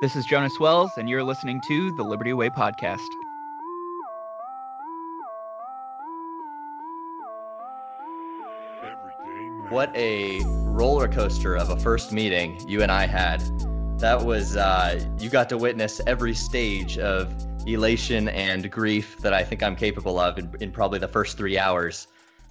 This 0.00 0.16
is 0.16 0.24
Jonas 0.24 0.58
Wells, 0.58 0.92
and 0.96 1.10
you're 1.10 1.22
listening 1.22 1.60
to 1.68 1.92
the 1.92 2.02
Liberty 2.02 2.32
Way 2.32 2.48
podcast. 2.48 3.06
What 9.68 9.94
a 9.94 10.40
roller 10.44 11.06
coaster 11.06 11.54
of 11.54 11.68
a 11.68 11.76
first 11.76 12.12
meeting 12.12 12.66
you 12.66 12.80
and 12.82 12.90
I 12.90 13.06
had. 13.06 13.42
That 13.98 14.24
was, 14.24 14.56
uh, 14.56 15.04
you 15.18 15.28
got 15.28 15.50
to 15.50 15.58
witness 15.58 16.00
every 16.06 16.32
stage 16.32 16.96
of 16.96 17.34
elation 17.66 18.30
and 18.30 18.70
grief 18.70 19.18
that 19.18 19.34
I 19.34 19.44
think 19.44 19.62
I'm 19.62 19.76
capable 19.76 20.18
of 20.18 20.38
in, 20.38 20.50
in 20.62 20.72
probably 20.72 20.98
the 20.98 21.08
first 21.08 21.36
three 21.36 21.58
hours 21.58 22.08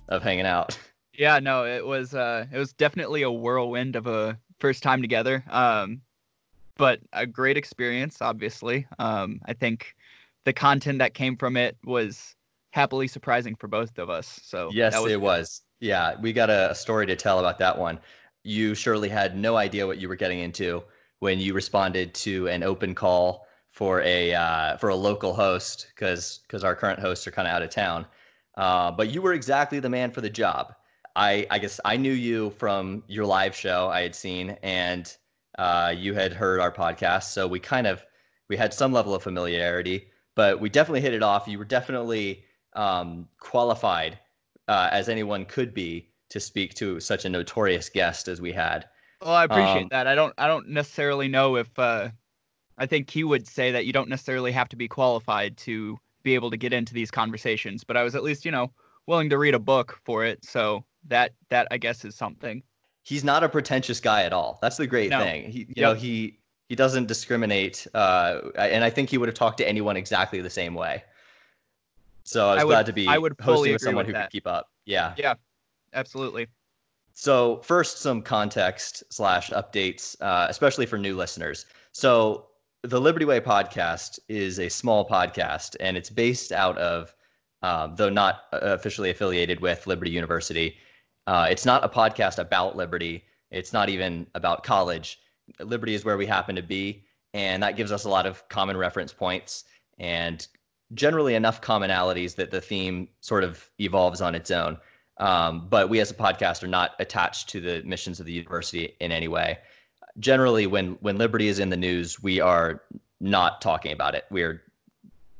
of 0.08 0.22
hanging 0.22 0.46
out. 0.46 0.78
Yeah, 1.18 1.40
no, 1.40 1.66
it 1.66 1.84
was 1.84 2.14
uh, 2.14 2.46
it 2.54 2.60
was 2.60 2.74
definitely 2.74 3.24
a 3.24 3.32
whirlwind 3.32 3.96
of 3.96 4.06
a 4.06 4.38
first 4.60 4.84
time 4.84 5.02
together. 5.02 5.44
Um, 5.50 6.02
but 6.80 7.02
a 7.12 7.28
great 7.28 7.58
experience, 7.58 8.22
obviously. 8.22 8.88
Um, 8.98 9.42
I 9.46 9.54
think 9.54 9.96
the 10.46 10.54
content 10.54 11.00
that 11.00 11.14
came 11.14 11.36
from 11.36 11.58
it 11.58 11.78
was 11.84 12.36
happily 12.72 13.08
surprising 13.08 13.54
for 13.54 13.68
both 13.68 14.00
of 14.00 14.10
us. 14.10 14.40
So 14.42 14.70
yes, 14.72 14.96
was 14.96 15.12
it 15.12 15.16
good. 15.16 15.22
was. 15.22 15.62
Yeah, 15.82 16.16
we 16.22 16.32
got 16.32 16.50
a, 16.50 16.72
a 16.72 16.76
story 16.76 17.06
to 17.08 17.18
tell 17.18 17.40
about 17.40 17.60
that 17.60 17.78
one. 17.78 18.00
You 18.44 18.74
surely 18.76 19.10
had 19.10 19.38
no 19.38 19.58
idea 19.58 19.86
what 19.86 19.98
you 19.98 20.08
were 20.08 20.16
getting 20.16 20.40
into 20.40 20.82
when 21.20 21.38
you 21.40 21.54
responded 21.54 22.14
to 22.16 22.48
an 22.48 22.64
open 22.64 22.96
call 22.96 23.46
for 23.72 24.02
a 24.02 24.34
uh, 24.34 24.78
for 24.78 24.90
a 24.90 24.96
local 24.96 25.34
host 25.34 25.88
because 25.94 26.40
because 26.48 26.64
our 26.64 26.76
current 26.76 27.00
hosts 27.00 27.28
are 27.28 27.32
kind 27.32 27.48
of 27.48 27.54
out 27.54 27.62
of 27.62 27.70
town. 27.70 28.06
Uh, 28.56 28.90
but 28.90 29.10
you 29.10 29.22
were 29.22 29.34
exactly 29.34 29.82
the 29.82 29.90
man 29.90 30.12
for 30.12 30.22
the 30.22 30.30
job. 30.30 30.74
I 31.18 31.46
I 31.52 31.60
guess 31.60 31.82
I 31.84 31.98
knew 31.98 32.14
you 32.14 32.52
from 32.52 33.04
your 33.08 33.26
live 33.26 33.54
show 33.54 33.90
I 33.90 34.02
had 34.02 34.16
seen, 34.16 34.52
and 34.64 35.14
uh, 35.60 35.94
you 36.04 36.14
had 36.14 36.32
heard 36.34 36.60
our 36.62 36.72
podcast, 36.72 37.26
so 37.36 37.48
we 37.48 37.60
kind 37.60 37.88
of 37.88 38.04
we 38.50 38.58
had 38.58 38.74
some 38.74 38.94
level 38.94 39.14
of 39.14 39.24
familiarity, 39.24 39.98
but 40.36 40.60
we 40.62 40.70
definitely 40.70 41.02
hit 41.02 41.14
it 41.14 41.24
off. 41.24 41.48
You 41.48 41.60
were 41.60 41.66
definitely 41.66 42.44
um, 42.74 43.28
qualified 43.40 44.20
uh, 44.68 44.90
as 44.92 45.10
anyone 45.10 45.46
could 45.46 45.74
be 45.74 46.10
to 46.30 46.40
speak 46.40 46.74
to 46.76 47.00
such 47.00 47.26
a 47.26 47.30
notorious 47.30 47.90
guest 47.90 48.28
as 48.28 48.40
we 48.42 48.52
had. 48.54 48.86
Well, 49.22 49.34
I 49.36 49.44
appreciate 49.46 49.84
Um, 49.84 49.88
that. 49.92 50.08
I 50.08 50.16
don't 50.16 50.34
I 50.38 50.48
don't 50.48 50.70
necessarily 50.70 51.28
know 51.28 51.58
if 51.58 51.70
uh, 51.78 52.10
I 52.78 52.86
think 52.86 53.10
he 53.10 53.24
would 53.24 53.48
say 53.48 53.72
that 53.72 53.86
you 53.86 53.94
don't 53.94 54.10
necessarily 54.10 54.52
have 54.54 54.70
to 54.70 54.76
be 54.78 54.88
qualified 54.88 55.58
to 55.58 55.98
be 56.24 56.36
able 56.36 56.52
to 56.52 56.58
get 56.58 56.74
into 56.74 56.94
these 56.94 57.12
conversations, 57.12 57.84
but 57.84 57.98
I 57.98 58.04
was 58.04 58.16
at 58.16 58.24
least, 58.24 58.46
you 58.46 58.52
know, 58.52 58.72
willing 59.08 59.30
to 59.32 59.38
read 59.38 59.56
a 59.56 59.60
book 59.60 60.00
for 60.06 60.26
it. 60.26 60.44
So 60.46 60.86
that 61.08 61.34
that 61.50 61.68
I 61.72 61.78
guess 61.78 62.06
is 62.06 62.16
something. 62.16 62.64
He's 63.04 63.24
not 63.24 63.44
a 63.44 63.50
pretentious 63.50 64.00
guy 64.00 64.24
at 64.24 64.34
all. 64.34 64.60
That's 64.62 64.78
the 64.78 64.88
great 64.88 65.10
No. 65.10 65.20
thing. 65.24 65.50
He, 65.52 65.68
you 65.76 65.82
know, 65.82 65.94
he 65.94 66.38
he 66.68 66.76
doesn't 66.76 67.08
discriminate, 67.08 67.88
uh, 67.96 68.42
and 68.56 68.84
I 68.84 68.92
think 68.92 69.10
he 69.10 69.18
would 69.18 69.28
have 69.28 69.36
talked 69.36 69.58
to 69.58 69.68
anyone 69.68 69.98
exactly 69.98 70.40
the 70.42 70.50
same 70.52 70.76
way. 70.76 71.04
So 72.24 72.48
I 72.50 72.54
was 72.54 72.62
I 72.62 72.64
would- 72.66 72.72
glad 72.72 72.86
to 72.86 72.94
be 72.94 73.08
I 73.08 73.18
would 73.18 73.36
hosting 73.42 73.74
with 73.74 73.82
someone 73.82 74.06
with 74.06 74.08
who 74.08 74.14
that. 74.14 74.26
could 74.30 74.32
keep 74.32 74.48
up. 74.48 74.70
Yeah. 74.86 75.16
Yeah. 75.18 75.34
Absolutely. 75.94 76.48
So 77.14 77.58
first, 77.64 77.98
some 78.00 78.22
context 78.22 79.04
slash 79.12 79.50
updates, 79.50 80.16
uh, 80.22 80.46
especially 80.50 80.86
for 80.86 80.98
new 80.98 81.16
listeners. 81.18 81.66
So 81.92 82.46
the 82.84 83.02
Liberty 83.02 83.26
Way 83.26 83.42
podcast 83.42 84.20
is 84.30 84.60
a 84.60 84.70
small 84.70 85.08
podcast, 85.10 85.76
and 85.80 85.98
it's 85.98 86.10
based 86.10 86.52
out 86.52 86.78
of, 86.78 87.14
um, 87.64 87.96
though 87.96 88.10
not 88.10 88.44
uh, 88.54 88.60
officially 88.62 89.10
affiliated 89.10 89.60
with 89.60 89.86
Liberty 89.88 90.12
University. 90.12 90.78
Uh, 91.30 91.46
it's 91.48 91.64
not 91.64 91.84
a 91.84 91.88
podcast 91.88 92.40
about 92.40 92.76
Liberty. 92.76 93.24
It's 93.52 93.72
not 93.72 93.88
even 93.88 94.26
about 94.34 94.64
college. 94.64 95.20
Liberty 95.60 95.94
is 95.94 96.04
where 96.04 96.18
we 96.18 96.26
happen 96.26 96.56
to 96.56 96.64
be, 96.64 97.04
and 97.36 97.62
that 97.62 97.78
gives 97.78 97.92
us 97.92 98.06
a 98.06 98.10
lot 98.10 98.26
of 98.26 98.50
common 98.50 98.76
reference 98.76 99.14
points 99.14 99.66
and 100.00 100.48
generally 100.96 101.36
enough 101.36 101.62
commonalities 101.62 102.34
that 102.34 102.50
the 102.50 102.60
theme 102.60 103.08
sort 103.22 103.44
of 103.44 103.70
evolves 103.80 104.22
on 104.22 104.34
its 104.34 104.50
own. 104.50 104.80
Um, 105.18 105.68
but 105.70 105.88
we 105.88 106.00
as 106.00 106.10
a 106.10 106.16
podcast 106.16 106.64
are 106.64 106.68
not 106.68 106.96
attached 106.98 107.48
to 107.50 107.62
the 107.62 107.84
missions 107.84 108.20
of 108.20 108.26
the 108.26 108.34
university 108.34 108.96
in 109.00 109.12
any 109.12 109.28
way. 109.28 109.60
Generally, 110.18 110.66
when 110.66 110.98
when 111.02 111.20
Liberty 111.20 111.48
is 111.48 111.60
in 111.60 111.70
the 111.70 111.78
news, 111.78 112.24
we 112.24 112.40
are 112.40 112.82
not 113.20 113.62
talking 113.62 113.92
about 113.92 114.16
it. 114.16 114.26
We're 114.32 114.64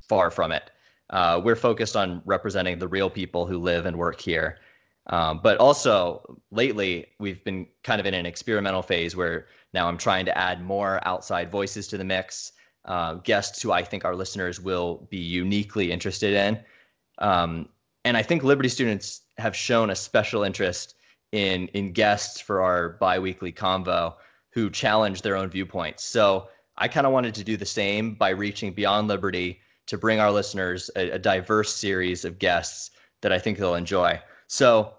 far 0.08 0.30
from 0.30 0.52
it. 0.52 0.70
Uh, 1.10 1.42
we're 1.44 1.56
focused 1.56 1.96
on 1.96 2.22
representing 2.26 2.78
the 2.78 2.88
real 2.88 3.10
people 3.10 3.48
who 3.48 3.58
live 3.58 3.88
and 3.88 3.98
work 3.98 4.22
here. 4.22 4.60
Um, 5.10 5.40
but 5.42 5.58
also, 5.58 6.40
lately, 6.52 7.08
we've 7.20 7.44
been 7.44 7.66
kind 7.84 8.00
of 8.00 8.06
in 8.06 8.14
an 8.14 8.26
experimental 8.28 8.84
phase 8.84 9.16
where 9.16 9.48
now 9.74 9.88
I'm 9.88 9.98
trying 9.98 10.26
to 10.26 10.38
add 10.38 10.64
more 10.64 11.00
outside 11.08 11.52
voices 11.52 11.88
to 11.88 11.98
the 11.98 12.04
mix, 12.04 12.52
uh, 12.86 13.16
guests 13.16 13.62
who 13.62 13.72
I 13.72 13.84
think 13.84 14.06
our 14.06 14.16
listeners 14.16 14.60
will 14.62 15.08
be 15.10 15.18
uniquely 15.18 15.92
interested 15.92 16.34
in. 16.34 16.60
Um, 17.18 17.70
and 18.06 18.16
I 18.18 18.24
think 18.24 18.44
Liberty 18.44 18.70
students 18.70 19.22
have 19.38 19.56
shown 19.56 19.90
a 19.90 19.96
special 19.96 20.44
interest 20.44 20.96
in 21.32 21.68
in 21.70 21.92
guests 21.92 22.40
for 22.42 22.62
our 22.62 22.90
biweekly 22.90 23.52
convo 23.52 24.16
who 24.52 24.70
challenge 24.70 25.22
their 25.22 25.36
own 25.36 25.50
viewpoints. 25.50 26.04
So 26.04 26.50
I 26.78 26.88
kind 26.88 27.06
of 27.06 27.14
wanted 27.14 27.36
to 27.36 27.44
do 27.44 27.58
the 27.58 27.66
same 27.66 28.16
by 28.16 28.30
reaching 28.30 28.74
beyond 28.74 29.08
Liberty 29.08 29.60
to 29.88 29.98
bring 29.98 30.20
our 30.20 30.32
listeners 30.32 30.90
a, 30.96 31.12
a 31.12 31.20
diverse 31.20 31.76
series 31.76 32.26
of 32.26 32.40
guests 32.40 32.92
that 33.22 33.32
I 33.32 33.40
think 33.40 33.58
they'll 33.58 33.76
enjoy. 33.76 34.20
So 34.48 34.94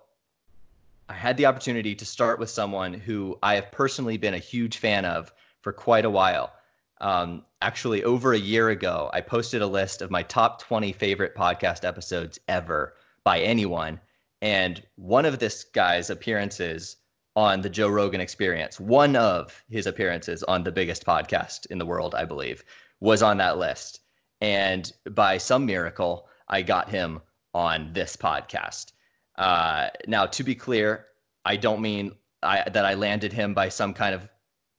I 1.10 1.14
had 1.14 1.36
the 1.36 1.46
opportunity 1.46 1.96
to 1.96 2.04
start 2.06 2.38
with 2.38 2.50
someone 2.50 2.94
who 2.94 3.36
I 3.42 3.56
have 3.56 3.72
personally 3.72 4.16
been 4.16 4.34
a 4.34 4.38
huge 4.38 4.78
fan 4.78 5.04
of 5.04 5.32
for 5.60 5.72
quite 5.72 6.04
a 6.04 6.10
while. 6.10 6.52
Um, 7.00 7.44
actually, 7.60 8.04
over 8.04 8.32
a 8.32 8.38
year 8.38 8.68
ago, 8.68 9.10
I 9.12 9.20
posted 9.20 9.60
a 9.60 9.66
list 9.66 10.02
of 10.02 10.12
my 10.12 10.22
top 10.22 10.62
20 10.62 10.92
favorite 10.92 11.34
podcast 11.34 11.84
episodes 11.84 12.38
ever 12.46 12.94
by 13.24 13.40
anyone. 13.40 14.00
And 14.40 14.86
one 14.94 15.24
of 15.24 15.40
this 15.40 15.64
guy's 15.64 16.10
appearances 16.10 16.98
on 17.34 17.60
the 17.60 17.70
Joe 17.70 17.88
Rogan 17.88 18.20
experience, 18.20 18.78
one 18.78 19.16
of 19.16 19.64
his 19.68 19.88
appearances 19.88 20.44
on 20.44 20.62
the 20.62 20.70
biggest 20.70 21.04
podcast 21.04 21.66
in 21.72 21.78
the 21.78 21.86
world, 21.86 22.14
I 22.14 22.24
believe, 22.24 22.62
was 23.00 23.20
on 23.20 23.38
that 23.38 23.58
list. 23.58 23.98
And 24.40 24.92
by 25.10 25.38
some 25.38 25.66
miracle, 25.66 26.28
I 26.46 26.62
got 26.62 26.88
him 26.88 27.20
on 27.52 27.94
this 27.94 28.16
podcast. 28.16 28.92
Uh, 29.40 29.88
now, 30.06 30.26
to 30.26 30.44
be 30.44 30.54
clear, 30.54 31.06
I 31.46 31.56
don't 31.56 31.80
mean 31.80 32.12
I, 32.42 32.68
that 32.68 32.84
I 32.84 32.92
landed 32.92 33.32
him 33.32 33.54
by 33.54 33.70
some 33.70 33.94
kind 33.94 34.14
of 34.14 34.28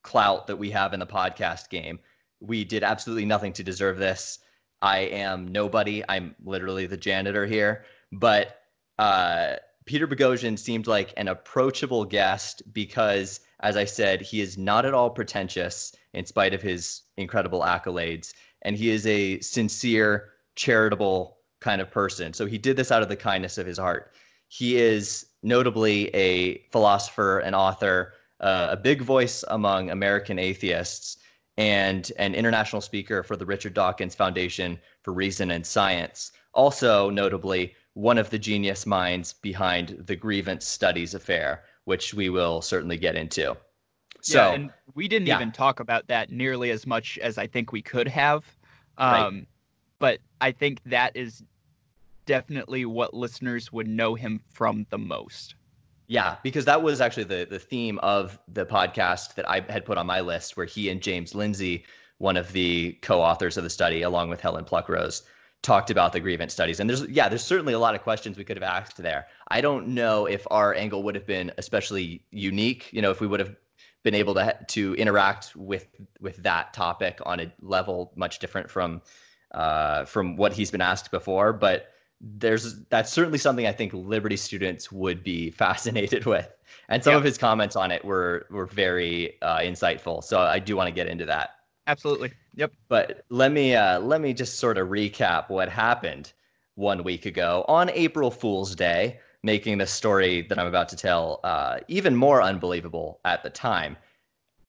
clout 0.03 0.45
that 0.47 0.55
we 0.55 0.69
have 0.69 0.93
in 0.93 0.99
the 0.99 1.07
podcast 1.07 1.69
game. 1.69 1.97
We 2.39 2.63
did 2.63 2.83
absolutely 2.83 3.25
nothing 3.25 3.53
to 3.53 3.63
deserve 3.63 3.97
this. 3.97 4.37
I 4.83 4.99
am 4.99 5.47
nobody. 5.47 6.03
I'm 6.07 6.35
literally 6.43 6.85
the 6.85 6.95
janitor 6.95 7.47
here. 7.47 7.85
But 8.11 8.61
uh, 8.99 9.55
Peter 9.85 10.07
Boghossian 10.07 10.59
seemed 10.59 10.85
like 10.85 11.11
an 11.17 11.27
approachable 11.27 12.05
guest 12.05 12.61
because, 12.71 13.39
as 13.61 13.75
I 13.75 13.85
said, 13.85 14.21
he 14.21 14.41
is 14.41 14.59
not 14.59 14.85
at 14.85 14.93
all 14.93 15.09
pretentious 15.09 15.95
in 16.13 16.27
spite 16.27 16.53
of 16.53 16.61
his 16.61 17.01
incredible 17.17 17.61
accolades. 17.61 18.35
And 18.61 18.75
he 18.75 18.91
is 18.91 19.07
a 19.07 19.39
sincere, 19.39 20.33
charitable 20.55 21.37
kind 21.61 21.81
of 21.81 21.89
person. 21.89 22.33
So 22.33 22.45
he 22.45 22.59
did 22.59 22.77
this 22.77 22.91
out 22.91 23.01
of 23.01 23.09
the 23.09 23.15
kindness 23.15 23.57
of 23.57 23.65
his 23.65 23.79
heart. 23.79 24.13
He 24.53 24.75
is 24.75 25.27
notably 25.43 26.13
a 26.13 26.57
philosopher, 26.71 27.39
an 27.39 27.55
author, 27.55 28.15
uh, 28.41 28.67
a 28.71 28.75
big 28.75 29.01
voice 29.01 29.45
among 29.47 29.89
American 29.89 30.37
atheists, 30.37 31.15
and 31.55 32.11
an 32.17 32.35
international 32.35 32.81
speaker 32.81 33.23
for 33.23 33.37
the 33.37 33.45
Richard 33.45 33.73
Dawkins 33.73 34.13
Foundation 34.13 34.77
for 35.03 35.13
Reason 35.13 35.51
and 35.51 35.65
Science. 35.65 36.33
Also, 36.53 37.09
notably, 37.09 37.73
one 37.93 38.17
of 38.17 38.29
the 38.29 38.37
genius 38.37 38.85
minds 38.85 39.31
behind 39.31 39.95
the 40.05 40.17
Grievance 40.17 40.67
Studies 40.67 41.13
Affair, 41.13 41.63
which 41.85 42.13
we 42.13 42.27
will 42.27 42.61
certainly 42.61 42.97
get 42.97 43.15
into. 43.15 43.55
So, 44.19 44.37
yeah, 44.37 44.53
and 44.53 44.73
we 44.95 45.07
didn't 45.07 45.29
yeah. 45.29 45.37
even 45.37 45.53
talk 45.53 45.79
about 45.79 46.07
that 46.07 46.29
nearly 46.29 46.71
as 46.71 46.85
much 46.85 47.17
as 47.19 47.37
I 47.37 47.47
think 47.47 47.71
we 47.71 47.81
could 47.81 48.09
have. 48.09 48.43
Right. 48.99 49.21
Um, 49.21 49.47
But 49.99 50.19
I 50.41 50.51
think 50.51 50.81
that 50.87 51.15
is 51.15 51.41
definitely 52.25 52.85
what 52.85 53.13
listeners 53.13 53.71
would 53.71 53.87
know 53.87 54.15
him 54.15 54.41
from 54.49 54.85
the 54.89 54.97
most. 54.97 55.55
Yeah, 56.07 56.35
because 56.43 56.65
that 56.65 56.83
was 56.83 56.99
actually 56.99 57.23
the 57.23 57.47
the 57.49 57.59
theme 57.59 57.97
of 57.99 58.37
the 58.47 58.65
podcast 58.65 59.35
that 59.35 59.49
I 59.49 59.61
had 59.69 59.85
put 59.85 59.97
on 59.97 60.05
my 60.05 60.19
list, 60.19 60.57
where 60.57 60.65
he 60.65 60.89
and 60.89 61.01
James 61.01 61.33
Lindsay, 61.33 61.85
one 62.17 62.35
of 62.35 62.51
the 62.51 62.97
co-authors 63.01 63.55
of 63.55 63.63
the 63.63 63.69
study, 63.69 64.01
along 64.01 64.29
with 64.29 64.41
Helen 64.41 64.65
Pluckrose, 64.65 65.21
talked 65.61 65.89
about 65.89 66.11
the 66.11 66.19
grievance 66.19 66.51
studies. 66.51 66.79
And 66.81 66.89
there's 66.89 67.07
yeah, 67.07 67.29
there's 67.29 67.45
certainly 67.45 67.71
a 67.71 67.79
lot 67.79 67.95
of 67.95 68.01
questions 68.01 68.37
we 68.37 68.43
could 68.43 68.57
have 68.57 68.63
asked 68.63 68.97
there. 68.97 69.27
I 69.47 69.61
don't 69.61 69.87
know 69.87 70.25
if 70.25 70.45
our 70.51 70.73
angle 70.75 71.01
would 71.03 71.15
have 71.15 71.25
been 71.25 71.51
especially 71.57 72.25
unique. 72.31 72.91
You 72.91 73.01
know, 73.01 73.11
if 73.11 73.21
we 73.21 73.27
would 73.27 73.39
have 73.39 73.55
been 74.03 74.15
able 74.15 74.33
to 74.33 74.57
to 74.67 74.95
interact 74.95 75.55
with 75.55 75.87
with 76.19 76.43
that 76.43 76.73
topic 76.73 77.19
on 77.25 77.39
a 77.39 77.53
level 77.61 78.11
much 78.15 78.39
different 78.39 78.69
from 78.69 79.01
uh, 79.53 80.05
from 80.05 80.35
what 80.35 80.53
he's 80.53 80.71
been 80.71 80.81
asked 80.81 81.11
before, 81.11 81.53
but 81.53 81.87
there's 82.21 82.83
that's 82.85 83.11
certainly 83.11 83.37
something 83.39 83.65
I 83.65 83.71
think 83.71 83.93
Liberty 83.93 84.37
students 84.37 84.91
would 84.91 85.23
be 85.23 85.51
fascinated 85.63 86.25
with, 86.25 86.49
and 86.89 87.03
some 87.03 87.11
Yeah. 87.13 87.17
of 87.17 87.23
his 87.23 87.37
comments 87.37 87.75
on 87.75 87.91
it 87.91 88.05
were 88.05 88.45
were 88.49 88.65
very 88.67 89.41
uh, 89.41 89.59
insightful. 89.59 90.23
So 90.23 90.39
I 90.39 90.59
do 90.59 90.75
want 90.75 90.87
to 90.87 90.93
get 90.93 91.07
into 91.07 91.25
that. 91.25 91.51
Absolutely. 91.87 92.31
Yep. 92.55 92.73
But 92.89 93.25
let 93.29 93.51
me 93.51 93.75
uh, 93.75 93.99
let 93.99 94.21
me 94.21 94.33
just 94.33 94.59
sort 94.59 94.77
of 94.77 94.89
recap 94.89 95.49
what 95.49 95.69
happened 95.69 96.33
one 96.75 97.03
week 97.03 97.25
ago 97.25 97.65
on 97.67 97.89
April 97.89 98.31
Fool's 98.31 98.75
Day, 98.75 99.19
making 99.43 99.77
the 99.79 99.87
story 99.87 100.43
that 100.43 100.59
I'm 100.59 100.67
about 100.67 100.89
to 100.89 100.95
tell 100.95 101.39
uh, 101.43 101.79
even 101.87 102.15
more 102.15 102.41
unbelievable 102.41 103.19
at 103.25 103.43
the 103.43 103.49
time. 103.49 103.97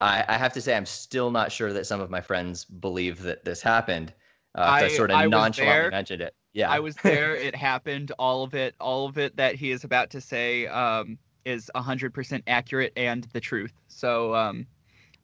I, 0.01 0.25
I, 0.27 0.37
have 0.37 0.53
to 0.55 0.61
say, 0.61 0.77
I'm 0.77 0.85
still 0.85 1.31
not 1.31 1.53
sure 1.53 1.73
that 1.73 1.87
some 1.87 2.01
of 2.01 2.11
my 2.11 2.21
friends 2.21 2.65
believe 2.65 3.23
that 3.23 3.45
this 3.45 3.63
happened. 3.63 4.13
Uh, 4.57 4.63
I, 4.63 4.85
I, 4.85 4.89
sort 4.89 5.13
of 5.13 5.17
I 5.17 5.27
nonchalantly 5.27 5.91
mentioned 5.91 6.23
it. 6.23 6.35
Yeah, 6.53 6.71
I 6.71 6.81
was 6.81 6.97
there. 6.97 7.35
It 7.35 7.55
happened. 7.55 8.13
All 8.19 8.45
of 8.45 8.55
it. 8.55 8.75
All 8.81 9.07
of 9.07 9.19
it 9.19 9.37
that 9.37 9.55
he 9.55 9.71
is 9.71 9.85
about 9.85 10.11
to 10.11 10.21
say 10.21 10.67
um, 10.67 11.19
is 11.45 11.71
100% 11.75 12.43
accurate 12.47 12.93
and 12.97 13.25
the 13.33 13.41
truth. 13.41 13.73
So 13.89 14.35
um, 14.35 14.67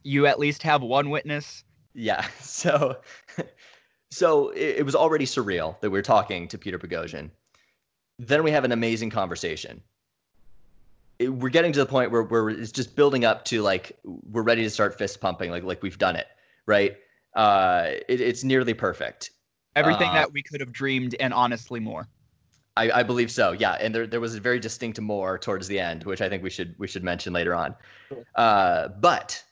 you 0.02 0.26
at 0.26 0.38
least 0.38 0.62
have 0.62 0.82
one 0.82 1.10
witness. 1.10 1.64
Yeah. 1.94 2.24
So, 2.40 2.96
so 4.10 4.48
it, 4.50 4.78
it 4.78 4.86
was 4.86 4.94
already 4.94 5.26
surreal 5.26 5.78
that 5.80 5.90
we 5.90 5.98
are 5.98 6.02
talking 6.02 6.48
to 6.48 6.58
Peter 6.58 6.78
Boghossian. 6.78 7.30
Then 8.18 8.42
we 8.42 8.50
have 8.50 8.64
an 8.64 8.72
amazing 8.72 9.10
conversation. 9.10 9.80
It, 11.18 11.28
we're 11.28 11.50
getting 11.50 11.72
to 11.72 11.78
the 11.78 11.86
point 11.86 12.10
where, 12.10 12.22
where 12.22 12.48
it's 12.48 12.72
just 12.72 12.96
building 12.96 13.24
up 13.24 13.44
to 13.46 13.62
like 13.62 13.96
we're 14.04 14.42
ready 14.42 14.62
to 14.62 14.70
start 14.70 14.98
fist 14.98 15.20
pumping, 15.20 15.50
like 15.50 15.62
like 15.62 15.82
we've 15.82 15.98
done 15.98 16.16
it, 16.16 16.26
right? 16.66 16.96
Uh, 17.34 17.90
it, 18.08 18.20
it's 18.20 18.42
nearly 18.42 18.74
perfect. 18.74 19.30
Everything 19.78 20.08
uh, 20.08 20.14
that 20.14 20.32
we 20.32 20.42
could 20.42 20.60
have 20.60 20.72
dreamed, 20.72 21.14
and 21.20 21.32
honestly 21.32 21.80
more. 21.80 22.08
I, 22.76 23.00
I, 23.00 23.02
believe 23.02 23.30
so. 23.30 23.52
Yeah, 23.52 23.72
and 23.72 23.92
there 23.94 24.06
there 24.06 24.20
was 24.20 24.36
a 24.36 24.40
very 24.40 24.60
distinct 24.60 25.00
more 25.00 25.36
towards 25.38 25.66
the 25.66 25.80
end, 25.80 26.04
which 26.04 26.20
I 26.20 26.28
think 26.28 26.42
we 26.42 26.50
should 26.50 26.74
we 26.78 26.86
should 26.86 27.02
mention 27.02 27.32
later 27.32 27.54
on. 27.54 27.74
Uh, 28.34 28.88
but 28.88 29.42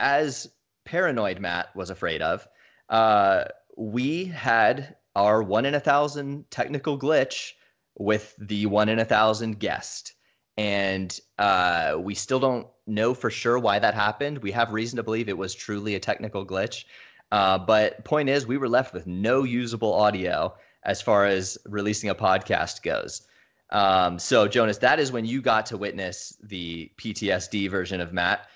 as 0.00 0.50
paranoid 0.84 1.40
Matt 1.40 1.74
was 1.74 1.90
afraid 1.90 2.20
of, 2.20 2.46
uh, 2.90 3.44
we 3.76 4.26
had 4.26 4.96
our 5.16 5.42
one 5.42 5.64
in 5.64 5.74
a 5.74 5.80
thousand 5.80 6.50
technical 6.50 6.98
glitch 6.98 7.52
with 7.98 8.34
the 8.38 8.66
one 8.66 8.88
in 8.88 8.98
a 8.98 9.04
thousand 9.04 9.58
guest, 9.58 10.12
and 10.58 11.18
uh, 11.38 11.96
we 11.98 12.14
still 12.14 12.40
don't 12.40 12.66
know 12.86 13.14
for 13.14 13.30
sure 13.30 13.58
why 13.58 13.78
that 13.78 13.94
happened. 13.94 14.38
We 14.38 14.52
have 14.52 14.72
reason 14.72 14.98
to 14.98 15.02
believe 15.02 15.28
it 15.28 15.38
was 15.38 15.54
truly 15.54 15.94
a 15.94 16.00
technical 16.00 16.46
glitch. 16.46 16.84
Uh, 17.30 17.58
but 17.58 18.04
point 18.04 18.28
is, 18.28 18.46
we 18.46 18.56
were 18.56 18.68
left 18.68 18.94
with 18.94 19.06
no 19.06 19.42
usable 19.42 19.92
audio 19.92 20.54
as 20.84 21.02
far 21.02 21.26
as 21.26 21.58
releasing 21.66 22.08
a 22.10 22.14
podcast 22.14 22.82
goes. 22.82 23.22
Um, 23.70 24.18
so 24.18 24.48
Jonas, 24.48 24.78
that 24.78 24.98
is 24.98 25.12
when 25.12 25.26
you 25.26 25.42
got 25.42 25.66
to 25.66 25.76
witness 25.76 26.36
the 26.42 26.90
PTSD 26.96 27.70
version 27.70 28.00
of 28.00 28.12
Matt 28.12 28.48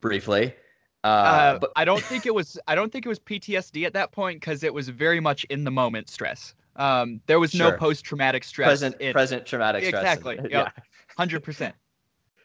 briefly. 0.00 0.54
Uh, 1.04 1.06
uh, 1.06 1.58
but 1.58 1.72
I 1.76 1.84
don't 1.84 2.02
think 2.02 2.26
it 2.26 2.34
was. 2.34 2.58
I 2.66 2.74
don't 2.74 2.90
think 2.90 3.04
it 3.04 3.08
was 3.08 3.20
PTSD 3.20 3.84
at 3.84 3.92
that 3.92 4.12
point 4.12 4.40
because 4.40 4.64
it 4.64 4.72
was 4.72 4.88
very 4.88 5.20
much 5.20 5.44
in 5.44 5.64
the 5.64 5.70
moment 5.70 6.08
stress. 6.08 6.54
Um, 6.76 7.20
there 7.26 7.38
was 7.38 7.50
sure. 7.50 7.70
no 7.72 7.76
post 7.76 8.04
traumatic 8.04 8.44
stress. 8.44 8.68
Present, 8.68 9.00
in, 9.00 9.12
present 9.12 9.46
traumatic 9.46 9.84
stress. 9.84 10.02
Exactly. 10.02 10.38
yeah. 10.50 10.70
Hundred 11.16 11.44
percent. 11.44 11.74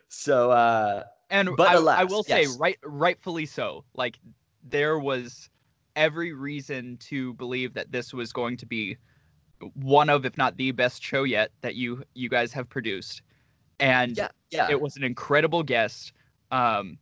So, 0.10 0.52
uh, 0.52 1.04
and 1.30 1.50
but 1.56 1.70
I, 1.70 1.74
alas, 1.76 2.00
I 2.00 2.04
will 2.04 2.24
yes. 2.28 2.52
say, 2.52 2.58
right, 2.60 2.78
rightfully 2.84 3.46
so. 3.46 3.84
Like 3.96 4.20
there 4.64 5.00
was 5.00 5.50
every 5.96 6.34
reason 6.34 6.98
to 6.98 7.34
believe 7.34 7.74
that 7.74 7.92
this 7.92 8.14
was 8.14 8.32
going 8.32 8.58
to 8.58 8.66
be 8.66 8.98
one 9.76 10.10
of, 10.10 10.26
if 10.26 10.38
not 10.38 10.58
the 10.58 10.72
best 10.72 11.04
show 11.04 11.24
yet 11.24 11.52
that 11.62 11.76
you 11.76 12.04
you 12.14 12.30
guys 12.30 12.52
have 12.54 12.70
produced. 12.70 13.22
And 13.80 14.18
yeah, 14.18 14.30
yeah. 14.50 14.68
it 14.70 14.80
was 14.80 14.96
an 14.96 15.04
incredible 15.04 15.64
guest. 15.64 16.14
Um, 16.52 16.98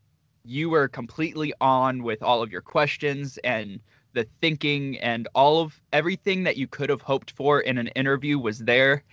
you 0.45 0.69
were 0.69 0.87
completely 0.87 1.53
on 1.61 2.03
with 2.03 2.23
all 2.23 2.41
of 2.41 2.51
your 2.51 2.61
questions 2.61 3.37
and 3.43 3.79
the 4.13 4.25
thinking 4.41 4.97
and 4.99 5.27
all 5.35 5.61
of 5.61 5.79
everything 5.93 6.43
that 6.43 6.57
you 6.57 6.67
could 6.67 6.89
have 6.89 7.01
hoped 7.01 7.31
for 7.31 7.59
in 7.61 7.77
an 7.77 7.87
interview 7.89 8.39
was 8.39 8.59
there. 8.59 9.03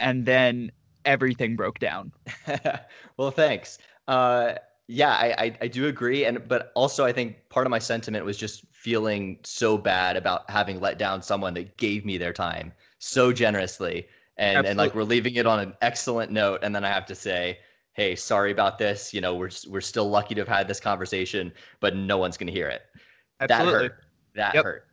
And 0.00 0.26
then 0.26 0.70
everything 1.04 1.56
broke 1.56 1.78
down. 1.78 2.12
well, 3.16 3.30
thanks. 3.30 3.78
Uh, 4.06 4.54
yeah, 4.86 5.10
I, 5.10 5.34
I, 5.38 5.58
I 5.62 5.68
do 5.68 5.86
agree, 5.86 6.24
and 6.24 6.46
but 6.46 6.70
also 6.74 7.04
I 7.04 7.12
think 7.12 7.36
part 7.48 7.66
of 7.66 7.70
my 7.70 7.78
sentiment 7.78 8.24
was 8.24 8.36
just 8.36 8.64
feeling 8.84 9.38
so 9.44 9.78
bad 9.78 10.14
about 10.14 10.48
having 10.50 10.78
let 10.78 10.98
down 10.98 11.22
someone 11.22 11.54
that 11.54 11.74
gave 11.78 12.04
me 12.04 12.18
their 12.18 12.34
time 12.34 12.70
so 12.98 13.32
generously, 13.32 14.06
and 14.36 14.58
Absolutely. 14.58 14.70
and 14.70 14.78
like 14.78 14.94
we're 14.94 15.04
leaving 15.04 15.36
it 15.36 15.46
on 15.46 15.58
an 15.58 15.72
excellent 15.80 16.30
note, 16.30 16.60
and 16.62 16.74
then 16.74 16.84
I 16.84 16.88
have 16.88 17.06
to 17.06 17.14
say, 17.14 17.60
hey, 17.94 18.14
sorry 18.14 18.52
about 18.52 18.76
this. 18.76 19.14
You 19.14 19.22
know, 19.22 19.34
we're 19.36 19.50
we're 19.70 19.80
still 19.80 20.10
lucky 20.10 20.34
to 20.34 20.42
have 20.42 20.48
had 20.48 20.68
this 20.68 20.80
conversation, 20.80 21.50
but 21.80 21.96
no 21.96 22.18
one's 22.18 22.36
gonna 22.36 22.52
hear 22.52 22.68
it. 22.68 22.82
Absolutely. 23.40 23.72
That 23.72 23.80
hurt. 23.80 24.04
That 24.34 24.54
yep. 24.54 24.64
hurt. 24.64 24.86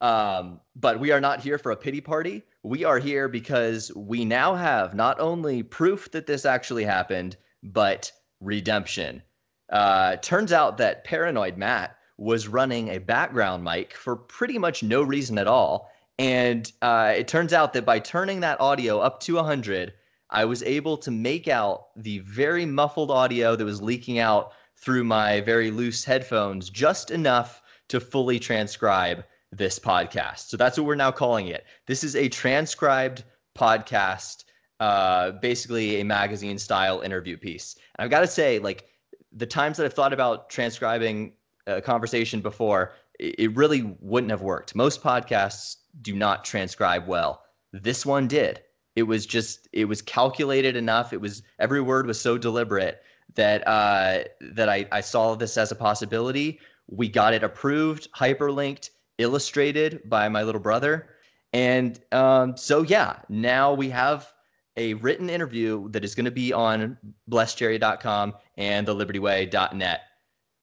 Um, 0.00 0.60
but 0.74 0.98
we 0.98 1.12
are 1.12 1.20
not 1.20 1.40
here 1.40 1.58
for 1.58 1.70
a 1.70 1.76
pity 1.76 2.00
party. 2.00 2.42
We 2.64 2.84
are 2.84 2.98
here 2.98 3.28
because 3.28 3.92
we 3.94 4.24
now 4.24 4.56
have 4.56 4.94
not 4.94 5.20
only 5.20 5.62
proof 5.62 6.10
that 6.10 6.26
this 6.26 6.44
actually 6.44 6.84
happened, 6.84 7.36
but 7.62 8.10
redemption. 8.40 9.22
Uh, 9.70 10.16
turns 10.16 10.52
out 10.52 10.78
that 10.78 11.04
Paranoid 11.04 11.56
Matt 11.56 11.97
was 12.18 12.48
running 12.48 12.88
a 12.88 12.98
background 12.98 13.64
mic 13.64 13.94
for 13.94 14.16
pretty 14.16 14.58
much 14.58 14.82
no 14.82 15.02
reason 15.02 15.38
at 15.38 15.46
all. 15.46 15.90
And 16.18 16.70
uh, 16.82 17.14
it 17.16 17.28
turns 17.28 17.52
out 17.52 17.72
that 17.72 17.86
by 17.86 18.00
turning 18.00 18.40
that 18.40 18.60
audio 18.60 18.98
up 18.98 19.20
to 19.20 19.36
100, 19.36 19.94
I 20.30 20.44
was 20.44 20.62
able 20.64 20.96
to 20.98 21.10
make 21.10 21.46
out 21.48 21.88
the 21.96 22.18
very 22.18 22.66
muffled 22.66 23.10
audio 23.10 23.54
that 23.54 23.64
was 23.64 23.80
leaking 23.80 24.18
out 24.18 24.52
through 24.76 25.04
my 25.04 25.40
very 25.40 25.70
loose 25.70 26.04
headphones 26.04 26.70
just 26.70 27.10
enough 27.10 27.62
to 27.88 28.00
fully 28.00 28.38
transcribe 28.38 29.24
this 29.52 29.78
podcast. 29.78 30.48
So 30.48 30.56
that's 30.56 30.76
what 30.76 30.86
we're 30.86 30.96
now 30.96 31.12
calling 31.12 31.48
it. 31.48 31.64
This 31.86 32.04
is 32.04 32.16
a 32.16 32.28
transcribed 32.28 33.24
podcast, 33.56 34.44
uh, 34.80 35.32
basically 35.32 36.00
a 36.00 36.04
magazine 36.04 36.58
style 36.58 37.00
interview 37.00 37.36
piece. 37.36 37.76
And 37.96 38.04
I've 38.04 38.10
got 38.10 38.20
to 38.20 38.26
say, 38.26 38.58
like, 38.58 38.86
the 39.32 39.46
times 39.46 39.76
that 39.76 39.84
I've 39.86 39.94
thought 39.94 40.12
about 40.12 40.50
transcribing 40.50 41.32
a 41.68 41.80
conversation 41.80 42.40
before, 42.40 42.94
it 43.18 43.54
really 43.56 43.96
wouldn't 44.00 44.30
have 44.30 44.42
worked. 44.42 44.74
Most 44.74 45.02
podcasts 45.02 45.76
do 46.02 46.14
not 46.14 46.44
transcribe 46.44 47.06
well. 47.06 47.42
This 47.72 48.06
one 48.06 48.28
did. 48.28 48.62
It 48.96 49.02
was 49.04 49.26
just 49.26 49.68
it 49.72 49.84
was 49.84 50.02
calculated 50.02 50.76
enough. 50.76 51.12
It 51.12 51.20
was 51.20 51.42
every 51.58 51.80
word 51.80 52.06
was 52.06 52.20
so 52.20 52.38
deliberate 52.38 53.02
that 53.34 53.66
uh, 53.66 54.24
that 54.40 54.68
I, 54.68 54.86
I 54.90 55.00
saw 55.00 55.34
this 55.34 55.56
as 55.56 55.70
a 55.70 55.76
possibility. 55.76 56.58
We 56.88 57.08
got 57.08 57.34
it 57.34 57.44
approved, 57.44 58.08
hyperlinked, 58.12 58.90
illustrated 59.18 60.00
by 60.08 60.28
my 60.28 60.42
little 60.42 60.60
brother, 60.60 61.10
and 61.52 62.00
um, 62.12 62.56
so 62.56 62.82
yeah, 62.82 63.20
now 63.28 63.72
we 63.72 63.90
have 63.90 64.32
a 64.76 64.94
written 64.94 65.28
interview 65.28 65.88
that 65.90 66.04
is 66.04 66.14
going 66.14 66.24
to 66.24 66.30
be 66.30 66.52
on 66.52 66.96
blessedjerry.com 67.30 68.34
and 68.56 68.86
thelibertyway.net. 68.86 70.00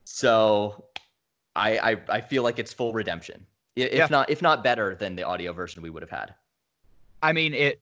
So 0.05 0.84
I, 1.55 1.77
I, 1.77 1.97
I 2.09 2.21
feel 2.21 2.43
like 2.43 2.59
it's 2.59 2.73
full 2.73 2.93
redemption. 2.93 3.45
If 3.75 3.93
yeah. 3.93 4.07
not 4.09 4.29
if 4.29 4.41
not 4.41 4.63
better 4.63 4.95
than 4.95 5.15
the 5.15 5.23
audio 5.23 5.51
version 5.51 5.81
we 5.81 5.89
would 5.89 6.01
have 6.01 6.09
had. 6.09 6.33
I 7.21 7.33
mean 7.33 7.53
it 7.53 7.81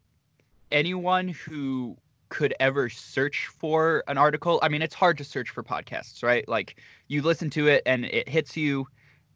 anyone 0.71 1.27
who 1.27 1.97
could 2.29 2.55
ever 2.59 2.89
search 2.89 3.47
for 3.59 4.03
an 4.07 4.17
article, 4.17 4.59
I 4.63 4.69
mean 4.69 4.81
it's 4.81 4.95
hard 4.95 5.19
to 5.19 5.23
search 5.23 5.51
for 5.51 5.61
podcasts, 5.61 6.23
right? 6.23 6.47
Like 6.47 6.81
you 7.07 7.21
listen 7.21 7.51
to 7.51 7.67
it 7.67 7.83
and 7.85 8.05
it 8.05 8.27
hits 8.27 8.57
you 8.57 8.87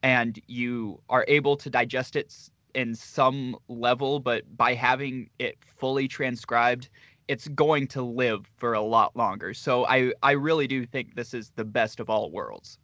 and 0.02 0.40
you 0.48 1.00
are 1.08 1.24
able 1.28 1.56
to 1.56 1.70
digest 1.70 2.16
it 2.16 2.34
in 2.74 2.94
some 2.94 3.56
level, 3.68 4.18
but 4.18 4.56
by 4.56 4.74
having 4.74 5.30
it 5.38 5.58
fully 5.76 6.08
transcribed, 6.08 6.88
it's 7.28 7.46
going 7.48 7.86
to 7.88 8.02
live 8.02 8.50
for 8.56 8.74
a 8.74 8.80
lot 8.80 9.14
longer. 9.16 9.54
So 9.54 9.86
I 9.86 10.12
I 10.22 10.32
really 10.32 10.66
do 10.66 10.84
think 10.84 11.14
this 11.14 11.34
is 11.34 11.50
the 11.54 11.64
best 11.64 12.00
of 12.00 12.10
all 12.10 12.32
worlds. 12.32 12.78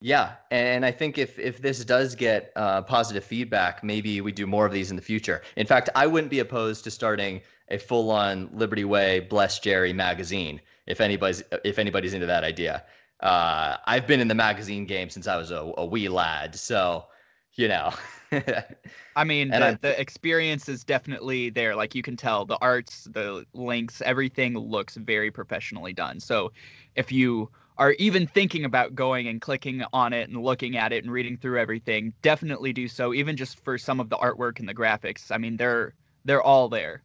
Yeah, 0.00 0.34
and 0.50 0.84
I 0.84 0.90
think 0.90 1.16
if 1.16 1.38
if 1.38 1.62
this 1.62 1.84
does 1.84 2.14
get 2.14 2.52
uh, 2.54 2.82
positive 2.82 3.24
feedback, 3.24 3.82
maybe 3.82 4.20
we 4.20 4.30
do 4.30 4.46
more 4.46 4.66
of 4.66 4.72
these 4.72 4.90
in 4.90 4.96
the 4.96 5.02
future. 5.02 5.42
In 5.56 5.66
fact, 5.66 5.88
I 5.94 6.06
wouldn't 6.06 6.30
be 6.30 6.40
opposed 6.40 6.84
to 6.84 6.90
starting 6.90 7.40
a 7.68 7.78
full-on 7.78 8.50
Liberty 8.52 8.84
Way 8.84 9.20
Bless 9.20 9.58
Jerry 9.58 9.92
magazine 9.92 10.60
if 10.86 11.00
anybody's 11.00 11.42
if 11.64 11.78
anybody's 11.78 12.14
into 12.14 12.26
that 12.26 12.44
idea. 12.44 12.84
Uh, 13.20 13.78
I've 13.86 14.06
been 14.06 14.20
in 14.20 14.28
the 14.28 14.34
magazine 14.34 14.84
game 14.84 15.08
since 15.08 15.26
I 15.26 15.36
was 15.36 15.50
a, 15.50 15.72
a 15.78 15.86
wee 15.86 16.08
lad, 16.08 16.54
so 16.54 17.06
you 17.54 17.68
know. 17.68 17.92
I 19.16 19.24
mean, 19.24 19.48
the, 19.48 19.78
the, 19.80 19.98
experience 19.98 20.68
is 20.68 20.84
definitely 20.84 21.48
there. 21.48 21.74
Like 21.74 21.94
you 21.94 22.02
can 22.02 22.16
tell, 22.16 22.44
the 22.44 22.58
arts, 22.60 23.04
the 23.04 23.46
links, 23.54 24.02
everything 24.04 24.58
looks 24.58 24.96
very 24.96 25.30
professionally 25.30 25.94
done. 25.94 26.20
So, 26.20 26.52
if 26.96 27.10
you 27.10 27.50
are 27.78 27.92
even 27.92 28.26
thinking 28.26 28.64
about 28.64 28.94
going 28.94 29.28
and 29.28 29.40
clicking 29.40 29.82
on 29.92 30.12
it 30.12 30.28
and 30.28 30.42
looking 30.42 30.76
at 30.76 30.92
it 30.92 31.04
and 31.04 31.12
reading 31.12 31.36
through 31.36 31.58
everything, 31.58 32.12
definitely 32.22 32.72
do 32.72 32.88
so. 32.88 33.12
Even 33.12 33.36
just 33.36 33.60
for 33.60 33.76
some 33.76 34.00
of 34.00 34.08
the 34.08 34.16
artwork 34.16 34.58
and 34.58 34.68
the 34.68 34.74
graphics. 34.74 35.30
I 35.30 35.38
mean, 35.38 35.56
they're 35.56 35.94
they're 36.24 36.42
all 36.42 36.68
there. 36.68 37.02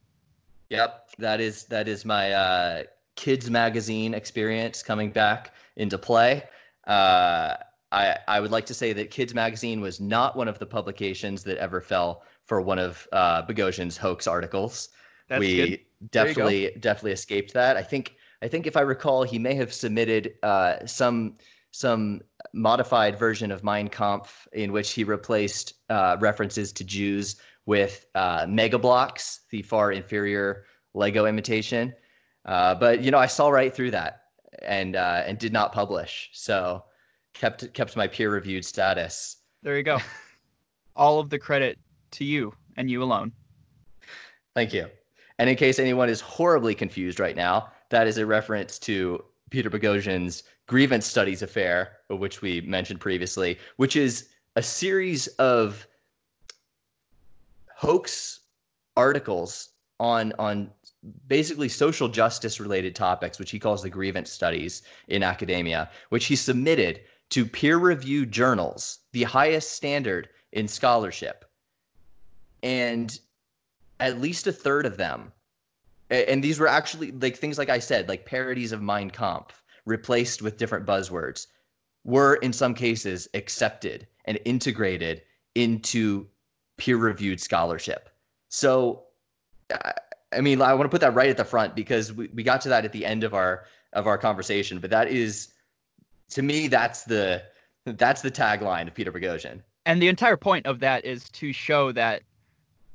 Yep, 0.70 1.10
that 1.20 1.42
is 1.42 1.66
that 1.66 1.88
is 1.88 2.06
my 2.06 2.32
uh, 2.32 2.84
kids 3.16 3.50
magazine 3.50 4.14
experience 4.14 4.82
coming 4.82 5.12
back 5.12 5.54
into 5.76 5.98
play. 5.98 6.44
Uh, 6.88 7.56
I, 7.92 8.18
I 8.28 8.40
would 8.40 8.52
like 8.52 8.66
to 8.68 8.74
say 8.74 8.94
that 8.94 9.12
Kids 9.12 9.34
Magazine 9.34 9.82
was 9.82 10.00
not 10.00 10.36
one 10.36 10.48
of 10.48 10.60
the 10.60 10.66
publications 10.66 11.44
that 11.44 11.58
ever 11.58 11.82
fell 11.82 12.24
for 12.46 12.62
one 12.62 12.80
of 12.80 13.08
uh, 13.12 13.44
Boghossian's 13.44 13.98
hoax 13.98 14.28
articles. 14.28 14.90
That's 15.28 15.40
we 15.40 15.56
good. 15.56 15.80
definitely 16.12 16.72
definitely 16.80 17.12
escaped 17.12 17.54
that. 17.54 17.78
I 17.78 17.84
think 17.84 18.16
I 18.42 18.48
think 18.48 18.66
if 18.66 18.76
I 18.76 18.82
recall, 18.82 19.24
he 19.24 19.38
may 19.38 19.54
have 19.56 19.74
submitted 19.74 20.34
uh, 20.44 20.86
some 20.86 21.38
some 21.72 22.22
modified 22.54 23.18
version 23.18 23.50
of 23.50 23.64
Mein 23.64 23.88
Kampf 23.88 24.48
in 24.52 24.74
which 24.74 24.92
he 24.92 25.04
replaced 25.04 25.76
uh, 25.90 26.18
references 26.20 26.74
to 26.74 26.84
Jews 26.84 27.38
with 27.66 28.08
uh, 28.16 28.46
Mega 28.50 28.78
Bloks, 28.78 29.42
the 29.52 29.62
far 29.62 29.94
inferior 29.94 30.66
Lego 30.94 31.26
imitation. 31.26 31.94
Uh, 32.46 32.76
but 32.76 33.02
you 33.02 33.12
know, 33.12 33.20
I 33.20 33.28
saw 33.28 33.50
right 33.50 33.74
through 33.74 33.92
that 33.92 34.24
and 34.64 34.96
uh, 34.96 35.24
and 35.26 35.38
did 35.38 35.54
not 35.54 35.72
publish. 35.72 36.30
So 36.34 36.84
kept 37.34 37.74
kept 37.74 37.96
my 37.96 38.08
peer 38.08 38.32
reviewed 38.32 38.66
status. 38.66 39.38
There 39.62 39.78
you 39.78 39.84
go. 39.84 40.00
All 40.96 41.20
of 41.20 41.30
the 41.30 41.40
credit 41.40 41.80
to 42.12 42.26
you 42.26 42.54
and 42.76 42.90
you 42.90 43.04
alone. 43.04 43.32
Thank 44.56 44.74
you. 44.74 44.88
And 45.38 45.50
in 45.50 45.56
case 45.56 45.80
anyone 45.80 46.10
is 46.10 46.20
horribly 46.20 46.76
confused 46.76 47.20
right 47.20 47.36
now, 47.36 47.72
that 47.92 48.08
is 48.08 48.18
a 48.18 48.26
reference 48.26 48.80
to 48.80 49.24
Peter 49.50 49.70
Boghossian's 49.70 50.44
grievance 50.68 51.06
studies 51.06 51.42
affair, 51.42 51.98
which 52.10 52.42
we 52.42 52.62
mentioned 52.62 53.00
previously, 53.00 53.60
which 53.76 53.96
is 53.96 54.30
a 54.56 54.64
series 54.64 55.28
of 55.38 55.86
hoax 57.76 58.40
articles 58.98 59.70
on 60.00 60.34
on 60.40 60.72
basically 61.28 61.68
social 61.68 62.08
justice 62.08 62.60
related 62.60 62.96
topics, 62.96 63.40
which 63.40 63.52
he 63.52 63.60
calls 63.60 63.84
the 63.84 63.90
grievance 63.90 64.32
studies 64.32 64.84
in 65.08 65.24
academia, 65.24 65.90
which 66.10 66.26
he 66.26 66.36
submitted 66.36 67.02
to 67.30 67.46
peer 67.46 67.78
reviewed 67.78 68.32
journals, 68.32 69.00
the 69.12 69.24
highest 69.24 69.72
standard 69.74 70.30
in 70.52 70.68
scholarship. 70.68 71.46
And 72.64 73.18
at 74.00 74.22
least 74.22 74.48
a 74.48 74.52
third 74.52 74.86
of 74.86 74.98
them, 74.98 75.32
and 76.12 76.44
these 76.44 76.60
were 76.60 76.68
actually 76.68 77.12
like 77.12 77.38
things 77.38 77.58
like 77.58 77.70
I 77.70 77.80
said, 77.80 78.10
like 78.10 78.26
parodies 78.26 78.72
of 78.72 78.82
Mein 78.82 79.10
Kampf 79.10 79.64
replaced 79.86 80.42
with 80.42 80.58
different 80.58 80.86
buzzwords, 80.86 81.48
were 82.04 82.36
in 82.36 82.54
some 82.54 82.74
cases 82.74 83.28
accepted 83.34 84.08
and 84.26 84.38
integrated 84.46 85.22
into 85.56 86.28
peer 86.78 86.98
reviewed 86.98 87.40
scholarship. 87.40 88.10
So, 88.50 89.04
I 90.34 90.42
mean, 90.42 90.62
I 90.62 90.74
want 90.74 90.86
to 90.86 90.90
put 90.90 91.02
that 91.02 91.16
right 91.16 91.30
at 91.30 91.38
the 91.38 91.46
front 91.46 91.76
because 91.76 92.12
we, 92.12 92.28
we 92.34 92.44
got 92.44 92.62
to 92.62 92.70
that 92.70 92.86
at 92.86 92.92
the 92.92 93.06
end 93.06 93.24
of 93.24 93.34
our 93.34 93.66
of 93.94 94.08
our 94.08 94.18
conversation, 94.18 94.80
but 94.80 94.90
that 94.90 95.08
is 95.08 95.54
to 96.32 96.42
me 96.42 96.68
that's 96.68 97.04
the 97.04 97.44
that's 97.86 98.22
the 98.22 98.32
tagline 98.32 98.88
of 98.88 98.94
Peter 98.94 99.12
Boghossian. 99.12 99.62
And 99.86 100.02
the 100.02 100.10
entire 100.10 100.38
point 100.38 100.66
of 100.66 100.80
that 100.82 101.06
is 101.06 101.30
to 101.30 101.52
show 101.54 101.92
that 101.94 102.22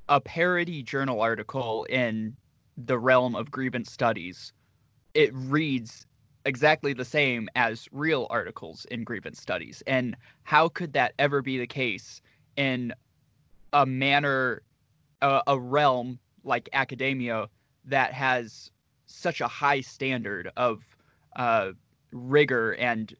a 0.09 0.21
parody 0.21 0.83
journal 0.83 1.21
article 1.21 1.85
in 1.85 2.37
the 2.77 2.99
realm 2.99 3.35
of 3.35 3.51
grievance 3.51 3.91
studies, 3.91 4.53
it 5.15 5.31
reads 5.35 6.07
exactly 6.45 6.93
the 6.93 7.05
same 7.05 7.49
as 7.57 7.89
real 7.91 8.27
articles 8.31 8.87
in 8.91 9.03
grievance 9.03 9.41
studies. 9.41 9.83
And 9.87 10.17
how 10.45 10.69
could 10.69 10.93
that 10.93 11.15
ever 11.19 11.43
be 11.43 11.59
the 11.59 11.67
case 11.67 12.21
in 12.57 12.93
a 13.73 13.85
manner, 13.85 14.63
a, 15.23 15.43
a 15.47 15.59
realm 15.59 16.19
like 16.45 16.69
academia 16.73 17.49
that 17.87 18.13
has 18.13 18.71
such 19.07 19.41
a 19.41 19.49
high 19.49 19.81
standard 19.81 20.51
of 20.57 20.85
uh, 21.37 21.71
rigor 22.13 22.73
and 22.75 23.15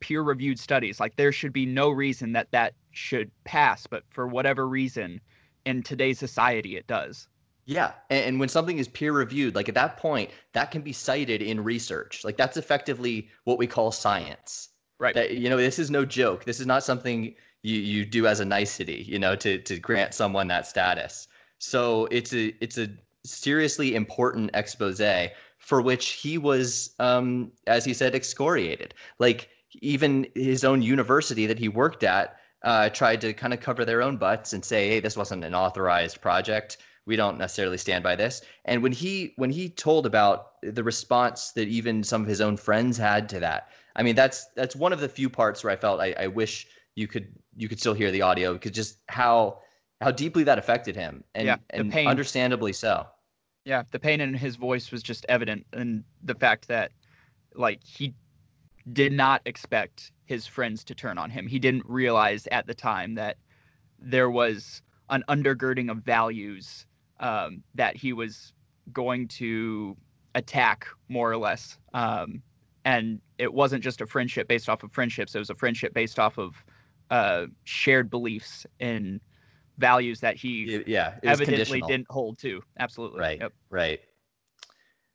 peer 0.00 0.22
reviewed 0.22 0.58
studies? 0.58 1.00
Like, 1.00 1.16
there 1.16 1.32
should 1.32 1.52
be 1.52 1.66
no 1.66 1.90
reason 1.90 2.32
that 2.32 2.50
that 2.52 2.74
should 2.92 3.30
pass, 3.44 3.86
but 3.86 4.04
for 4.10 4.26
whatever 4.26 4.66
reason, 4.66 5.20
in 5.66 5.82
today's 5.82 6.18
society, 6.18 6.76
it 6.76 6.86
does. 6.86 7.28
Yeah, 7.68 7.92
and, 8.08 8.24
and, 8.24 8.40
when 8.40 8.48
something 8.48 8.78
is 8.78 8.88
peer 8.88 9.12
reviewed, 9.12 9.54
like 9.54 9.68
at 9.68 9.74
that 9.74 9.98
point, 9.98 10.30
that 10.54 10.70
can 10.70 10.80
be 10.80 10.94
cited 10.94 11.42
in 11.42 11.62
research. 11.62 12.24
Like 12.24 12.38
that's 12.38 12.56
effectively 12.56 13.28
what 13.44 13.58
we 13.58 13.66
call 13.66 13.92
science. 13.92 14.70
Right. 14.98 15.14
That, 15.14 15.36
you 15.36 15.50
know, 15.50 15.58
this 15.58 15.78
is 15.78 15.90
no 15.90 16.06
joke. 16.06 16.46
This 16.46 16.60
is 16.60 16.66
not 16.66 16.82
something 16.82 17.34
you 17.62 17.76
you 17.76 18.06
do 18.06 18.26
as 18.26 18.40
a 18.40 18.46
nicety. 18.46 19.04
You 19.06 19.18
know, 19.18 19.36
to 19.36 19.58
to 19.58 19.78
grant 19.78 20.14
someone 20.14 20.48
that 20.48 20.66
status. 20.66 21.28
So 21.58 22.06
it's 22.10 22.32
a 22.32 22.54
it's 22.64 22.78
a 22.78 22.88
seriously 23.26 23.94
important 23.94 24.50
expose 24.54 25.02
for 25.58 25.82
which 25.82 26.08
he 26.12 26.38
was, 26.38 26.94
um, 26.98 27.52
as 27.66 27.84
he 27.84 27.92
said, 27.92 28.14
excoriated. 28.14 28.94
Like 29.18 29.50
even 29.74 30.26
his 30.34 30.64
own 30.64 30.80
university 30.80 31.44
that 31.44 31.58
he 31.58 31.68
worked 31.68 32.02
at 32.02 32.38
uh, 32.62 32.88
tried 32.88 33.20
to 33.20 33.34
kind 33.34 33.52
of 33.52 33.60
cover 33.60 33.84
their 33.84 34.00
own 34.00 34.16
butts 34.16 34.54
and 34.54 34.64
say, 34.64 34.88
hey, 34.88 35.00
this 35.00 35.18
wasn't 35.18 35.44
an 35.44 35.54
authorized 35.54 36.22
project 36.22 36.78
we 37.08 37.16
don't 37.16 37.38
necessarily 37.38 37.78
stand 37.78 38.04
by 38.04 38.14
this. 38.14 38.42
And 38.66 38.82
when 38.82 38.92
he 38.92 39.32
when 39.36 39.50
he 39.50 39.70
told 39.70 40.04
about 40.04 40.62
the 40.62 40.84
response 40.84 41.52
that 41.52 41.66
even 41.66 42.04
some 42.04 42.20
of 42.20 42.28
his 42.28 42.42
own 42.42 42.58
friends 42.58 42.98
had 42.98 43.30
to 43.30 43.40
that, 43.40 43.70
I 43.96 44.02
mean 44.02 44.14
that's 44.14 44.44
that's 44.54 44.76
one 44.76 44.92
of 44.92 45.00
the 45.00 45.08
few 45.08 45.30
parts 45.30 45.64
where 45.64 45.72
I 45.72 45.76
felt 45.76 46.00
I, 46.00 46.14
I 46.18 46.26
wish 46.26 46.66
you 46.94 47.08
could 47.08 47.32
you 47.56 47.66
could 47.66 47.80
still 47.80 47.94
hear 47.94 48.10
the 48.10 48.20
audio 48.20 48.52
because 48.52 48.72
just 48.72 48.98
how 49.08 49.58
how 50.02 50.10
deeply 50.10 50.44
that 50.44 50.58
affected 50.58 50.94
him 50.94 51.24
and 51.34 51.46
yeah, 51.46 51.56
and 51.70 51.90
pain. 51.90 52.06
understandably 52.06 52.74
so. 52.74 53.06
Yeah, 53.64 53.82
the 53.90 53.98
pain 53.98 54.20
in 54.20 54.34
his 54.34 54.56
voice 54.56 54.92
was 54.92 55.02
just 55.02 55.24
evident, 55.30 55.66
and 55.72 56.04
the 56.22 56.34
fact 56.34 56.68
that 56.68 56.92
like 57.54 57.82
he 57.82 58.14
did 58.92 59.12
not 59.12 59.40
expect 59.46 60.12
his 60.26 60.46
friends 60.46 60.84
to 60.84 60.94
turn 60.94 61.16
on 61.16 61.30
him. 61.30 61.46
He 61.46 61.58
didn't 61.58 61.84
realize 61.86 62.46
at 62.52 62.66
the 62.66 62.74
time 62.74 63.14
that 63.14 63.38
there 63.98 64.30
was 64.30 64.82
an 65.10 65.24
undergirding 65.28 65.90
of 65.90 65.98
values 65.98 66.86
um, 67.20 67.62
that 67.74 67.96
he 67.96 68.12
was 68.12 68.52
going 68.92 69.28
to 69.28 69.96
attack 70.34 70.86
more 71.08 71.30
or 71.30 71.36
less. 71.36 71.78
Um, 71.94 72.42
and 72.84 73.20
it 73.38 73.52
wasn't 73.52 73.82
just 73.82 74.00
a 74.00 74.06
friendship 74.06 74.48
based 74.48 74.68
off 74.68 74.82
of 74.82 74.92
friendships; 74.92 75.34
it 75.34 75.38
was 75.38 75.50
a 75.50 75.54
friendship 75.54 75.92
based 75.92 76.18
off 76.18 76.38
of 76.38 76.54
uh, 77.10 77.46
shared 77.64 78.10
beliefs 78.10 78.66
and 78.80 79.20
values 79.78 80.20
that 80.20 80.36
he 80.36 80.82
yeah 80.86 81.14
evidently 81.22 81.82
didn't 81.82 82.06
hold 82.10 82.38
to. 82.38 82.62
Absolutely. 82.78 83.20
Right. 83.20 83.40
Yep. 83.40 83.52
Right. 83.70 84.00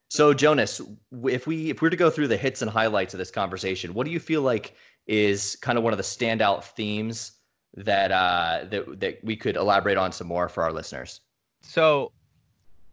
So 0.09 0.33
Jonas, 0.33 0.79
if 1.23 1.47
we 1.47 1.71
if 1.71 1.81
we 1.81 1.85
were 1.87 1.89
to 1.89 1.97
go 1.97 2.09
through 2.09 2.27
the 2.27 2.37
hits 2.37 2.61
and 2.61 2.69
highlights 2.69 3.13
of 3.13 3.17
this 3.17 3.31
conversation, 3.31 3.93
what 3.93 4.05
do 4.05 4.11
you 4.11 4.19
feel 4.19 4.41
like 4.41 4.75
is 5.07 5.55
kind 5.61 5.77
of 5.77 5.83
one 5.83 5.91
of 5.91 5.97
the 5.97 6.03
standout 6.03 6.63
themes 6.63 7.39
that 7.75 8.11
uh, 8.11 8.65
that 8.69 8.99
that 8.99 9.19
we 9.23 9.35
could 9.35 9.55
elaborate 9.55 9.97
on 9.97 10.11
some 10.11 10.27
more 10.27 10.47
for 10.47 10.63
our 10.63 10.71
listeners? 10.71 11.21
So, 11.63 12.11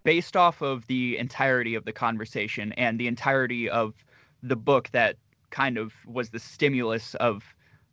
based 0.04 0.36
off 0.36 0.62
of 0.62 0.86
the 0.86 1.18
entirety 1.18 1.74
of 1.74 1.84
the 1.84 1.92
conversation 1.92 2.72
and 2.72 2.98
the 2.98 3.06
entirety 3.06 3.68
of 3.68 3.94
the 4.42 4.56
book 4.56 4.88
that 4.92 5.16
kind 5.50 5.76
of 5.76 5.92
was 6.06 6.30
the 6.30 6.38
stimulus 6.38 7.14
of 7.16 7.42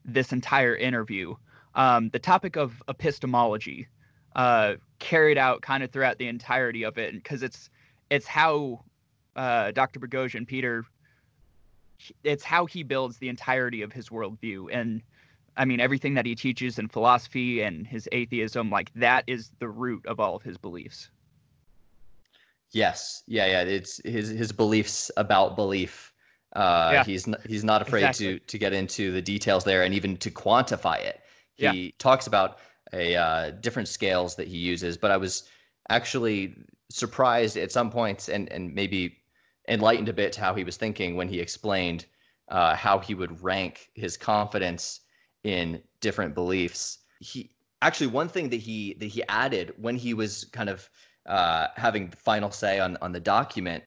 this 0.05 0.31
entire 0.31 0.75
interview, 0.75 1.35
um, 1.75 2.09
the 2.09 2.19
topic 2.19 2.55
of 2.55 2.81
epistemology 2.87 3.87
uh, 4.35 4.75
carried 4.99 5.37
out 5.37 5.61
kind 5.61 5.83
of 5.83 5.91
throughout 5.91 6.17
the 6.17 6.27
entirety 6.27 6.83
of 6.83 6.97
it 6.97 7.13
because 7.13 7.43
it's 7.43 7.69
it's 8.09 8.27
how 8.27 8.83
uh, 9.35 9.71
Dr. 9.71 9.99
Boghossian, 9.99 10.47
Peter, 10.47 10.85
it's 12.23 12.43
how 12.43 12.65
he 12.65 12.83
builds 12.83 13.17
the 13.17 13.29
entirety 13.29 13.81
of 13.81 13.91
his 13.91 14.09
worldview 14.09 14.69
and 14.71 15.01
I 15.57 15.65
mean, 15.65 15.79
everything 15.79 16.13
that 16.13 16.25
he 16.25 16.35
teaches 16.35 16.79
in 16.79 16.87
philosophy 16.87 17.61
and 17.61 17.85
his 17.85 18.07
atheism, 18.11 18.69
like 18.69 18.91
that 18.95 19.23
is 19.27 19.51
the 19.59 19.67
root 19.67 20.05
of 20.05 20.19
all 20.19 20.35
of 20.35 20.43
his 20.43 20.57
beliefs. 20.57 21.09
Yes, 22.71 23.23
yeah, 23.27 23.45
yeah. 23.45 23.61
It's 23.61 23.99
his 24.03 24.29
his 24.29 24.51
beliefs 24.51 25.09
about 25.17 25.55
belief. 25.55 26.13
Uh, 26.55 26.91
yeah. 26.93 27.03
He's 27.03 27.27
not, 27.27 27.45
he's 27.45 27.63
not 27.63 27.81
afraid 27.81 28.03
exactly. 28.03 28.39
to 28.39 28.45
to 28.45 28.57
get 28.57 28.73
into 28.73 29.11
the 29.11 29.21
details 29.21 29.63
there 29.63 29.83
and 29.83 29.93
even 29.93 30.17
to 30.17 30.29
quantify 30.29 30.99
it. 30.99 31.21
He 31.55 31.65
yeah. 31.65 31.91
talks 31.97 32.27
about 32.27 32.59
a 32.93 33.15
uh, 33.15 33.51
different 33.51 33.87
scales 33.87 34.35
that 34.35 34.47
he 34.47 34.57
uses, 34.57 34.97
but 34.97 35.11
I 35.11 35.17
was 35.17 35.49
actually 35.89 36.55
surprised 36.89 37.57
at 37.57 37.71
some 37.71 37.89
points 37.89 38.29
and 38.29 38.51
and 38.51 38.73
maybe 38.73 39.17
enlightened 39.67 40.09
a 40.09 40.13
bit 40.13 40.33
to 40.33 40.41
how 40.41 40.53
he 40.53 40.63
was 40.63 40.77
thinking 40.77 41.15
when 41.15 41.27
he 41.27 41.39
explained 41.39 42.05
uh, 42.49 42.75
how 42.75 42.99
he 42.99 43.13
would 43.15 43.43
rank 43.43 43.89
his 43.93 44.17
confidence 44.17 45.01
in 45.47 45.81
different 46.01 46.35
beliefs. 46.35 46.99
He 47.19 47.49
actually 47.81 48.07
one 48.07 48.27
thing 48.27 48.49
that 48.49 48.57
he 48.57 48.95
that 48.95 49.05
he 49.05 49.23
added 49.29 49.73
when 49.77 49.95
he 49.95 50.13
was 50.13 50.45
kind 50.51 50.69
of 50.69 50.89
uh, 51.25 51.67
having 51.75 52.09
the 52.09 52.17
final 52.17 52.51
say 52.51 52.79
on 52.79 52.97
on 53.01 53.13
the 53.13 53.19
document, 53.19 53.83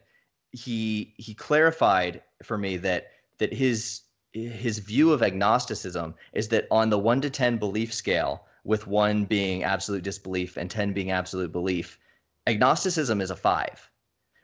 he 0.52 1.14
he 1.18 1.34
clarified 1.34 2.22
for 2.42 2.56
me 2.56 2.76
that 2.78 3.08
that 3.38 3.52
his 3.52 4.02
his 4.32 4.78
view 4.78 5.12
of 5.12 5.22
agnosticism 5.22 6.14
is 6.32 6.48
that 6.48 6.66
on 6.70 6.88
the 6.88 6.98
one 6.98 7.20
to 7.20 7.30
ten 7.30 7.58
belief 7.58 7.92
scale, 7.92 8.46
with 8.64 8.86
one 8.86 9.24
being 9.24 9.62
absolute 9.62 10.02
disbelief 10.02 10.56
and 10.56 10.70
ten 10.70 10.92
being 10.92 11.10
absolute 11.10 11.52
belief, 11.52 11.98
agnosticism 12.46 13.20
is 13.20 13.30
a 13.30 13.36
five. 13.36 13.90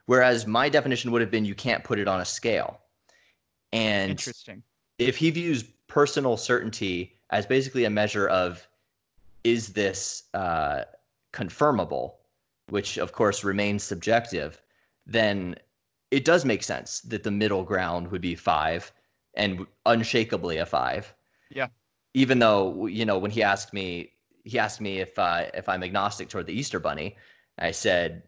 Whereas 0.04 0.46
my 0.46 0.68
definition 0.68 1.10
would 1.12 1.20
have 1.20 1.30
been 1.30 1.44
you 1.44 1.54
can't 1.54 1.82
put 1.82 1.98
it 1.98 2.08
on 2.08 2.20
a 2.20 2.24
scale. 2.24 2.80
And 3.72 4.10
interesting. 4.10 4.62
If 4.98 5.16
he 5.16 5.30
views 5.30 5.64
personal 5.96 6.36
certainty 6.36 7.16
as 7.30 7.46
basically 7.46 7.86
a 7.86 7.90
measure 7.90 8.28
of 8.28 8.68
is 9.44 9.72
this 9.72 10.24
uh, 10.34 10.82
confirmable, 11.32 12.16
which 12.68 12.98
of 12.98 13.12
course 13.12 13.42
remains 13.42 13.82
subjective, 13.82 14.60
then 15.06 15.56
it 16.10 16.26
does 16.26 16.44
make 16.44 16.62
sense 16.62 17.00
that 17.00 17.22
the 17.22 17.30
middle 17.30 17.64
ground 17.64 18.10
would 18.10 18.20
be 18.20 18.34
five 18.34 18.92
and 19.32 19.66
unshakably 19.86 20.60
a 20.60 20.66
five. 20.66 21.14
Yeah. 21.48 21.68
Even 22.12 22.40
though 22.40 22.84
you 22.84 23.06
know 23.06 23.16
when 23.16 23.30
he 23.30 23.42
asked 23.42 23.72
me, 23.72 24.12
he 24.44 24.58
asked 24.58 24.82
me 24.82 24.98
if 25.00 25.18
uh, 25.18 25.46
if 25.54 25.66
I'm 25.66 25.82
agnostic 25.82 26.28
toward 26.28 26.46
the 26.46 26.58
Easter 26.60 26.78
Bunny. 26.78 27.16
I 27.58 27.70
said 27.70 28.22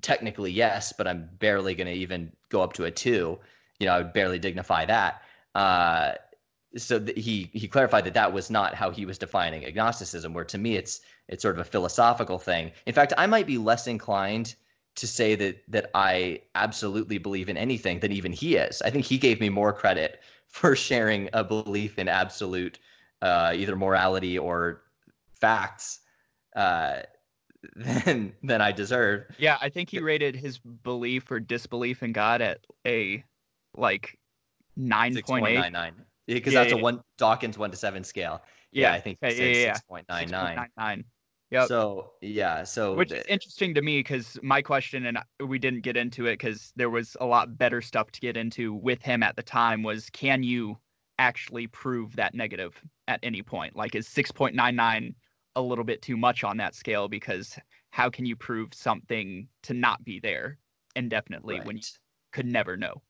technically 0.00 0.50
yes, 0.50 0.94
but 0.96 1.06
I'm 1.06 1.28
barely 1.38 1.74
going 1.74 1.88
to 1.88 2.00
even 2.04 2.32
go 2.48 2.62
up 2.62 2.72
to 2.74 2.86
a 2.86 2.90
two. 2.90 3.38
You 3.80 3.86
know, 3.86 3.92
I 3.96 3.98
would 3.98 4.14
barely 4.14 4.38
dignify 4.38 4.86
that. 4.86 5.20
Uh, 5.54 6.12
so 6.76 6.98
th- 6.98 7.22
he 7.22 7.50
he 7.52 7.68
clarified 7.68 8.04
that 8.04 8.14
that 8.14 8.32
was 8.32 8.50
not 8.50 8.74
how 8.74 8.90
he 8.90 9.04
was 9.04 9.18
defining 9.18 9.64
agnosticism. 9.64 10.32
Where 10.32 10.44
to 10.44 10.58
me, 10.58 10.76
it's 10.76 11.00
it's 11.28 11.42
sort 11.42 11.56
of 11.56 11.60
a 11.60 11.68
philosophical 11.68 12.38
thing. 12.38 12.72
In 12.86 12.94
fact, 12.94 13.12
I 13.18 13.26
might 13.26 13.46
be 13.46 13.58
less 13.58 13.86
inclined 13.86 14.54
to 14.94 15.06
say 15.06 15.34
that 15.34 15.62
that 15.68 15.90
I 15.94 16.40
absolutely 16.54 17.18
believe 17.18 17.48
in 17.48 17.56
anything 17.56 18.00
than 18.00 18.12
even 18.12 18.32
he 18.32 18.56
is. 18.56 18.82
I 18.82 18.90
think 18.90 19.04
he 19.04 19.18
gave 19.18 19.40
me 19.40 19.48
more 19.48 19.72
credit 19.72 20.20
for 20.48 20.76
sharing 20.76 21.30
a 21.32 21.42
belief 21.42 21.98
in 21.98 22.08
absolute 22.08 22.78
uh, 23.22 23.52
either 23.54 23.74
morality 23.76 24.38
or 24.38 24.82
facts 25.40 26.00
uh, 26.54 27.00
than 27.76 28.34
than 28.42 28.60
I 28.60 28.72
deserve. 28.72 29.24
Yeah, 29.38 29.58
I 29.60 29.68
think 29.68 29.90
he 29.90 30.00
rated 30.00 30.36
his 30.36 30.58
belief 30.58 31.30
or 31.30 31.40
disbelief 31.40 32.02
in 32.02 32.12
God 32.12 32.40
at 32.40 32.60
a 32.86 33.24
like 33.74 34.18
nine 34.76 35.20
point 35.22 35.46
eight. 35.46 35.72
Because 36.26 36.52
yeah, 36.52 36.60
that's 36.60 36.72
yeah, 36.72 36.78
a 36.78 36.82
one 36.82 37.00
Dawkins 37.18 37.58
one 37.58 37.70
to 37.70 37.76
seven 37.76 38.04
scale. 38.04 38.42
Yeah, 38.70 38.92
I 38.92 39.00
think 39.00 39.18
yeah, 39.22 39.30
yeah, 39.30 39.72
six 39.74 39.84
point 39.86 40.06
nine 40.08 40.30
nine. 40.30 41.04
Yep. 41.52 41.68
So 41.68 42.12
yeah, 42.22 42.64
so 42.64 42.94
which 42.94 43.12
is 43.12 43.24
interesting 43.28 43.74
to 43.74 43.82
me 43.82 43.98
because 43.98 44.38
my 44.42 44.62
question 44.62 45.04
and 45.04 45.18
we 45.46 45.58
didn't 45.58 45.82
get 45.82 45.98
into 45.98 46.24
it 46.26 46.38
because 46.38 46.72
there 46.76 46.88
was 46.88 47.14
a 47.20 47.26
lot 47.26 47.58
better 47.58 47.82
stuff 47.82 48.10
to 48.12 48.20
get 48.20 48.38
into 48.38 48.72
with 48.72 49.02
him 49.02 49.22
at 49.22 49.36
the 49.36 49.42
time 49.42 49.82
was 49.82 50.08
can 50.10 50.42
you 50.42 50.78
actually 51.18 51.66
prove 51.66 52.16
that 52.16 52.34
negative 52.34 52.82
at 53.06 53.20
any 53.22 53.42
point? 53.42 53.76
Like 53.76 53.94
is 53.94 54.08
six 54.08 54.32
point 54.32 54.54
nine 54.54 54.76
nine 54.76 55.14
a 55.54 55.60
little 55.60 55.84
bit 55.84 56.00
too 56.00 56.16
much 56.16 56.42
on 56.42 56.56
that 56.56 56.74
scale 56.74 57.06
because 57.06 57.58
how 57.90 58.08
can 58.08 58.24
you 58.24 58.34
prove 58.34 58.72
something 58.72 59.46
to 59.64 59.74
not 59.74 60.02
be 60.04 60.20
there 60.20 60.56
indefinitely 60.96 61.56
right. 61.56 61.66
when 61.66 61.76
you 61.76 61.82
could 62.32 62.46
never 62.46 62.78
know? 62.78 63.02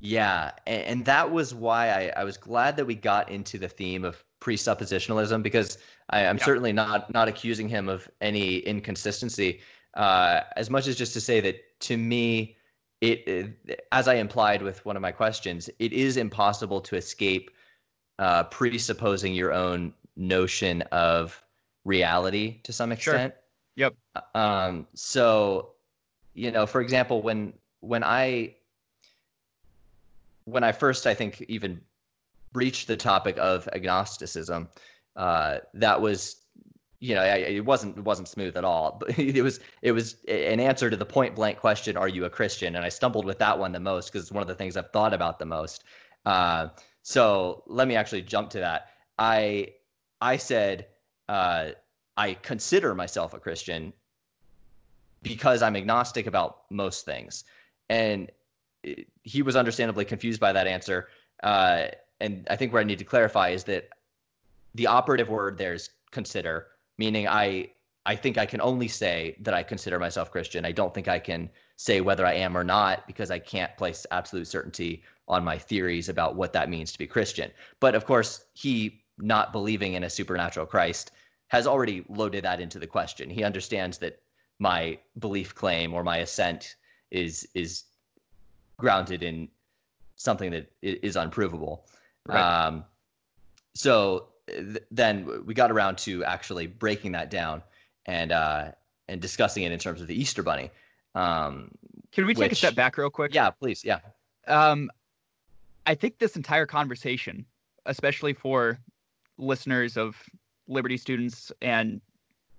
Yeah, 0.00 0.52
and, 0.66 0.82
and 0.82 1.04
that 1.06 1.30
was 1.30 1.54
why 1.54 1.88
I, 1.88 2.20
I 2.20 2.24
was 2.24 2.36
glad 2.36 2.76
that 2.76 2.84
we 2.84 2.94
got 2.94 3.30
into 3.30 3.58
the 3.58 3.68
theme 3.68 4.04
of 4.04 4.22
presuppositionalism 4.40 5.42
because 5.42 5.78
I, 6.10 6.20
am 6.20 6.38
yeah. 6.38 6.44
certainly 6.44 6.72
not 6.72 7.12
not 7.12 7.28
accusing 7.28 7.68
him 7.68 7.88
of 7.88 8.08
any 8.20 8.58
inconsistency. 8.58 9.60
Uh, 9.94 10.42
as 10.56 10.70
much 10.70 10.86
as 10.86 10.96
just 10.96 11.12
to 11.14 11.20
say 11.20 11.40
that 11.40 11.80
to 11.80 11.96
me, 11.96 12.56
it, 13.00 13.26
it, 13.26 13.86
as 13.92 14.06
I 14.06 14.14
implied 14.14 14.62
with 14.62 14.84
one 14.84 14.96
of 14.96 15.02
my 15.02 15.12
questions, 15.12 15.68
it 15.78 15.92
is 15.92 16.16
impossible 16.16 16.80
to 16.82 16.96
escape 16.96 17.50
uh, 18.18 18.44
presupposing 18.44 19.34
your 19.34 19.52
own 19.52 19.92
notion 20.16 20.82
of 20.92 21.42
reality 21.84 22.60
to 22.62 22.72
some 22.72 22.92
extent. 22.92 23.32
Sure. 23.32 23.42
Yep. 23.76 23.94
Um, 24.34 24.86
so, 24.94 25.70
you 26.34 26.50
know, 26.50 26.66
for 26.66 26.80
example, 26.80 27.22
when 27.22 27.52
when 27.80 28.02
I 28.02 28.54
when 30.50 30.64
I 30.64 30.72
first, 30.72 31.06
I 31.06 31.14
think, 31.14 31.44
even 31.48 31.80
breached 32.52 32.88
the 32.88 32.96
topic 32.96 33.36
of 33.38 33.68
agnosticism, 33.72 34.68
uh, 35.16 35.58
that 35.74 36.00
was 36.00 36.36
you 37.00 37.14
know, 37.14 37.22
it 37.22 37.64
wasn't 37.64 37.96
it 37.96 38.04
wasn't 38.04 38.26
smooth 38.26 38.56
at 38.56 38.64
all. 38.64 38.96
But 38.98 39.18
it 39.18 39.42
was 39.42 39.60
it 39.82 39.92
was 39.92 40.16
an 40.26 40.60
answer 40.60 40.90
to 40.90 40.96
the 40.96 41.06
point 41.06 41.34
blank 41.34 41.58
question, 41.58 41.96
"Are 41.96 42.08
you 42.08 42.24
a 42.24 42.30
Christian?" 42.30 42.74
And 42.76 42.84
I 42.84 42.88
stumbled 42.88 43.24
with 43.24 43.38
that 43.38 43.58
one 43.58 43.72
the 43.72 43.80
most 43.80 44.10
because 44.10 44.22
it's 44.22 44.32
one 44.32 44.42
of 44.42 44.48
the 44.48 44.54
things 44.54 44.76
I've 44.76 44.90
thought 44.90 45.14
about 45.14 45.38
the 45.38 45.46
most. 45.46 45.84
Uh, 46.26 46.68
so 47.02 47.62
let 47.66 47.86
me 47.88 47.94
actually 47.94 48.22
jump 48.22 48.50
to 48.50 48.58
that. 48.58 48.88
I 49.18 49.74
I 50.20 50.36
said 50.36 50.88
uh, 51.28 51.70
I 52.16 52.34
consider 52.34 52.94
myself 52.94 53.32
a 53.32 53.38
Christian 53.38 53.92
because 55.22 55.62
I'm 55.62 55.76
agnostic 55.76 56.26
about 56.26 56.62
most 56.70 57.04
things, 57.04 57.44
and 57.88 58.30
he 59.22 59.42
was 59.42 59.56
understandably 59.56 60.04
confused 60.04 60.40
by 60.40 60.52
that 60.52 60.66
answer. 60.66 61.08
Uh, 61.42 61.88
and 62.20 62.46
I 62.50 62.56
think 62.56 62.72
where 62.72 62.80
I 62.80 62.84
need 62.84 62.98
to 62.98 63.04
clarify 63.04 63.50
is 63.50 63.64
that 63.64 63.88
the 64.74 64.86
operative 64.86 65.28
word 65.28 65.58
there 65.58 65.74
is 65.74 65.90
consider, 66.10 66.68
meaning 66.96 67.28
I 67.28 67.70
I 68.06 68.16
think 68.16 68.38
I 68.38 68.46
can 68.46 68.62
only 68.62 68.88
say 68.88 69.36
that 69.40 69.52
I 69.52 69.62
consider 69.62 69.98
myself 69.98 70.30
Christian. 70.30 70.64
I 70.64 70.72
don't 70.72 70.94
think 70.94 71.08
I 71.08 71.18
can 71.18 71.50
say 71.76 72.00
whether 72.00 72.24
I 72.24 72.32
am 72.34 72.56
or 72.56 72.64
not 72.64 73.06
because 73.06 73.30
I 73.30 73.38
can't 73.38 73.76
place 73.76 74.06
absolute 74.10 74.46
certainty 74.46 75.02
on 75.28 75.44
my 75.44 75.58
theories 75.58 76.08
about 76.08 76.34
what 76.34 76.54
that 76.54 76.70
means 76.70 76.90
to 76.92 76.98
be 76.98 77.06
Christian. 77.06 77.50
But 77.80 77.94
of 77.94 78.06
course, 78.06 78.46
he 78.54 79.02
not 79.18 79.52
believing 79.52 79.92
in 79.92 80.04
a 80.04 80.10
supernatural 80.10 80.64
Christ 80.64 81.10
has 81.48 81.66
already 81.66 82.04
loaded 82.08 82.44
that 82.44 82.60
into 82.60 82.78
the 82.78 82.86
question. 82.86 83.28
He 83.28 83.44
understands 83.44 83.98
that 83.98 84.22
my 84.58 84.98
belief 85.18 85.54
claim 85.54 85.92
or 85.92 86.02
my 86.02 86.18
assent 86.18 86.76
is 87.10 87.46
is 87.54 87.84
grounded 88.78 89.22
in 89.22 89.48
something 90.16 90.50
that 90.50 90.70
is 90.82 91.16
unprovable. 91.16 91.86
Right. 92.26 92.66
Um, 92.66 92.84
so 93.74 94.28
th- 94.48 94.82
then 94.90 95.44
we 95.46 95.54
got 95.54 95.70
around 95.70 95.98
to 95.98 96.24
actually 96.24 96.66
breaking 96.66 97.12
that 97.12 97.30
down 97.30 97.62
and 98.06 98.32
uh, 98.32 98.72
and 99.08 99.20
discussing 99.20 99.62
it 99.62 99.72
in 99.72 99.78
terms 99.78 100.00
of 100.00 100.06
the 100.06 100.20
Easter 100.20 100.42
Bunny. 100.42 100.70
Um, 101.14 101.70
Can 102.12 102.26
we 102.26 102.34
take 102.34 102.52
a 102.52 102.54
step 102.54 102.74
back 102.74 102.98
real 102.98 103.10
quick? 103.10 103.34
Yeah, 103.34 103.50
please. 103.50 103.84
Yeah. 103.84 104.00
Um, 104.46 104.90
I 105.86 105.94
think 105.94 106.18
this 106.18 106.36
entire 106.36 106.66
conversation, 106.66 107.44
especially 107.86 108.32
for 108.32 108.78
listeners 109.38 109.96
of 109.96 110.16
Liberty 110.66 110.96
students 110.96 111.50
and 111.62 112.00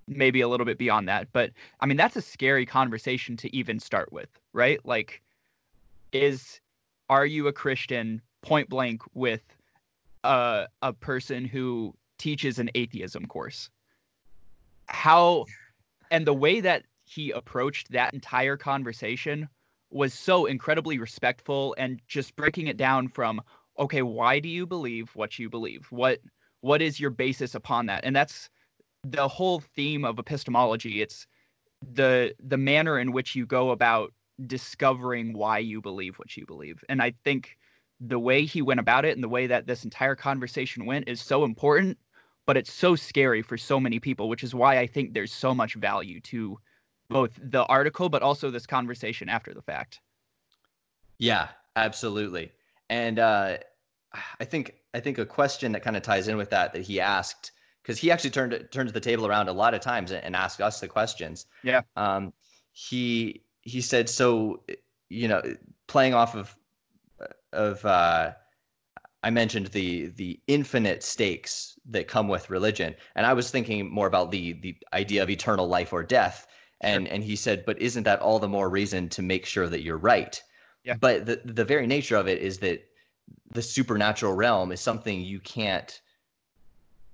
maybe 0.08 0.42
a 0.42 0.48
little 0.48 0.66
bit 0.66 0.78
beyond 0.80 1.08
that, 1.08 1.32
but 1.32 1.52
I 1.80 1.86
mean 1.86 1.98
that's 1.98 2.16
a 2.16 2.22
scary 2.22 2.66
conversation 2.66 3.38
to 3.38 3.56
even 3.56 3.80
start 3.80 4.12
with, 4.12 4.30
right? 4.54 4.84
Like, 4.84 5.22
is 6.12 6.60
are 7.10 7.26
you 7.26 7.48
a 7.48 7.54
Christian 7.54 8.22
point 8.42 8.70
blank 8.70 9.02
with 9.14 9.42
a 10.24 10.68
a 10.82 10.94
person 10.94 11.46
who 11.46 11.94
teaches 12.18 12.60
an 12.60 12.70
atheism 12.76 13.26
course. 13.26 13.70
How 14.88 15.46
and 16.12 16.26
the 16.26 16.34
way 16.34 16.60
that 16.60 16.84
he 17.06 17.32
approached 17.32 17.92
that 17.92 18.14
entire 18.14 18.58
conversation 18.58 19.48
was 19.92 20.14
so 20.14 20.46
incredibly 20.46 21.00
respectful 21.00 21.76
and 21.78 22.00
just 22.08 22.36
breaking 22.36 22.68
it 22.68 22.78
down 22.78 23.08
from 23.08 23.42
okay, 23.80 24.02
why 24.02 24.40
do 24.40 24.50
you 24.50 24.66
believe 24.66 25.10
what 25.16 25.40
you 25.40 25.50
believe? 25.50 25.88
What 25.90 26.20
what 26.62 26.82
is 26.82 27.00
your 27.00 27.10
basis 27.10 27.56
upon 27.56 27.86
that? 27.88 28.04
And 28.04 28.16
that's 28.16 28.50
the 29.04 29.28
whole 29.28 29.62
theme 29.62 30.04
of 30.04 30.20
epistemology. 30.20 31.02
It's 31.02 31.26
the 31.94 32.36
the 32.40 32.58
manner 32.58 33.00
in 33.00 33.14
which 33.14 33.36
you 33.36 33.46
go 33.46 33.72
about 33.72 34.14
discovering 34.48 35.34
why 35.34 35.60
you 35.60 35.82
believe 35.82 36.18
what 36.18 36.36
you 36.36 36.46
believe. 36.46 36.84
And 36.90 37.02
I 37.02 37.14
think 37.24 37.58
the 38.00 38.20
way 38.20 38.46
he 38.46 38.62
went 38.62 38.80
about 38.80 39.06
it 39.06 39.16
and 39.16 39.24
the 39.24 39.30
way 39.30 39.48
that 39.48 39.68
this 39.68 39.84
entire 39.84 40.16
conversation 40.16 40.86
went 40.86 41.08
is 41.08 41.22
so 41.22 41.44
important, 41.44 41.98
but 42.46 42.58
it's 42.58 42.72
so 42.72 42.96
scary 42.96 43.42
for 43.42 43.58
so 43.58 43.80
many 43.80 44.00
people, 44.00 44.30
which 44.30 44.44
is 44.44 44.56
why 44.56 44.80
I 44.80 44.88
think 44.88 45.14
there's 45.14 45.34
so 45.34 45.54
much 45.54 45.76
value 45.76 46.22
to 46.22 46.58
both 47.10 47.32
the 47.42 47.64
article 47.66 48.08
but 48.08 48.22
also 48.22 48.52
this 48.52 48.66
conversation 48.66 49.30
after 49.30 49.54
the 49.54 49.62
fact. 49.62 50.00
Yeah, 51.18 51.50
absolutely. 51.76 52.52
And 52.90 53.20
uh, 53.20 53.58
I 54.40 54.46
think 54.46 54.76
I 54.94 55.00
think 55.00 55.18
a 55.18 55.26
question 55.26 55.74
that 55.74 55.84
kind 55.84 55.98
of 55.98 56.04
ties 56.04 56.28
in 56.28 56.38
with 56.38 56.50
that 56.52 56.74
that 56.74 56.82
he 56.82 57.00
asked 57.00 57.52
because 57.82 57.98
he 57.98 58.12
actually 58.12 58.32
turned 58.32 58.68
turned 58.72 58.90
the 58.90 59.00
table 59.00 59.28
around 59.28 59.50
a 59.50 59.54
lot 59.54 59.74
of 59.74 59.82
times 59.82 60.12
and 60.12 60.36
asked 60.36 60.62
us 60.62 60.80
the 60.80 60.88
questions. 60.88 61.46
Yeah. 61.64 61.82
Um, 61.96 62.34
he 62.72 63.44
he 63.62 63.82
said 63.82 64.10
so. 64.10 64.64
You 65.12 65.28
know, 65.28 65.42
playing 65.88 66.14
off 66.14 66.36
of 66.36 66.56
of 67.52 67.84
uh, 67.86 68.34
I 69.24 69.30
mentioned 69.30 69.68
the 69.68 70.08
the 70.08 70.40
infinite 70.48 71.04
stakes 71.04 71.78
that 71.90 72.08
come 72.08 72.28
with 72.28 72.50
religion, 72.50 72.96
and 73.16 73.26
I 73.26 73.34
was 73.34 73.52
thinking 73.52 73.90
more 73.90 74.08
about 74.08 74.32
the 74.32 74.54
the 74.54 74.78
idea 74.94 75.24
of 75.24 75.30
eternal 75.30 75.68
life 75.68 75.92
or 75.94 76.04
death. 76.04 76.48
And 76.82 77.08
sure. 77.08 77.16
and 77.16 77.24
he 77.24 77.36
said, 77.36 77.66
but 77.66 77.82
isn't 77.82 78.04
that 78.04 78.22
all 78.22 78.40
the 78.40 78.48
more 78.48 78.70
reason 78.70 79.10
to 79.10 79.22
make 79.22 79.46
sure 79.46 79.68
that 79.68 79.82
you're 79.82 79.98
right? 79.98 80.42
Yeah. 80.86 80.96
But 80.96 81.26
the 81.26 81.42
the 81.44 81.66
very 81.66 81.88
nature 81.88 82.16
of 82.16 82.28
it 82.28 82.42
is 82.42 82.60
that 82.60 82.86
the 83.52 83.62
supernatural 83.62 84.34
realm 84.34 84.72
is 84.72 84.80
something 84.80 85.20
you 85.22 85.40
can't 85.40 86.00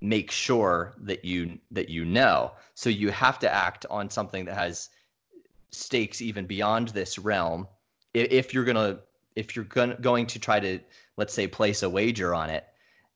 make 0.01 0.29
sure 0.29 0.93
that 0.99 1.25
you 1.25 1.57
that 1.71 1.89
you 1.89 2.05
know. 2.05 2.51
So 2.75 2.89
you 2.89 3.09
have 3.09 3.39
to 3.39 3.51
act 3.51 3.85
on 3.89 4.09
something 4.09 4.45
that 4.45 4.55
has 4.55 4.89
stakes 5.75 6.21
even 6.21 6.45
beyond 6.45 6.89
this 6.89 7.17
realm 7.17 7.67
if, 8.13 8.53
you're 8.53 8.65
to 8.65 8.99
if 9.35 9.55
you're 9.55 9.65
gonna, 9.65 9.95
going 9.95 10.25
to 10.27 10.39
try 10.39 10.59
to 10.59 10.79
let's 11.17 11.33
say 11.33 11.47
place 11.47 11.83
a 11.83 11.89
wager 11.89 12.33
on 12.33 12.49
it 12.49 12.65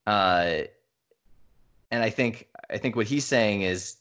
Uh, 0.06 0.62
and 1.92 2.04
I 2.04 2.10
think 2.10 2.48
I 2.70 2.78
think 2.78 2.96
what 2.96 3.08
he's 3.08 3.26
saying 3.26 3.64
is 3.64 3.98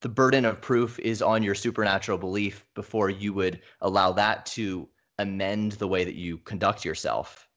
the 0.00 0.08
burden 0.08 0.44
of 0.44 0.60
proof 0.60 0.98
is 1.00 1.20
on 1.22 1.42
your 1.42 1.54
supernatural 1.54 2.18
belief 2.18 2.64
before 2.74 3.10
you 3.10 3.32
would 3.34 3.60
allow 3.80 4.12
that 4.12 4.46
to 4.46 4.88
amend 5.18 5.72
the 5.72 5.88
way 5.88 6.04
that 6.04 6.14
you 6.14 6.38
conduct 6.38 6.84
yourself. 6.84 7.48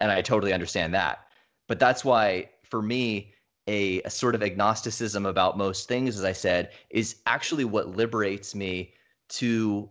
And 0.00 0.10
I 0.10 0.20
totally 0.20 0.52
understand 0.52 0.92
that. 0.94 1.26
But 1.68 1.78
that's 1.78 2.04
why, 2.04 2.50
for 2.64 2.82
me, 2.82 3.32
a, 3.68 4.02
a, 4.02 4.10
sort 4.10 4.34
of 4.34 4.42
agnosticism 4.42 5.24
about 5.24 5.56
most 5.56 5.88
things, 5.88 6.18
as 6.18 6.24
I 6.24 6.32
said, 6.32 6.72
is 6.90 7.16
actually 7.26 7.64
what 7.64 7.96
liberates 7.96 8.54
me 8.54 8.92
to 9.38 9.88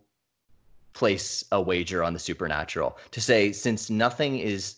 place 0.93 1.43
a 1.51 1.61
wager 1.61 2.03
on 2.03 2.13
the 2.13 2.19
supernatural. 2.19 2.97
To 3.11 3.21
say, 3.21 3.51
since 3.51 3.89
nothing 3.89 4.39
is 4.39 4.75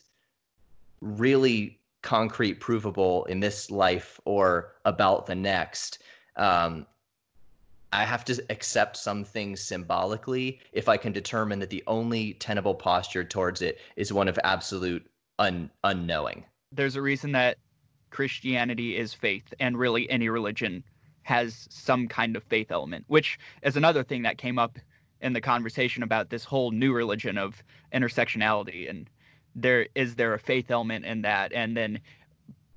really 1.01 1.79
concrete, 2.01 2.59
provable 2.59 3.25
in 3.25 3.39
this 3.39 3.69
life 3.69 4.19
or 4.25 4.73
about 4.85 5.25
the 5.25 5.35
next, 5.35 5.99
um, 6.37 6.85
I 7.91 8.03
have 8.03 8.25
to 8.25 8.43
accept 8.49 8.97
some 8.97 9.23
things 9.23 9.61
symbolically 9.61 10.59
if 10.73 10.89
I 10.89 10.97
can 10.97 11.11
determine 11.11 11.59
that 11.59 11.69
the 11.69 11.83
only 11.87 12.33
tenable 12.33 12.75
posture 12.75 13.23
towards 13.23 13.61
it 13.61 13.79
is 13.95 14.11
one 14.11 14.27
of 14.27 14.39
absolute 14.43 15.05
un- 15.39 15.69
unknowing. 15.83 16.45
There's 16.71 16.95
a 16.95 17.01
reason 17.01 17.31
that 17.33 17.57
Christianity 18.09 18.97
is 18.97 19.13
faith, 19.13 19.53
and 19.59 19.77
really 19.77 20.09
any 20.09 20.29
religion 20.29 20.83
has 21.25 21.67
some 21.69 22.07
kind 22.07 22.35
of 22.35 22.43
faith 22.43 22.71
element, 22.71 23.03
which 23.07 23.37
is 23.61 23.75
another 23.75 24.03
thing 24.03 24.21
that 24.23 24.37
came 24.37 24.57
up 24.57 24.79
in 25.21 25.33
the 25.33 25.41
conversation 25.41 26.03
about 26.03 26.29
this 26.29 26.43
whole 26.43 26.71
new 26.71 26.93
religion 26.93 27.37
of 27.37 27.63
intersectionality 27.93 28.89
and 28.89 29.09
there 29.55 29.87
is 29.95 30.15
there 30.15 30.33
a 30.33 30.39
faith 30.39 30.69
element 30.69 31.05
in 31.05 31.21
that 31.21 31.53
and 31.53 31.75
then 31.75 31.99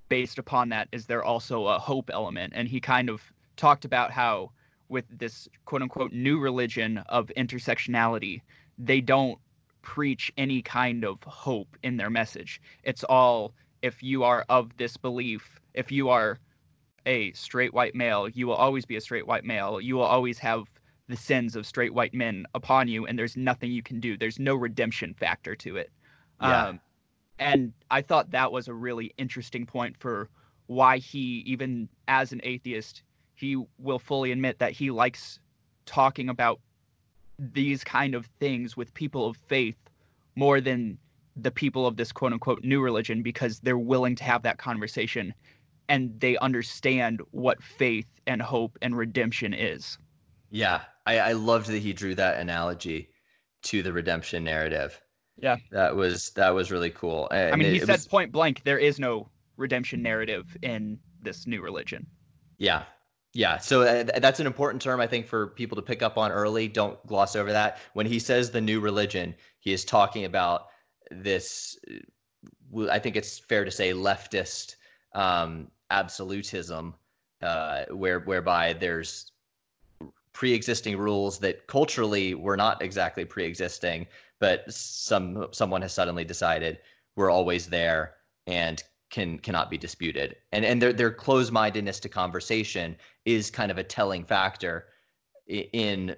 based 0.09 0.39
upon 0.39 0.69
that 0.69 0.89
is 0.93 1.07
there 1.07 1.25
also 1.25 1.67
a 1.67 1.79
hope 1.79 2.09
element 2.13 2.53
and 2.57 2.69
he 2.69 2.81
kind 2.81 3.11
of 3.11 3.21
talked 3.57 3.85
about 3.85 4.11
how 4.13 4.51
with 4.89 5.05
this 5.11 5.49
quote 5.67 5.83
unquote 5.83 6.13
new 6.13 6.39
religion 6.39 6.99
of 7.09 7.31
intersectionality, 7.37 8.41
they 8.79 9.01
don't 9.01 9.39
preach 9.83 10.33
any 10.37 10.63
kind 10.63 11.05
of 11.05 11.23
hope 11.25 11.77
in 11.83 11.97
their 11.97 12.11
message. 12.11 12.61
It's 12.83 13.05
all 13.05 13.53
if 13.83 14.03
you 14.03 14.25
are 14.25 14.45
of 14.49 14.77
this 14.77 14.97
belief, 14.97 15.61
if 15.75 15.93
you 15.93 16.09
are 16.09 16.39
a 17.09 17.33
straight 17.33 17.73
white 17.73 17.95
male, 17.95 18.29
you 18.29 18.47
will 18.47 18.55
always 18.55 18.85
be 18.85 18.97
a 18.97 19.01
straight 19.01 19.27
white 19.27 19.45
male. 19.45 19.81
You 19.81 19.97
will 19.97 20.05
always 20.05 20.39
have 20.39 20.65
the 21.09 21.17
sins 21.17 21.57
of 21.57 21.67
straight 21.67 21.95
white 21.95 22.13
men 22.13 22.45
upon 22.55 22.87
you, 22.87 23.07
and 23.07 23.19
there's 23.19 23.37
nothing 23.37 23.73
you 23.73 23.83
can 23.83 23.99
do. 23.99 24.17
There's 24.19 24.39
no 24.39 24.55
redemption 24.55 25.15
factor 25.15 25.57
to 25.57 25.79
it. 25.79 25.91
Yeah. 26.41 26.67
Um, 26.67 26.81
and 27.39 27.73
I 27.91 28.03
thought 28.03 28.31
that 28.33 28.53
was 28.53 28.69
a 28.69 28.75
really 28.75 29.15
interesting 29.17 29.65
point 29.65 29.97
for 29.97 30.29
why 30.67 30.99
he, 30.99 31.43
even 31.47 31.89
as 32.09 32.33
an 32.33 32.43
atheist, 32.45 33.03
he 33.35 33.57
will 33.79 33.99
fully 33.99 34.31
admit 34.31 34.59
that 34.59 34.73
he 34.73 34.91
likes 34.91 35.41
talking 35.87 36.29
about 36.29 36.61
these 37.39 37.83
kind 37.85 38.15
of 38.15 38.27
things 38.39 38.77
with 38.77 38.93
people 38.93 39.27
of 39.27 39.37
faith 39.37 39.79
more 40.35 40.61
than 40.61 40.99
the 41.37 41.51
people 41.51 41.87
of 41.87 41.97
this 41.97 42.13
quote 42.13 42.33
unquote 42.33 42.65
new 42.65 42.83
religion 42.83 43.23
because 43.23 43.61
they're 43.61 43.79
willing 43.79 44.17
to 44.17 44.25
have 44.25 44.43
that 44.43 44.59
conversation 44.59 45.33
and 45.89 46.19
they 46.21 46.37
understand 46.39 47.21
what 47.31 47.63
faith 47.63 48.07
and 48.27 48.43
hope 48.43 48.79
and 48.83 48.97
redemption 48.97 49.55
is. 49.55 49.99
Yeah, 50.51 50.83
I, 51.07 51.19
I 51.19 51.33
loved 51.33 51.67
that 51.69 51.79
he 51.79 51.93
drew 51.93 52.15
that 52.15 52.39
analogy 52.39 53.11
to 53.63 53.83
the 53.83 53.93
redemption 53.93 54.45
narrative. 54.45 55.01
Yeah, 55.37 55.57
that 55.71 55.95
was 55.95 56.31
that 56.31 56.51
was 56.51 56.71
really 56.71 56.91
cool. 56.91 57.29
And 57.31 57.55
I 57.55 57.57
mean, 57.57 57.71
he 57.71 57.77
it, 57.79 57.87
said 57.87 57.93
was... 57.93 58.07
point 58.07 58.33
blank, 58.33 58.63
there 58.65 58.79
is 58.79 58.99
no 58.99 59.29
redemption 59.57 60.03
narrative 60.03 60.57
in 60.63 60.99
this 61.23 61.47
new 61.47 61.63
religion. 61.63 62.07
Yeah, 62.59 62.85
yeah, 63.35 63.59
so 63.59 63.83
uh, 63.83 64.05
that's 64.19 64.41
an 64.41 64.47
important 64.47 64.83
term 64.83 65.01
I 65.01 65.07
think 65.07 65.27
for 65.27 65.49
people 65.49 65.77
to 65.77 65.83
pick 65.83 66.03
up 66.03 66.17
on 66.17 66.33
early. 66.33 66.67
Don't 66.67 67.05
gloss 67.07 67.37
over 67.37 67.53
that. 67.53 67.79
When 67.93 68.07
he 68.07 68.19
says 68.19 68.51
the 68.51 68.61
new 68.61 68.81
religion, 68.81 69.35
he 69.61 69.73
is 69.73 69.85
talking 69.85 70.25
about 70.25 70.69
this. 71.11 71.79
Uh, 72.75 72.89
I 72.89 72.99
think 72.99 73.17
it's 73.17 73.39
fair 73.39 73.65
to 73.65 73.71
say 73.71 73.93
leftist 73.93 74.77
um, 75.15 75.71
absolutism, 75.91 76.95
uh, 77.43 77.85
where 77.91 78.21
whereby 78.21 78.73
there's 78.73 79.33
pre-existing 80.33 80.97
rules 80.97 81.39
that 81.41 81.67
culturally 81.67 82.35
were 82.35 82.57
not 82.57 82.83
exactly 82.83 83.25
pre-existing, 83.25 84.07
but 84.39 84.73
some 84.73 85.49
someone 85.51 85.83
has 85.83 85.93
suddenly 85.93 86.25
decided 86.25 86.79
we're 87.17 87.31
always 87.31 87.67
there 87.67 88.15
and 88.47 88.83
can 89.11 89.39
cannot 89.39 89.71
be 89.71 89.79
disputed. 89.79 90.37
And 90.53 90.65
and 90.65 90.81
their 90.81 90.93
their 90.93 91.11
closed 91.11 91.53
mindedness 91.53 92.01
to 92.01 92.09
conversation 92.09 92.97
is 93.25 93.51
kind 93.51 93.71
of 93.71 93.79
a 93.79 93.85
telling 93.85 94.25
factor 94.25 94.87
in 95.47 96.15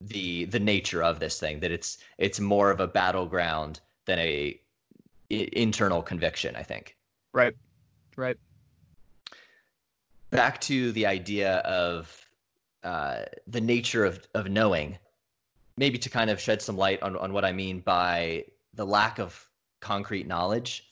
the 0.00 0.46
the 0.46 0.60
nature 0.60 1.02
of 1.02 1.20
this 1.20 1.38
thing 1.38 1.60
that 1.60 1.72
it's 1.72 1.98
it's 2.18 2.40
more 2.40 2.70
of 2.70 2.80
a 2.80 2.86
battleground 2.86 3.80
than 4.06 4.18
a 4.18 4.58
internal 5.30 6.02
conviction 6.02 6.56
i 6.56 6.62
think. 6.62 6.96
Right. 7.34 7.54
Right 8.16 8.38
back 10.30 10.60
to 10.62 10.92
the 10.92 11.06
idea 11.06 11.56
of 11.58 12.26
uh, 12.84 13.22
the 13.46 13.60
nature 13.60 14.04
of 14.04 14.26
of 14.34 14.48
knowing 14.48 14.98
maybe 15.76 15.98
to 15.98 16.10
kind 16.10 16.30
of 16.30 16.40
shed 16.40 16.60
some 16.60 16.76
light 16.76 17.02
on, 17.02 17.16
on 17.16 17.32
what 17.32 17.44
i 17.44 17.52
mean 17.52 17.80
by 17.80 18.44
the 18.74 18.84
lack 18.84 19.18
of 19.18 19.48
concrete 19.80 20.26
knowledge 20.26 20.88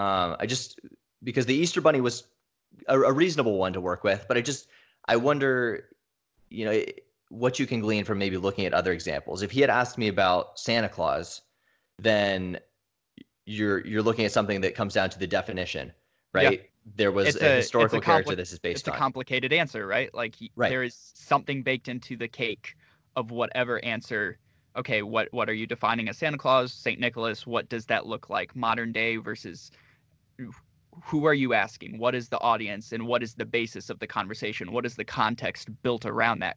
um, 0.00 0.36
I 0.40 0.46
just 0.46 0.80
because 1.22 1.44
the 1.44 1.54
Easter 1.54 1.82
Bunny 1.82 2.00
was 2.00 2.24
a, 2.88 2.98
a, 2.98 3.12
reasonable 3.12 3.58
one 3.58 3.74
to 3.74 3.82
work 3.82 4.02
with, 4.02 4.24
but 4.28 4.38
I 4.38 4.40
just 4.40 4.68
I 5.06 5.16
wonder, 5.16 5.88
you 6.48 6.64
know, 6.64 6.82
what 7.28 7.58
you 7.58 7.66
can 7.66 7.80
glean 7.80 8.04
from 8.04 8.16
maybe 8.16 8.38
looking 8.38 8.64
at 8.64 8.72
other 8.72 8.92
examples. 8.92 9.42
If 9.42 9.50
he 9.50 9.60
had 9.60 9.68
asked 9.68 9.98
me 9.98 10.08
about 10.08 10.58
Santa 10.58 10.88
Claus, 10.88 11.42
then 11.98 12.58
you're 13.44 13.86
you're 13.86 14.02
looking 14.02 14.24
at 14.24 14.32
something 14.32 14.62
that 14.62 14.74
comes 14.74 14.94
down 14.94 15.10
to 15.10 15.18
the 15.18 15.26
definition, 15.26 15.92
right? 16.32 16.52
Yeah. 16.52 16.66
There 16.96 17.12
was 17.12 17.36
a, 17.36 17.52
a, 17.52 17.56
historical 17.56 17.98
a 17.98 18.00
character 18.00 18.34
this 18.34 18.52
is 18.52 18.58
based 18.58 18.80
it's 18.80 18.88
on. 18.88 18.94
It's 18.94 18.98
a 18.98 18.98
complicated 18.98 19.52
answer, 19.52 19.86
right? 19.86 20.12
Like 20.14 20.36
right. 20.56 20.70
there 20.70 20.82
is 20.82 21.12
something 21.14 21.62
baked 21.62 21.88
into 21.88 22.16
the 22.16 22.28
cake 22.28 22.76
of 23.16 23.30
whatever 23.30 23.84
answer 23.84 24.38
okay, 24.76 25.02
what 25.02 25.28
what 25.32 25.48
are 25.48 25.54
you 25.54 25.66
defining 25.66 26.08
as 26.08 26.18
Santa 26.18 26.38
Claus, 26.38 26.72
Saint 26.72 27.00
Nicholas? 27.00 27.46
What 27.46 27.68
does 27.68 27.86
that 27.86 28.06
look 28.06 28.30
like 28.30 28.54
modern 28.54 28.92
day 28.92 29.16
versus 29.16 29.70
who 31.04 31.24
are 31.24 31.34
you 31.34 31.54
asking? 31.54 31.98
What 31.98 32.14
is 32.14 32.28
the 32.28 32.40
audience 32.40 32.92
and 32.92 33.06
what 33.06 33.22
is 33.22 33.34
the 33.34 33.44
basis 33.44 33.90
of 33.90 33.98
the 33.98 34.06
conversation? 34.06 34.72
What 34.72 34.86
is 34.86 34.96
the 34.96 35.04
context 35.04 35.68
built 35.82 36.06
around 36.06 36.40
that? 36.40 36.56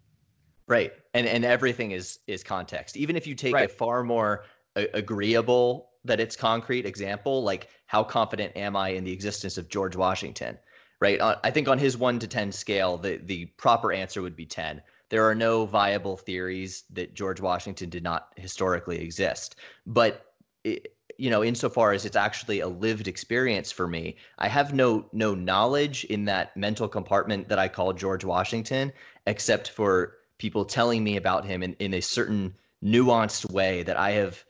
Right. 0.67 0.93
And 1.13 1.27
and 1.27 1.45
everything 1.45 1.91
is 1.91 2.19
is 2.27 2.43
context. 2.43 2.97
Even 2.97 3.15
if 3.15 3.27
you 3.27 3.35
take 3.35 3.53
right. 3.53 3.69
a 3.69 3.73
far 3.73 4.03
more 4.03 4.45
agreeable 4.75 5.89
that 6.05 6.19
it's 6.19 6.35
concrete 6.35 6.85
example, 6.85 7.43
like 7.43 7.69
how 7.85 8.03
confident 8.03 8.55
am 8.55 8.75
I 8.75 8.89
in 8.89 9.03
the 9.03 9.11
existence 9.11 9.57
of 9.57 9.69
George 9.69 9.95
Washington? 9.95 10.57
Right? 10.99 11.19
Uh, 11.19 11.37
I 11.43 11.51
think 11.51 11.67
on 11.67 11.77
his 11.77 11.97
1 11.97 12.19
to 12.19 12.27
10 12.27 12.51
scale, 12.51 12.97
the 12.97 13.17
the 13.17 13.45
proper 13.57 13.91
answer 13.91 14.21
would 14.21 14.35
be 14.35 14.45
10 14.45 14.81
there 15.13 15.29
are 15.29 15.35
no 15.35 15.63
viable 15.67 16.17
theories 16.17 16.85
that 16.89 17.13
George 17.13 17.39
Washington 17.39 17.87
did 17.87 18.01
not 18.01 18.29
historically 18.35 18.99
exist. 18.99 19.57
But 19.85 20.33
it, 20.63 20.95
you 21.19 21.29
know, 21.29 21.43
insofar 21.43 21.93
as 21.93 22.03
it's 22.03 22.15
actually 22.15 22.61
a 22.61 22.67
lived 22.67 23.07
experience 23.07 23.71
for 23.71 23.87
me, 23.87 24.15
I 24.39 24.47
have 24.47 24.73
no 24.73 25.05
no 25.13 25.35
knowledge 25.35 26.03
in 26.05 26.25
that 26.25 26.57
mental 26.57 26.87
compartment 26.87 27.47
that 27.49 27.59
I 27.59 27.67
call 27.67 27.93
George 27.93 28.25
Washington, 28.25 28.91
except 29.27 29.69
for 29.69 30.15
people 30.39 30.65
telling 30.65 31.03
me 31.03 31.15
about 31.15 31.45
him 31.45 31.61
in, 31.61 31.73
in 31.73 31.93
a 31.93 32.01
certain 32.01 32.55
nuanced 32.83 33.51
way 33.51 33.83
that 33.83 33.97
I 33.97 34.13
have 34.13 34.43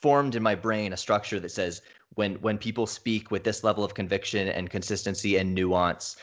formed 0.00 0.34
in 0.34 0.42
my 0.42 0.54
brain 0.54 0.92
a 0.92 0.96
structure 0.96 1.40
that 1.40 1.50
says 1.50 1.82
when 2.14 2.34
when 2.36 2.58
people 2.58 2.86
speak 2.86 3.30
with 3.30 3.44
this 3.44 3.62
level 3.64 3.84
of 3.84 3.94
conviction 3.94 4.48
and 4.48 4.70
consistency 4.70 5.36
and 5.36 5.54
nuance, 5.54 6.16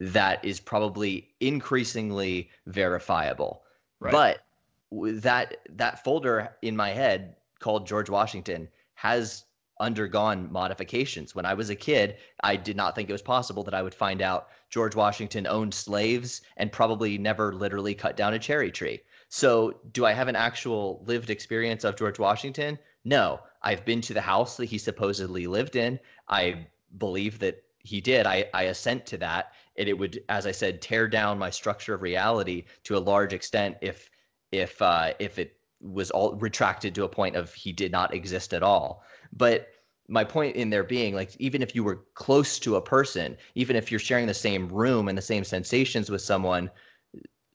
that 0.00 0.44
is 0.44 0.60
probably 0.60 1.28
increasingly 1.40 2.50
verifiable. 2.66 3.62
Right. 4.00 4.12
But 4.12 5.22
that 5.22 5.58
that 5.70 6.02
folder 6.04 6.56
in 6.62 6.76
my 6.76 6.90
head 6.90 7.36
called 7.58 7.86
George 7.86 8.10
Washington 8.10 8.68
has 8.94 9.44
undergone 9.78 10.50
modifications. 10.50 11.34
When 11.34 11.44
I 11.44 11.54
was 11.54 11.68
a 11.70 11.76
kid, 11.76 12.16
I 12.42 12.56
did 12.56 12.76
not 12.76 12.94
think 12.94 13.08
it 13.08 13.12
was 13.12 13.22
possible 13.22 13.62
that 13.64 13.74
I 13.74 13.82
would 13.82 13.94
find 13.94 14.22
out 14.22 14.48
George 14.70 14.96
Washington 14.96 15.46
owned 15.46 15.74
slaves 15.74 16.40
and 16.56 16.72
probably 16.72 17.18
never 17.18 17.52
literally 17.52 17.94
cut 17.94 18.16
down 18.16 18.34
a 18.34 18.38
cherry 18.38 18.70
tree. 18.70 19.00
So, 19.28 19.80
do 19.92 20.06
I 20.06 20.12
have 20.12 20.28
an 20.28 20.36
actual 20.36 21.02
lived 21.04 21.30
experience 21.30 21.84
of 21.84 21.96
George 21.96 22.18
Washington? 22.18 22.78
No. 23.06 23.40
I've 23.62 23.84
been 23.84 24.00
to 24.02 24.14
the 24.14 24.20
house 24.20 24.56
that 24.56 24.66
he 24.66 24.78
supposedly 24.78 25.46
lived 25.46 25.76
in. 25.76 25.98
I 26.28 26.66
believe 26.98 27.38
that 27.38 27.62
he 27.78 28.00
did. 28.00 28.26
I, 28.26 28.46
I 28.52 28.64
assent 28.64 29.06
to 29.06 29.18
that. 29.18 29.52
And 29.76 29.88
it 29.88 29.94
would, 29.94 30.22
as 30.28 30.46
I 30.46 30.52
said, 30.52 30.82
tear 30.82 31.06
down 31.08 31.38
my 31.38 31.50
structure 31.50 31.94
of 31.94 32.02
reality 32.02 32.64
to 32.84 32.96
a 32.96 32.98
large 32.98 33.32
extent 33.32 33.76
if 33.80 34.10
if 34.50 34.82
uh, 34.82 35.12
if 35.18 35.38
it 35.38 35.56
was 35.80 36.10
all 36.10 36.34
retracted 36.34 36.94
to 36.96 37.04
a 37.04 37.08
point 37.08 37.36
of 37.36 37.54
he 37.54 37.72
did 37.72 37.92
not 37.92 38.12
exist 38.12 38.52
at 38.52 38.62
all. 38.62 39.04
But 39.32 39.68
my 40.08 40.24
point 40.24 40.56
in 40.56 40.70
there 40.70 40.84
being 40.84 41.14
like 41.14 41.36
even 41.38 41.62
if 41.62 41.74
you 41.74 41.84
were 41.84 42.04
close 42.14 42.58
to 42.60 42.76
a 42.76 42.82
person 42.82 43.36
even 43.54 43.74
if 43.76 43.90
you're 43.90 44.00
sharing 44.00 44.26
the 44.26 44.34
same 44.34 44.68
room 44.68 45.08
and 45.08 45.18
the 45.18 45.22
same 45.22 45.42
sensations 45.42 46.10
with 46.10 46.22
someone 46.22 46.70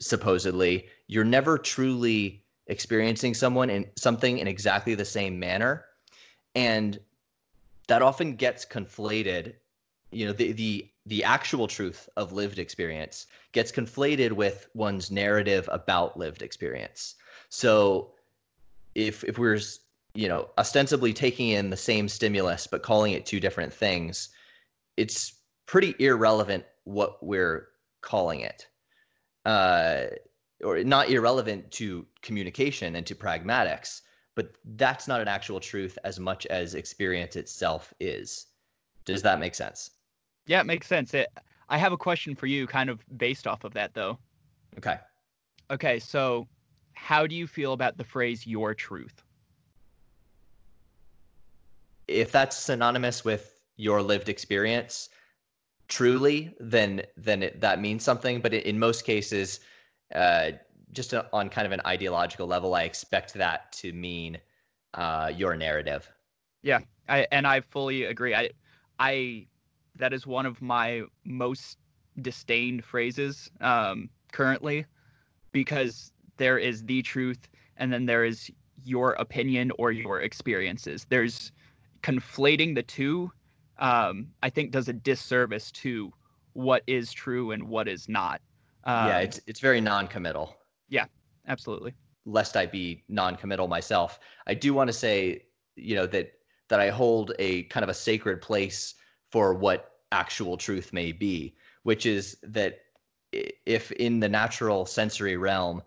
supposedly 0.02 0.86
you're 1.08 1.24
never 1.24 1.58
truly 1.58 2.41
experiencing 2.72 3.34
someone 3.34 3.70
in 3.70 3.86
something 3.98 4.40
in 4.40 4.48
exactly 4.48 4.96
the 4.96 5.06
same 5.06 5.40
manner. 5.40 5.86
And 6.56 7.00
that 7.88 8.02
often 8.02 8.36
gets 8.36 8.66
conflated 8.66 9.54
you 10.12 10.26
know 10.26 10.34
the 10.34 10.52
the 10.52 10.90
the 11.06 11.24
actual 11.24 11.68
truth 11.68 12.08
of 12.18 12.32
lived 12.32 12.60
experience 12.60 13.28
gets 13.54 13.72
conflated 13.72 14.34
with 14.34 14.68
one's 14.74 15.10
narrative 15.10 15.68
about 15.72 16.18
lived 16.18 16.42
experience. 16.42 17.16
So 17.50 18.14
if 18.94 19.24
if 19.24 19.38
we're 19.40 19.60
you 20.14 20.28
know 20.28 20.50
ostensibly 20.58 21.14
taking 21.14 21.50
in 21.50 21.70
the 21.70 21.78
same 21.78 22.10
stimulus 22.10 22.68
but 22.68 22.84
calling 22.84 23.14
it 23.14 23.26
two 23.26 23.40
different 23.40 23.74
things 23.74 24.30
it's 24.98 25.36
pretty 25.66 25.96
irrelevant 26.00 26.66
what 26.84 27.24
we're 27.24 27.70
calling 28.02 28.42
it. 28.42 28.68
Uh, 29.46 30.04
or 30.64 30.84
not 30.84 31.10
irrelevant 31.10 31.72
to 31.72 32.06
communication 32.22 32.96
and 32.96 33.06
to 33.06 33.16
pragmatics 33.16 34.02
but 34.36 34.54
that's 34.76 35.08
not 35.08 35.22
an 35.22 35.28
actual 35.28 35.60
truth 35.60 35.98
as 36.04 36.20
much 36.20 36.46
as 36.46 36.74
experience 36.74 37.36
itself 37.36 37.94
is. 38.00 38.48
Does 39.06 39.22
that 39.24 39.40
make 39.40 39.56
sense? 39.56 39.92
Yeah 40.46 40.62
it 40.62 40.66
makes 40.66 40.88
sense. 40.88 41.14
It, 41.14 41.28
i 41.70 41.78
have 41.78 41.94
a 41.94 41.98
question 41.98 42.36
for 42.36 42.48
you 42.48 42.68
kind 42.68 42.90
of 42.90 43.00
based 43.18 43.48
off 43.48 43.64
of 43.64 43.74
that 43.74 43.94
though. 43.94 44.18
Okay. 44.78 44.98
Okay 45.70 46.00
so 46.00 46.48
how 46.94 47.26
do 47.26 47.36
you 47.36 47.48
feel 47.48 47.74
about 47.74 47.98
the 47.98 48.04
phrase 48.04 48.46
your 48.46 48.74
truth 48.74 49.24
if 52.08 52.32
that's 52.32 52.58
synonymous 52.58 53.24
with 53.24 53.62
your 53.78 54.02
lived 54.02 54.30
experience 54.30 55.10
truly 55.88 56.54
then 56.60 57.02
then 57.18 57.44
it, 57.44 57.62
that 57.62 57.82
means 57.82 58.04
something 58.04 58.42
but 58.42 58.54
in 58.54 58.78
most 58.78 59.04
cases 59.06 59.62
uh, 60.16 60.52
just 60.92 61.14
on 61.14 61.50
kind 61.50 61.66
of 61.66 61.72
an 61.72 61.82
ideological 61.86 62.48
level 62.48 62.76
i 62.76 62.84
expect 62.84 63.34
that 63.34 63.72
to 63.72 63.94
mean 63.94 64.38
uh, 64.94 65.32
your 65.36 65.56
narrative. 65.56 66.10
Yeah 66.64 66.80
I, 67.08 67.28
and 67.32 67.48
i 67.48 67.62
fully 67.62 68.06
agree. 68.06 68.36
I 68.36 68.50
i 69.00 69.48
that 69.96 70.14
is 70.14 70.26
one 70.28 70.46
of 70.46 70.62
my 70.62 71.04
most 71.24 71.78
disdained 72.22 72.84
phrases 72.84 73.50
um, 73.62 74.10
currently 74.32 74.86
because 75.52 76.12
there 76.38 76.58
is 76.58 76.84
the 76.86 77.02
truth 77.02 77.50
and 77.78 77.92
then 77.92 78.06
there 78.06 78.24
is 78.26 78.52
your 78.84 79.14
opinion 79.14 79.72
or 79.78 79.92
your 79.92 80.22
experiences. 80.22 81.06
There's 81.10 81.52
conflating 82.04 82.76
the 82.76 82.84
two, 82.84 83.32
um, 83.80 84.28
I 84.42 84.50
think 84.50 84.72
does 84.72 84.88
a 84.88 84.94
disservice 84.94 85.72
to 85.72 86.12
what 86.54 86.84
is 86.88 87.12
true 87.12 87.52
and 87.52 87.64
what 87.64 87.88
is 87.88 88.10
not. 88.10 88.42
Um, 88.84 89.08
yeah, 89.08 89.20
it's 89.20 89.40
it's 89.48 89.60
very 89.60 89.82
non-committal. 89.82 90.56
Yeah, 90.90 91.06
absolutely. 91.48 91.94
Lest 92.26 92.56
I 92.56 92.66
be 92.66 93.04
non-committal 93.10 93.68
myself, 93.68 94.20
I 94.48 94.54
do 94.54 94.74
want 94.74 94.88
to 94.88 94.94
say, 94.94 95.46
you 95.76 95.96
know, 95.96 96.08
that 96.08 96.34
that 96.70 96.80
I 96.80 96.90
hold 96.90 97.34
a 97.40 97.64
kind 97.64 97.84
of 97.84 97.90
a 97.90 97.94
sacred 97.94 98.42
place 98.42 98.96
for 99.32 99.54
what 99.54 99.92
actual 100.12 100.58
truth 100.58 100.94
may 100.94 101.12
be, 101.12 101.56
which 101.84 102.06
is 102.06 102.38
that 102.44 102.80
if 103.32 103.92
in 103.94 104.20
the 104.20 104.30
natural 104.30 104.86
sensory 104.86 105.38
realm, 105.38 105.82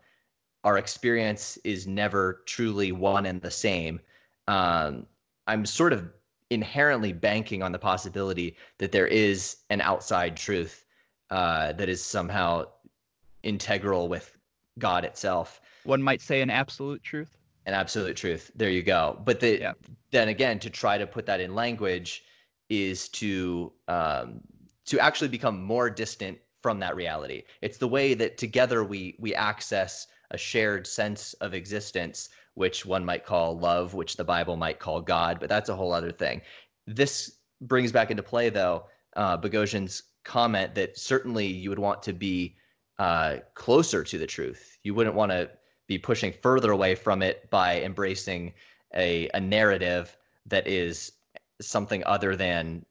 our 0.64 0.78
experience 0.78 1.58
is 1.64 1.86
never 1.86 2.42
truly 2.46 2.92
one 2.92 3.26
and 3.26 3.40
the 3.42 3.50
same, 3.50 4.00
um, 4.48 5.06
I'm 5.46 5.66
sort 5.66 5.92
of 5.92 6.08
inherently 6.50 7.12
banking 7.12 7.62
on 7.62 7.72
the 7.72 7.78
possibility 7.78 8.56
that 8.78 8.92
there 8.92 9.06
is 9.06 9.58
an 9.70 9.80
outside 9.80 10.36
truth 10.36 10.84
uh, 11.30 11.72
that 11.72 11.88
is 11.88 12.02
somehow 12.02 12.64
integral 13.44 14.08
with 14.08 14.36
God 14.78 15.04
itself. 15.04 15.60
One 15.84 16.02
might 16.02 16.20
say 16.20 16.40
an 16.40 16.50
absolute 16.50 17.02
truth. 17.02 17.36
An 17.66 17.74
absolute 17.74 18.16
truth. 18.16 18.50
There 18.54 18.70
you 18.70 18.82
go. 18.82 19.20
But 19.24 19.40
the, 19.40 19.60
yeah. 19.60 19.72
then 20.10 20.28
again, 20.28 20.58
to 20.60 20.70
try 20.70 20.98
to 20.98 21.06
put 21.06 21.26
that 21.26 21.40
in 21.40 21.54
language 21.54 22.24
is 22.68 23.08
to 23.10 23.72
um, 23.88 24.40
to 24.86 24.98
actually 24.98 25.28
become 25.28 25.62
more 25.62 25.88
distant 25.88 26.38
from 26.62 26.78
that 26.80 26.96
reality. 26.96 27.44
It's 27.62 27.78
the 27.78 27.88
way 27.88 28.14
that 28.14 28.36
together 28.36 28.84
we 28.84 29.16
we 29.18 29.34
access 29.34 30.06
a 30.30 30.38
shared 30.38 30.86
sense 30.86 31.34
of 31.34 31.54
existence 31.54 32.30
which 32.54 32.86
one 32.86 33.04
might 33.04 33.24
call 33.24 33.58
love, 33.58 33.94
which 33.94 34.16
the 34.16 34.24
Bible 34.24 34.56
might 34.56 34.78
call 34.78 35.00
God, 35.00 35.38
but 35.40 35.48
that's 35.48 35.68
a 35.68 35.74
whole 35.74 35.92
other 35.92 36.12
thing. 36.12 36.40
This 36.86 37.38
brings 37.60 37.92
back 37.92 38.10
into 38.10 38.22
play, 38.22 38.48
though, 38.48 38.86
uh, 39.16 39.36
Boghossian's 39.36 40.04
comment 40.24 40.74
that 40.74 40.98
certainly 40.98 41.46
you 41.46 41.68
would 41.68 41.78
want 41.78 42.02
to 42.04 42.12
be 42.12 42.56
uh, 42.98 43.36
closer 43.54 44.04
to 44.04 44.18
the 44.18 44.26
truth. 44.26 44.78
You 44.82 44.94
wouldn't 44.94 45.16
want 45.16 45.32
to 45.32 45.50
be 45.86 45.98
pushing 45.98 46.32
further 46.32 46.70
away 46.70 46.94
from 46.94 47.22
it 47.22 47.50
by 47.50 47.82
embracing 47.82 48.54
a, 48.94 49.28
a 49.34 49.40
narrative 49.40 50.16
that 50.46 50.66
is 50.66 51.12
something 51.60 52.02
other 52.06 52.36
than 52.36 52.84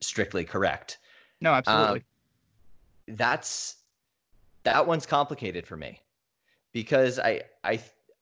strictly 0.00 0.44
correct. 0.44 0.98
No, 1.40 1.52
absolutely. 1.52 2.00
Um, 2.00 3.16
that's 3.16 3.76
that 4.64 4.86
one's 4.86 5.06
complicated 5.06 5.66
for 5.66 5.76
me 5.76 6.00
because 6.72 7.18
I 7.18 7.42
I 7.64 7.80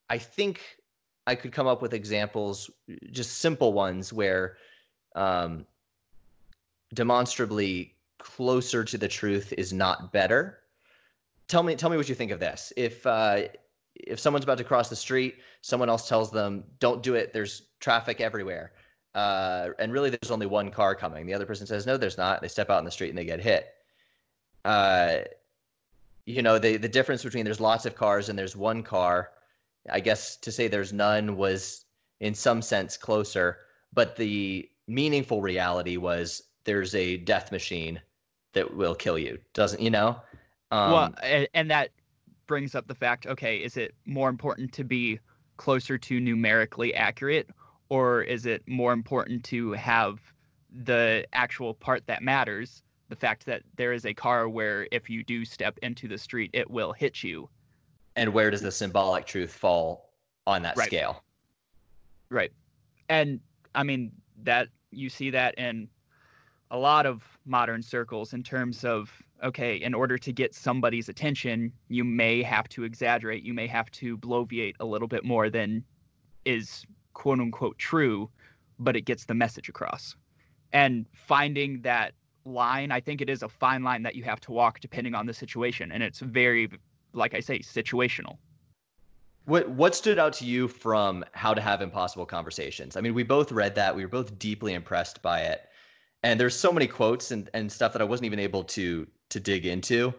I 0.08 0.18
think 0.18 0.60
I 1.26 1.34
could 1.34 1.52
come 1.52 1.66
up 1.66 1.82
with 1.82 1.92
examples, 1.92 2.70
just 3.10 3.38
simple 3.38 3.72
ones 3.72 4.12
where 4.12 4.56
um, 5.16 5.66
demonstrably 6.94 7.96
closer 8.18 8.84
to 8.84 8.98
the 8.98 9.08
truth 9.08 9.52
is 9.58 9.72
not 9.72 10.12
better. 10.12 10.60
Tell 11.48 11.62
me, 11.62 11.76
tell 11.76 11.90
me 11.90 11.96
what 11.96 12.09
you 12.09 12.14
think 12.14 12.32
of 12.32 12.40
this. 12.40 12.72
If 12.76 13.06
uh, 13.06 13.42
if 13.94 14.18
someone's 14.20 14.44
about 14.44 14.59
to 14.59 14.64
cross 14.64 14.88
the 14.88 14.96
street, 14.96 15.37
someone 15.61 15.88
else 15.88 16.09
tells 16.09 16.30
them, 16.30 16.64
"Don't 16.80 17.02
do 17.02 17.14
it. 17.14 17.32
There's 17.32 17.62
traffic 17.80 18.20
everywhere," 18.20 18.72
uh, 19.14 19.68
and 19.78 19.92
really 19.92 20.11
there's 20.11 20.30
only 20.30 20.46
one 20.46 20.70
car 20.70 20.94
coming. 20.94 21.26
The 21.26 21.35
other 21.35 21.46
person 21.46 21.66
says, 21.66 21.87
"No, 21.87 21.96
there's 21.96 22.18
not." 22.18 22.42
They 22.42 22.48
step 22.48 22.70
out 22.70 22.78
in 22.80 22.85
the 22.85 22.90
street 22.90 23.11
and 23.11 23.18
they 23.18 23.24
get 23.24 23.40
hit. 23.40 23.68
Uh, 24.64 25.18
you 26.24 26.42
know, 26.42 26.59
the 26.59 26.76
the 26.76 26.88
difference 26.88 27.22
between 27.22 27.44
there's 27.44 27.61
lots 27.61 27.87
of 27.87 27.94
cars 27.94 28.28
and 28.28 28.38
there's 28.38 28.56
one 28.56 28.82
car 28.82 29.30
I 29.90 30.00
guess 30.00 30.37
to 30.38 30.52
say 30.52 30.68
there's 30.68 30.92
none 30.92 31.37
was 31.37 31.85
in 32.20 32.35
some 32.35 32.62
sense 32.62 32.96
closer, 32.96 33.59
but 33.92 34.16
the 34.16 34.68
meaningful 34.87 35.42
reality 35.42 35.96
was 35.96 36.42
there's 36.64 36.94
a 36.94 37.18
death 37.18 37.52
machine 37.52 38.00
that 38.52 38.74
will 38.74 38.94
kill 38.94 39.18
you. 39.18 39.38
Doesn't 39.52 39.80
you 39.80 39.90
know? 39.90 40.20
Um, 40.70 40.92
well, 40.92 41.14
and, 41.22 41.48
and 41.55 41.70
that 41.70 41.90
brings 42.46 42.74
up 42.74 42.87
the 42.87 42.94
fact. 42.94 43.26
Okay, 43.26 43.59
is 43.59 43.76
it 43.76 43.94
more 44.05 44.29
important 44.29 44.72
to 44.72 44.85
be 44.85 45.18
closer 45.57 45.96
to 45.98 46.20
numerically 46.20 46.94
accurate, 46.94 47.48
or 47.88 48.22
is 48.22 48.46
it 48.46 48.62
more 48.66 48.92
important 48.92 49.44
to 49.44 49.72
have 49.72 50.20
the 50.85 51.26
actual 51.33 51.74
part 51.74 52.07
that 52.07 52.22
matters? 52.22 52.83
The 53.09 53.16
fact 53.16 53.46
that 53.46 53.62
there 53.76 53.92
is 53.92 54.05
a 54.05 54.12
car 54.12 54.48
where 54.48 54.88
if 54.90 55.09
you 55.09 55.22
do 55.22 55.44
step 55.44 55.79
into 55.83 56.09
the 56.09 56.18
street, 56.18 56.50
it 56.52 56.68
will 56.70 56.92
hit 56.92 57.22
you 57.22 57.48
and 58.16 58.33
where 58.33 58.50
does 58.50 58.62
the 58.62 58.72
symbolic 58.72 59.26
truth 59.26 59.52
fall 59.52 60.11
on 60.46 60.62
that 60.62 60.76
right. 60.76 60.87
scale 60.87 61.22
right 62.31 62.50
and 63.09 63.38
i 63.74 63.83
mean 63.83 64.11
that 64.42 64.68
you 64.90 65.09
see 65.09 65.31
that 65.31 65.55
in 65.59 65.88
a 66.70 66.79
lot 66.79 67.07
of 67.07 67.22
modern 67.44 67.83
circles 67.83 68.33
in 68.33 68.42
terms 68.42 68.85
of 68.85 69.22
okay 69.42 69.77
in 69.77 69.94
order 69.94 70.16
to 70.16 70.33
get 70.33 70.55
somebody's 70.55 71.09
attention 71.09 71.72
you 71.88 72.05
may 72.05 72.42
have 72.42 72.68
to 72.68 72.85
exaggerate 72.85 73.42
you 73.42 73.55
may 73.55 73.66
have 73.66 73.90
to 73.90 74.16
bloviate 74.18 74.75
a 74.81 74.85
little 74.85 75.09
bit 75.09 75.25
more 75.25 75.51
than 75.51 75.85
is 76.44 76.85
quote 77.14 77.40
unquote 77.40 77.77
true 77.79 78.31
but 78.79 78.96
it 78.96 79.03
gets 79.03 79.25
the 79.25 79.35
message 79.35 79.68
across 79.68 80.16
and 80.72 81.07
finding 81.12 81.81
that 81.83 82.12
line 82.44 82.90
i 82.90 83.01
think 83.01 83.20
it 83.20 83.29
is 83.29 83.42
a 83.42 83.49
fine 83.49 83.83
line 83.83 84.03
that 84.03 84.14
you 84.14 84.22
have 84.22 84.40
to 84.40 84.53
walk 84.53 84.81
depending 84.81 85.14
on 85.14 85.27
the 85.27 85.35
situation 85.35 85.92
and 85.92 86.03
it's 86.03 86.20
very 86.20 86.68
like 87.16 87.35
I 87.35 87.40
say, 87.40 87.59
situational. 87.61 88.37
What 89.46 89.68
what 89.70 89.94
stood 89.94 90.18
out 90.18 90.33
to 90.35 90.44
you 90.44 90.68
from 90.68 91.25
How 91.33 91.55
to 91.55 91.61
Have 91.61 91.81
Impossible 91.81 92.27
Conversations? 92.27 92.96
I 92.96 93.01
mean, 93.01 93.14
we 93.14 93.22
both 93.22 93.53
read 93.53 93.75
that. 93.77 93.94
We 93.94 94.05
were 94.05 94.11
both 94.11 94.38
deeply 94.38 94.75
impressed 94.75 95.22
by 95.22 95.40
it. 95.40 95.62
And 96.22 96.40
there's 96.40 96.57
so 96.57 96.72
many 96.72 96.87
quotes 96.87 97.31
and, 97.31 97.48
and 97.55 97.70
stuff 97.70 97.92
that 97.92 98.02
I 98.02 98.07
wasn't 98.07 98.26
even 98.26 98.38
able 98.38 98.64
to 98.64 99.07
to 99.31 99.40
dig 99.40 99.66
into. 99.66 100.14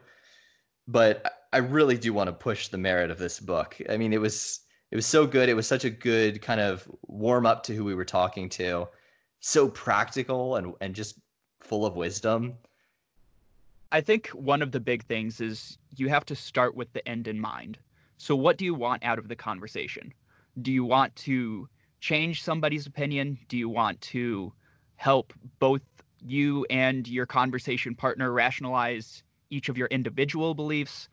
But 0.87 1.47
I 1.51 1.57
really 1.57 1.97
do 1.97 2.13
want 2.13 2.27
to 2.27 2.33
push 2.33 2.67
the 2.67 2.77
merit 2.77 3.11
of 3.11 3.17
this 3.17 3.39
book. 3.39 3.77
I 3.89 3.97
mean, 3.97 4.13
it 4.13 4.21
was 4.21 4.61
it 4.91 4.95
was 4.95 5.05
so 5.05 5.27
good. 5.27 5.49
It 5.49 5.55
was 5.55 5.67
such 5.67 5.85
a 5.85 5.89
good 5.89 6.41
kind 6.41 6.61
of 6.61 6.89
warm 7.07 7.45
up 7.45 7.63
to 7.63 7.75
who 7.75 7.83
we 7.83 7.95
were 7.95 8.05
talking 8.05 8.49
to. 8.49 8.87
So 9.39 9.67
practical 9.69 10.55
and 10.55 10.73
and 10.81 10.95
just 10.95 11.19
full 11.59 11.85
of 11.85 11.95
wisdom. 11.95 12.57
I 13.91 14.01
think 14.01 14.27
one 14.29 14.61
of 14.61 14.71
the 14.71 14.79
big 14.79 15.05
things 15.05 15.39
is 15.39 15.77
you 15.95 16.09
have 16.09 16.25
to 16.25 16.35
start 16.35 16.75
with 16.75 16.91
the 16.93 17.07
end 17.07 17.27
in 17.27 17.39
mind. 17.39 17.77
So, 18.17 18.35
what 18.35 18.57
do 18.57 18.65
you 18.65 18.73
want 18.73 19.03
out 19.03 19.19
of 19.19 19.27
the 19.27 19.35
conversation? 19.35 20.13
Do 20.61 20.71
you 20.71 20.83
want 20.83 21.15
to 21.17 21.69
change 22.01 22.43
somebody's 22.43 22.87
opinion? 22.87 23.37
Do 23.47 23.57
you 23.57 23.69
want 23.69 24.01
to 24.01 24.51
help 24.97 25.33
both 25.59 25.81
you 26.21 26.65
and 26.69 27.07
your 27.07 27.25
conversation 27.25 27.95
partner 27.95 28.31
rationalize 28.31 29.23
each 29.49 29.69
of 29.69 29.77
your 29.77 29.87
individual 29.87 30.53
beliefs? 30.53 31.07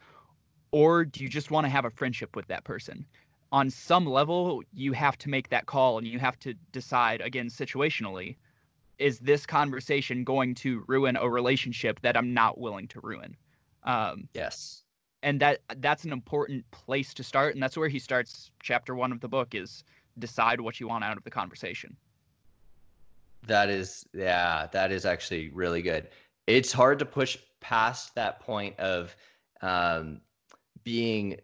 Or 0.73 1.05
do 1.05 1.23
you 1.23 1.29
just 1.29 1.51
want 1.51 1.67
to 1.67 1.71
have 1.71 1.85
a 1.85 1.91
friendship 1.91 2.35
with 2.35 2.49
that 2.49 2.65
person? 2.65 3.07
On 3.53 3.71
some 3.71 4.07
level, 4.07 4.63
you 4.73 4.93
have 4.93 5.17
to 5.19 5.29
make 5.29 5.51
that 5.51 5.67
call 5.67 5.99
and 5.99 6.07
you 6.07 6.19
have 6.19 6.39
to 6.41 6.55
decide, 6.73 7.21
again, 7.21 7.47
situationally, 7.47 8.37
is 8.99 9.21
this 9.21 9.47
conversation 9.47 10.25
going 10.25 10.55
to 10.57 10.85
ruin 10.89 11.17
a 11.17 11.29
relationship 11.29 12.01
that 12.03 12.17
I'm 12.17 12.35
not 12.35 12.59
willing 12.59 12.89
to 12.89 13.01
ruin? 13.01 13.37
Um, 13.85 14.29
yes. 14.35 14.83
And 15.23 15.41
that 15.41 15.61
that's 15.77 16.05
an 16.05 16.13
important 16.13 16.69
place 16.71 17.15
to 17.15 17.23
start, 17.23 17.55
and 17.55 17.63
that's 17.63 17.77
where 17.77 17.89
he 17.89 17.99
starts. 17.99 18.51
Chapter 18.61 18.95
one 18.95 19.13
of 19.13 19.21
the 19.21 19.29
book 19.29 19.55
is 19.55 19.85
decide 20.19 20.61
what 20.61 20.81
you 20.81 20.89
want 20.89 21.05
out 21.05 21.17
of 21.17 21.25
the 21.25 21.31
conversation. 21.31 21.97
That 23.47 23.69
is, 23.69 24.07
yeah, 24.15 24.67
that 24.73 24.91
is 24.91 25.05
actually 25.05 25.51
really 25.51 25.83
good. 25.83 26.09
It's 26.47 26.73
hard 26.73 26.99
to 26.99 27.05
push 27.05 27.39
past 27.61 28.15
that 28.15 28.41
point 28.41 28.79
of 28.79 29.15
um, 29.61 30.21
being 30.83 31.39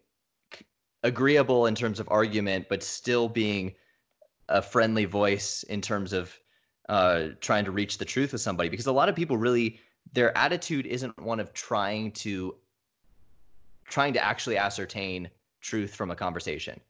agreeable 1.02 1.66
in 1.66 1.74
terms 1.74 2.00
of 2.00 2.08
argument, 2.10 2.66
but 2.68 2.82
still 2.82 3.28
being 3.28 3.74
a 4.48 4.60
friendly 4.60 5.04
voice 5.04 5.62
in 5.64 5.80
terms 5.80 6.12
of 6.12 6.38
uh, 6.88 7.28
trying 7.40 7.64
to 7.64 7.70
reach 7.70 7.98
the 7.98 8.04
truth 8.04 8.32
with 8.32 8.40
somebody. 8.40 8.68
Because 8.68 8.86
a 8.86 8.92
lot 8.92 9.08
of 9.08 9.14
people 9.14 9.36
really, 9.36 9.80
their 10.12 10.36
attitude 10.36 10.86
isn't 10.86 11.18
one 11.22 11.40
of 11.40 11.52
trying 11.52 12.12
to 12.12 12.56
trying 13.88 14.12
to 14.12 14.24
actually 14.24 14.56
ascertain 14.56 15.28
truth 15.60 15.94
from 15.94 16.10
a 16.10 16.16
conversation. 16.16 16.80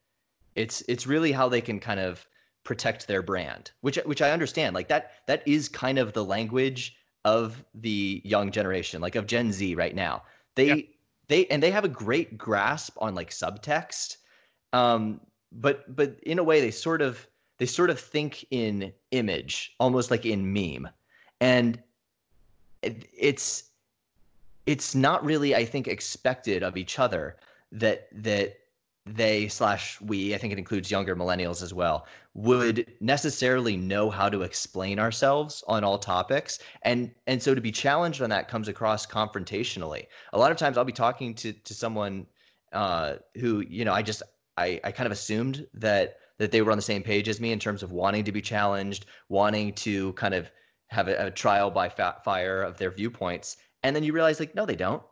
It's 0.54 0.82
it's 0.82 1.06
really 1.06 1.32
how 1.32 1.48
they 1.48 1.60
can 1.60 1.80
kind 1.80 2.00
of 2.00 2.26
protect 2.64 3.06
their 3.06 3.22
brand, 3.22 3.70
which 3.80 3.96
which 4.04 4.22
I 4.22 4.30
understand. 4.30 4.74
Like 4.74 4.88
that 4.88 5.12
that 5.26 5.42
is 5.46 5.68
kind 5.68 5.98
of 5.98 6.12
the 6.12 6.24
language 6.24 6.96
of 7.24 7.64
the 7.74 8.20
young 8.24 8.50
generation, 8.50 9.00
like 9.00 9.14
of 9.16 9.26
Gen 9.26 9.52
Z 9.52 9.74
right 9.74 9.94
now. 9.94 10.22
They 10.54 10.66
yeah. 10.66 10.82
they 11.28 11.46
and 11.46 11.62
they 11.62 11.70
have 11.70 11.84
a 11.84 11.88
great 11.88 12.38
grasp 12.38 12.96
on 13.00 13.14
like 13.14 13.30
subtext. 13.30 14.16
Um, 14.72 15.20
but 15.52 15.94
but 15.94 16.18
in 16.22 16.38
a 16.38 16.44
way 16.44 16.60
they 16.60 16.70
sort 16.70 17.02
of 17.02 17.26
they 17.58 17.66
sort 17.66 17.90
of 17.90 18.00
think 18.00 18.44
in 18.50 18.92
image, 19.10 19.74
almost 19.78 20.10
like 20.10 20.24
in 20.24 20.52
meme. 20.52 20.88
And 21.40 21.78
it, 22.82 23.06
it's 23.16 23.64
it's 24.66 24.94
not 24.94 25.24
really, 25.24 25.54
I 25.54 25.64
think, 25.64 25.88
expected 25.88 26.62
of 26.62 26.76
each 26.76 26.98
other 26.98 27.36
that 27.72 28.08
that 28.12 28.59
they 29.16 29.48
slash 29.48 30.00
we, 30.00 30.34
I 30.34 30.38
think 30.38 30.52
it 30.52 30.58
includes 30.58 30.90
younger 30.90 31.16
millennials 31.16 31.62
as 31.62 31.74
well, 31.74 32.06
would 32.34 32.86
necessarily 33.00 33.76
know 33.76 34.10
how 34.10 34.28
to 34.28 34.42
explain 34.42 34.98
ourselves 34.98 35.64
on 35.66 35.84
all 35.84 35.98
topics. 35.98 36.58
And 36.82 37.10
and 37.26 37.42
so 37.42 37.54
to 37.54 37.60
be 37.60 37.72
challenged 37.72 38.22
on 38.22 38.30
that 38.30 38.48
comes 38.48 38.68
across 38.68 39.06
confrontationally. 39.06 40.06
A 40.32 40.38
lot 40.38 40.50
of 40.50 40.56
times 40.56 40.78
I'll 40.78 40.84
be 40.84 40.92
talking 40.92 41.34
to 41.36 41.52
to 41.52 41.74
someone 41.74 42.26
uh, 42.72 43.16
who, 43.38 43.60
you 43.60 43.84
know, 43.84 43.92
I 43.92 44.02
just 44.02 44.22
I, 44.56 44.80
I 44.84 44.92
kind 44.92 45.06
of 45.06 45.12
assumed 45.12 45.66
that 45.74 46.18
that 46.38 46.52
they 46.52 46.62
were 46.62 46.70
on 46.70 46.78
the 46.78 46.82
same 46.82 47.02
page 47.02 47.28
as 47.28 47.40
me 47.40 47.52
in 47.52 47.58
terms 47.58 47.82
of 47.82 47.92
wanting 47.92 48.24
to 48.24 48.32
be 48.32 48.40
challenged, 48.40 49.06
wanting 49.28 49.74
to 49.74 50.12
kind 50.14 50.34
of 50.34 50.50
have 50.88 51.08
a, 51.08 51.26
a 51.26 51.30
trial 51.30 51.70
by 51.70 51.88
fire 51.88 52.62
of 52.62 52.78
their 52.78 52.90
viewpoints. 52.90 53.56
And 53.82 53.94
then 53.94 54.04
you 54.04 54.12
realize 54.12 54.40
like, 54.40 54.54
no, 54.54 54.66
they 54.66 54.76
don't. 54.76 55.02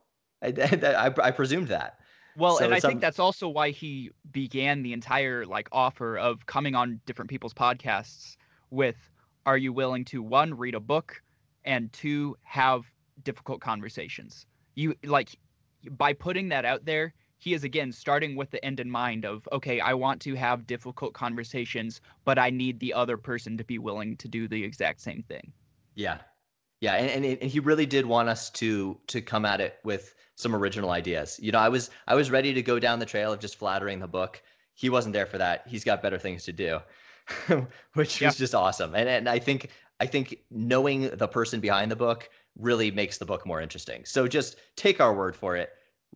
I, 0.42 0.48
I, 1.18 1.26
I 1.26 1.30
presumed 1.30 1.68
that. 1.68 1.97
Well, 2.38 2.58
so 2.58 2.64
and 2.64 2.72
I 2.72 2.78
think 2.78 3.00
that's 3.00 3.18
also 3.18 3.48
why 3.48 3.70
he 3.70 4.12
began 4.30 4.82
the 4.82 4.92
entire 4.92 5.44
like 5.44 5.68
offer 5.72 6.16
of 6.16 6.46
coming 6.46 6.76
on 6.76 7.00
different 7.04 7.28
people's 7.28 7.52
podcasts 7.52 8.36
with 8.70 8.96
are 9.44 9.58
you 9.58 9.72
willing 9.72 10.04
to 10.06 10.22
one 10.22 10.54
read 10.54 10.76
a 10.76 10.80
book 10.80 11.20
and 11.64 11.92
two 11.92 12.36
have 12.42 12.84
difficult 13.24 13.60
conversations. 13.60 14.46
You 14.76 14.94
like 15.04 15.36
by 15.90 16.12
putting 16.12 16.48
that 16.50 16.64
out 16.64 16.84
there, 16.84 17.12
he 17.38 17.54
is 17.54 17.64
again 17.64 17.90
starting 17.90 18.36
with 18.36 18.52
the 18.52 18.64
end 18.64 18.78
in 18.78 18.88
mind 18.88 19.24
of 19.24 19.48
okay, 19.50 19.80
I 19.80 19.94
want 19.94 20.20
to 20.22 20.36
have 20.36 20.64
difficult 20.64 21.14
conversations, 21.14 22.00
but 22.24 22.38
I 22.38 22.50
need 22.50 22.78
the 22.78 22.94
other 22.94 23.16
person 23.16 23.56
to 23.56 23.64
be 23.64 23.78
willing 23.78 24.16
to 24.18 24.28
do 24.28 24.46
the 24.46 24.62
exact 24.62 25.00
same 25.00 25.24
thing. 25.24 25.52
Yeah. 25.96 26.18
Yeah, 26.80 26.94
and, 26.94 27.24
and, 27.24 27.38
and 27.42 27.50
he 27.50 27.60
really 27.60 27.86
did 27.86 28.06
want 28.06 28.28
us 28.28 28.50
to 28.50 28.98
to 29.08 29.20
come 29.20 29.44
at 29.44 29.60
it 29.60 29.78
with 29.82 30.14
some 30.36 30.54
original 30.54 30.90
ideas. 30.90 31.38
You 31.42 31.50
know, 31.50 31.58
I 31.58 31.68
was 31.68 31.90
I 32.06 32.14
was 32.14 32.30
ready 32.30 32.54
to 32.54 32.62
go 32.62 32.78
down 32.78 33.00
the 33.00 33.06
trail 33.06 33.32
of 33.32 33.40
just 33.40 33.56
flattering 33.56 33.98
the 33.98 34.06
book. 34.06 34.40
He 34.74 34.88
wasn't 34.88 35.12
there 35.12 35.26
for 35.26 35.38
that. 35.38 35.64
He's 35.66 35.82
got 35.82 36.02
better 36.02 36.18
things 36.18 36.44
to 36.44 36.52
do, 36.52 36.78
which 37.94 38.20
yeah. 38.20 38.28
was 38.28 38.36
just 38.36 38.54
awesome. 38.54 38.94
And 38.94 39.08
and 39.08 39.28
I 39.28 39.40
think 39.40 39.70
I 39.98 40.06
think 40.06 40.38
knowing 40.50 41.10
the 41.10 41.26
person 41.26 41.60
behind 41.60 41.90
the 41.90 41.96
book 41.96 42.30
really 42.56 42.92
makes 42.92 43.18
the 43.18 43.26
book 43.26 43.44
more 43.44 43.60
interesting. 43.60 44.04
So 44.04 44.28
just 44.28 44.56
take 44.76 45.00
our 45.00 45.12
word 45.12 45.34
for 45.34 45.56
it. 45.56 45.70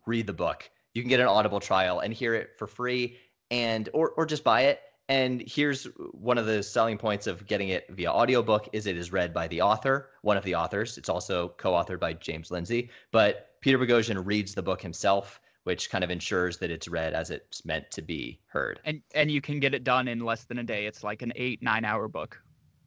Read 0.07 0.29
the 0.29 0.33
book. 0.33 0.71
You 0.95 1.03
can 1.03 1.09
get 1.09 1.21
an 1.21 1.27
Audible 1.27 1.61
trial 1.61 2.01
and 2.01 2.15
hear 2.15 2.35
it 2.35 2.51
for 2.59 2.69
free, 2.69 3.17
and 3.51 3.89
or 3.93 4.11
or 4.11 4.27
just 4.27 4.45
buy 4.45 4.63
it. 4.63 4.81
And 5.09 5.43
here's 5.47 5.85
one 6.13 6.39
of 6.39 6.47
the 6.47 6.63
selling 6.63 6.97
points 6.97 7.27
of 7.27 7.47
getting 7.47 7.69
it 7.69 7.87
via 7.91 8.11
audiobook 8.11 8.69
is 8.73 8.87
it 8.87 8.97
is 8.97 9.13
read 9.13 9.35
by 9.35 9.49
the 9.49 9.61
author, 9.61 10.11
one 10.23 10.37
of 10.37 10.45
the 10.45 10.55
authors. 10.55 10.97
It's 10.97 11.09
also 11.09 11.55
co-authored 11.59 12.01
by 12.01 12.15
James 12.15 12.51
Lindsay, 12.51 12.91
but 13.11 13.51
Peter 13.61 13.79
Boghossian 13.79 14.25
reads 14.25 14.55
the 14.55 14.63
book 14.63 14.81
himself, 14.81 15.41
which 15.65 15.91
kind 15.91 16.03
of 16.03 16.11
ensures 16.11 16.59
that 16.59 16.71
it's 16.71 16.89
read 16.89 17.15
as 17.15 17.31
it's 17.31 17.65
meant 17.65 17.91
to 17.91 18.03
be 18.03 18.41
heard. 18.47 18.81
And 18.85 19.03
and 19.15 19.31
you 19.31 19.41
can 19.41 19.61
get 19.61 19.75
it 19.75 19.85
done 19.85 20.09
in 20.09 20.21
less 20.21 20.45
than 20.45 20.59
a 20.59 20.65
day. 20.65 20.87
It's 20.87 21.05
like 21.05 21.23
an 21.23 21.33
eight 21.37 21.63
nine 21.63 21.85
hour 21.85 22.09
book. 22.09 22.41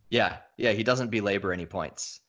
Yeah, 0.09 0.37
yeah. 0.57 0.71
He 0.71 0.83
doesn't 0.83 1.11
belabor 1.11 1.53
any 1.53 1.65
points. 1.65 2.21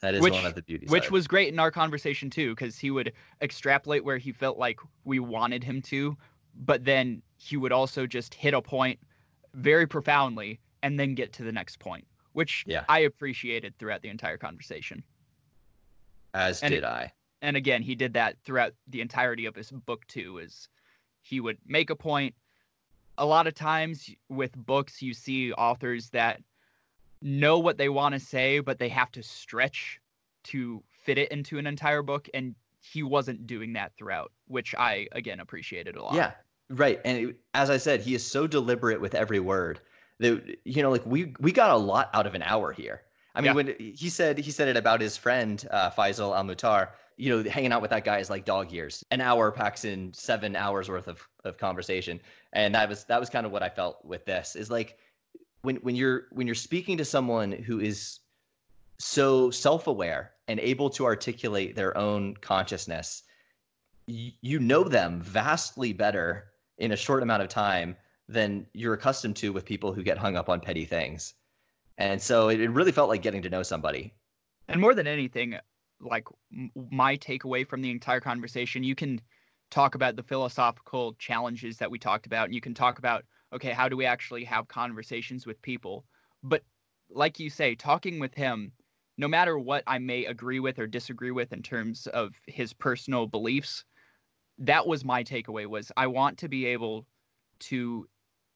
That 0.00 0.14
is 0.14 0.20
which, 0.20 0.34
one 0.34 0.44
of 0.44 0.54
the 0.54 0.62
beauties. 0.62 0.90
Which 0.90 1.10
was 1.10 1.26
great 1.26 1.52
in 1.52 1.58
our 1.58 1.70
conversation 1.70 2.30
too, 2.30 2.50
because 2.50 2.78
he 2.78 2.90
would 2.90 3.12
extrapolate 3.40 4.04
where 4.04 4.18
he 4.18 4.32
felt 4.32 4.58
like 4.58 4.80
we 5.04 5.18
wanted 5.18 5.64
him 5.64 5.80
to, 5.82 6.16
but 6.54 6.84
then 6.84 7.22
he 7.44 7.56
would 7.56 7.72
also 7.72 8.06
just 8.06 8.34
hit 8.34 8.54
a 8.54 8.62
point 8.62 8.98
very 9.52 9.86
profoundly 9.86 10.60
and 10.82 10.98
then 10.98 11.14
get 11.14 11.32
to 11.34 11.42
the 11.42 11.52
next 11.52 11.78
point, 11.78 12.06
which 12.32 12.64
yeah. 12.66 12.84
I 12.88 13.00
appreciated 13.00 13.78
throughout 13.78 14.02
the 14.02 14.08
entire 14.08 14.38
conversation. 14.38 15.02
As 16.32 16.62
and 16.62 16.72
did 16.72 16.78
it, 16.78 16.84
I 16.84 17.12
and 17.44 17.56
again 17.56 17.82
he 17.82 17.94
did 17.94 18.14
that 18.14 18.36
throughout 18.44 18.72
the 18.88 19.00
entirety 19.00 19.46
of 19.46 19.54
his 19.54 19.70
book 19.70 20.04
too 20.06 20.38
is 20.38 20.68
he 21.20 21.40
would 21.40 21.58
make 21.66 21.90
a 21.90 21.96
point 21.96 22.34
a 23.18 23.26
lot 23.26 23.46
of 23.46 23.54
times 23.54 24.10
with 24.28 24.56
books 24.56 25.02
you 25.02 25.14
see 25.14 25.52
authors 25.52 26.10
that 26.10 26.40
know 27.22 27.58
what 27.58 27.76
they 27.76 27.88
want 27.88 28.14
to 28.14 28.20
say 28.20 28.58
but 28.58 28.78
they 28.78 28.88
have 28.88 29.12
to 29.12 29.22
stretch 29.22 30.00
to 30.42 30.82
fit 30.90 31.18
it 31.18 31.30
into 31.30 31.58
an 31.58 31.66
entire 31.66 32.02
book 32.02 32.28
and 32.34 32.54
he 32.80 33.02
wasn't 33.02 33.46
doing 33.46 33.74
that 33.74 33.92
throughout 33.96 34.32
which 34.48 34.74
i 34.76 35.06
again 35.12 35.38
appreciated 35.38 35.96
a 35.96 36.02
lot 36.02 36.14
yeah 36.14 36.32
right 36.70 37.00
and 37.04 37.34
as 37.52 37.70
i 37.70 37.76
said 37.76 38.00
he 38.00 38.14
is 38.14 38.26
so 38.26 38.46
deliberate 38.46 39.00
with 39.00 39.14
every 39.14 39.40
word 39.40 39.80
that 40.18 40.58
you 40.64 40.82
know 40.82 40.90
like 40.90 41.04
we 41.04 41.34
we 41.40 41.52
got 41.52 41.70
a 41.70 41.76
lot 41.76 42.10
out 42.14 42.26
of 42.26 42.34
an 42.34 42.42
hour 42.42 42.72
here 42.72 43.02
i 43.34 43.40
mean 43.40 43.46
yeah. 43.46 43.52
when 43.52 43.74
he 43.78 44.08
said 44.08 44.38
he 44.38 44.50
said 44.50 44.68
it 44.68 44.76
about 44.76 45.00
his 45.00 45.16
friend 45.16 45.66
uh, 45.70 45.90
faisal 45.90 46.36
al-mutar 46.36 46.88
you 47.16 47.30
know, 47.30 47.48
hanging 47.48 47.72
out 47.72 47.80
with 47.80 47.90
that 47.90 48.04
guy 48.04 48.18
is 48.18 48.30
like 48.30 48.44
dog 48.44 48.72
years. 48.72 49.04
An 49.10 49.20
hour 49.20 49.50
packs 49.50 49.84
in 49.84 50.12
seven 50.12 50.56
hours 50.56 50.88
worth 50.88 51.08
of, 51.08 51.26
of 51.44 51.58
conversation. 51.58 52.20
And 52.52 52.74
that 52.74 52.88
was 52.88 53.04
that 53.04 53.20
was 53.20 53.30
kind 53.30 53.46
of 53.46 53.52
what 53.52 53.62
I 53.62 53.68
felt 53.68 54.04
with 54.04 54.24
this 54.24 54.56
is 54.56 54.70
like 54.70 54.98
when 55.62 55.76
when 55.76 55.94
you're 55.96 56.26
when 56.32 56.46
you're 56.46 56.54
speaking 56.54 56.96
to 56.98 57.04
someone 57.04 57.52
who 57.52 57.80
is 57.80 58.20
so 58.98 59.50
self-aware 59.50 60.32
and 60.48 60.60
able 60.60 60.90
to 60.90 61.04
articulate 61.04 61.76
their 61.76 61.96
own 61.96 62.34
consciousness, 62.36 63.22
you 64.06 64.58
know 64.58 64.84
them 64.84 65.20
vastly 65.20 65.92
better 65.92 66.52
in 66.78 66.92
a 66.92 66.96
short 66.96 67.22
amount 67.22 67.42
of 67.42 67.48
time 67.48 67.96
than 68.28 68.66
you're 68.72 68.94
accustomed 68.94 69.36
to 69.36 69.52
with 69.52 69.64
people 69.64 69.92
who 69.92 70.02
get 70.02 70.18
hung 70.18 70.36
up 70.36 70.48
on 70.48 70.60
petty 70.60 70.84
things. 70.84 71.34
And 71.98 72.20
so 72.20 72.48
it, 72.48 72.60
it 72.60 72.70
really 72.70 72.92
felt 72.92 73.08
like 73.08 73.22
getting 73.22 73.42
to 73.42 73.50
know 73.50 73.62
somebody. 73.62 74.14
And 74.68 74.80
more 74.80 74.94
than 74.94 75.06
anything, 75.06 75.56
like 76.00 76.26
my 76.90 77.16
takeaway 77.16 77.66
from 77.66 77.82
the 77.82 77.90
entire 77.90 78.20
conversation. 78.20 78.82
You 78.82 78.94
can 78.94 79.20
talk 79.70 79.94
about 79.94 80.16
the 80.16 80.22
philosophical 80.22 81.14
challenges 81.14 81.78
that 81.78 81.90
we 81.90 81.98
talked 81.98 82.26
about, 82.26 82.46
and 82.46 82.54
you 82.54 82.60
can 82.60 82.74
talk 82.74 82.98
about 82.98 83.24
okay, 83.52 83.70
how 83.70 83.88
do 83.88 83.96
we 83.96 84.04
actually 84.04 84.42
have 84.42 84.66
conversations 84.66 85.46
with 85.46 85.62
people? 85.62 86.04
But 86.42 86.62
like 87.08 87.38
you 87.38 87.48
say, 87.48 87.76
talking 87.76 88.18
with 88.18 88.34
him, 88.34 88.72
no 89.16 89.28
matter 89.28 89.56
what 89.56 89.84
I 89.86 89.98
may 89.98 90.24
agree 90.24 90.58
with 90.58 90.80
or 90.80 90.88
disagree 90.88 91.30
with 91.30 91.52
in 91.52 91.62
terms 91.62 92.08
of 92.08 92.34
his 92.48 92.72
personal 92.72 93.28
beliefs, 93.28 93.84
that 94.58 94.86
was 94.86 95.04
my 95.04 95.24
takeaway 95.24 95.66
was 95.66 95.90
I 95.96 96.06
want 96.06 96.38
to 96.38 96.48
be 96.48 96.66
able 96.66 97.06
to 97.60 98.06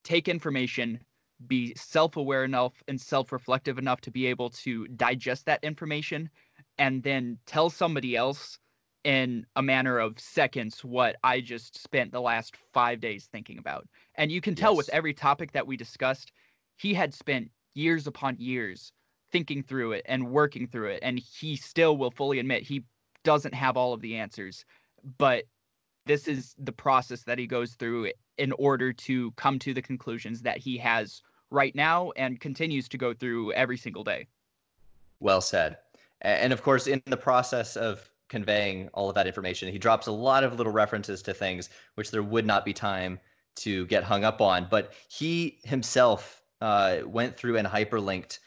take 0.04 0.28
information 0.28 1.00
be 1.46 1.72
self-aware 1.76 2.44
enough 2.44 2.72
and 2.88 3.00
self-reflective 3.00 3.78
enough 3.78 4.00
to 4.00 4.10
be 4.10 4.26
able 4.26 4.50
to 4.50 4.88
digest 4.88 5.46
that 5.46 5.62
information 5.62 6.28
and 6.78 7.02
then 7.02 7.38
tell 7.46 7.70
somebody 7.70 8.16
else 8.16 8.58
in 9.04 9.46
a 9.54 9.62
manner 9.62 9.98
of 9.98 10.18
seconds 10.18 10.84
what 10.84 11.16
I 11.22 11.40
just 11.40 11.80
spent 11.80 12.10
the 12.10 12.20
last 12.20 12.56
five 12.72 13.00
days 13.00 13.28
thinking 13.30 13.58
about. 13.58 13.86
And 14.16 14.32
you 14.32 14.40
can 14.40 14.56
tell 14.56 14.72
yes. 14.72 14.78
with 14.78 14.88
every 14.90 15.14
topic 15.14 15.52
that 15.52 15.66
we 15.66 15.76
discussed, 15.76 16.32
he 16.76 16.92
had 16.92 17.14
spent 17.14 17.50
years 17.74 18.06
upon 18.06 18.36
years 18.38 18.92
thinking 19.30 19.62
through 19.62 19.92
it 19.92 20.02
and 20.06 20.30
working 20.30 20.66
through 20.66 20.88
it 20.88 21.00
and 21.02 21.18
he 21.18 21.54
still 21.54 21.96
will 21.96 22.10
fully 22.10 22.38
admit 22.38 22.62
he 22.62 22.84
doesn't 23.24 23.54
have 23.54 23.76
all 23.76 23.92
of 23.92 24.00
the 24.00 24.16
answers 24.16 24.64
but 25.18 25.44
this 26.08 26.26
is 26.26 26.54
the 26.58 26.72
process 26.72 27.22
that 27.22 27.38
he 27.38 27.46
goes 27.46 27.74
through 27.74 28.10
in 28.38 28.52
order 28.52 28.92
to 28.92 29.30
come 29.32 29.58
to 29.60 29.72
the 29.72 29.82
conclusions 29.82 30.42
that 30.42 30.58
he 30.58 30.76
has 30.76 31.22
right 31.50 31.74
now 31.74 32.10
and 32.16 32.40
continues 32.40 32.88
to 32.88 32.98
go 32.98 33.14
through 33.14 33.52
every 33.52 33.76
single 33.76 34.02
day 34.02 34.26
well 35.20 35.40
said 35.40 35.78
and 36.22 36.52
of 36.52 36.62
course 36.62 36.88
in 36.88 37.00
the 37.06 37.16
process 37.16 37.76
of 37.76 38.10
conveying 38.28 38.88
all 38.92 39.08
of 39.08 39.14
that 39.14 39.26
information 39.26 39.70
he 39.70 39.78
drops 39.78 40.08
a 40.08 40.12
lot 40.12 40.42
of 40.42 40.56
little 40.56 40.72
references 40.72 41.22
to 41.22 41.32
things 41.32 41.70
which 41.94 42.10
there 42.10 42.22
would 42.22 42.44
not 42.44 42.64
be 42.64 42.72
time 42.72 43.20
to 43.54 43.86
get 43.86 44.02
hung 44.02 44.24
up 44.24 44.40
on 44.40 44.66
but 44.68 44.92
he 45.08 45.58
himself 45.62 46.42
uh, 46.60 46.98
went 47.06 47.36
through 47.36 47.56
and 47.56 47.68
hyperlinked 47.68 48.40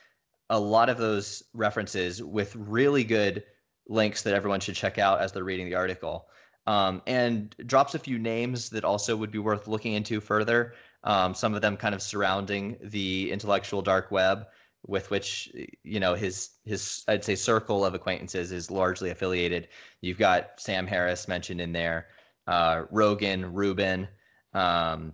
a 0.52 0.60
lot 0.60 0.90
of 0.90 0.98
those 0.98 1.44
references 1.54 2.22
with 2.22 2.56
really 2.58 3.06
good 3.06 3.44
links 3.88 4.22
that 4.24 4.34
everyone 4.34 4.60
should 4.60 4.76
check 4.76 4.98
out 4.98 5.22
as 5.22 5.32
they're 5.32 5.46
reading 5.46 5.68
the 5.68 5.76
article. 5.76 6.28
Um, 6.68 7.02
and 7.08 7.56
drops 7.66 7.96
a 7.96 8.00
few 8.00 8.20
names 8.20 8.70
that 8.70 8.84
also 8.84 9.16
would 9.16 9.32
be 9.32 9.40
worth 9.40 9.68
looking 9.68 9.94
into 9.94 10.22
further. 10.22 10.74
Um, 11.04 11.34
some 11.34 11.56
of 11.56 11.62
them 11.62 11.78
kind 11.78 11.96
of 11.96 12.02
surrounding 12.02 12.78
the 12.84 13.32
intellectual 13.32 13.82
dark 13.82 14.12
web, 14.12 14.46
with 14.86 15.10
which 15.10 15.52
you 15.84 16.00
know 16.00 16.14
his 16.14 16.52
his 16.66 17.04
I'd 17.08 17.24
say 17.24 17.36
circle 17.36 17.86
of 17.86 17.94
acquaintances 17.94 18.52
is 18.52 18.70
largely 18.70 19.10
affiliated. 19.10 19.68
You've 20.02 20.20
got 20.20 20.60
Sam 20.60 20.86
Harris 20.86 21.28
mentioned 21.28 21.62
in 21.62 21.72
there, 21.72 22.08
uh, 22.48 22.84
Rogan, 22.92 23.54
Rubin. 23.54 24.08
Um, 24.54 25.14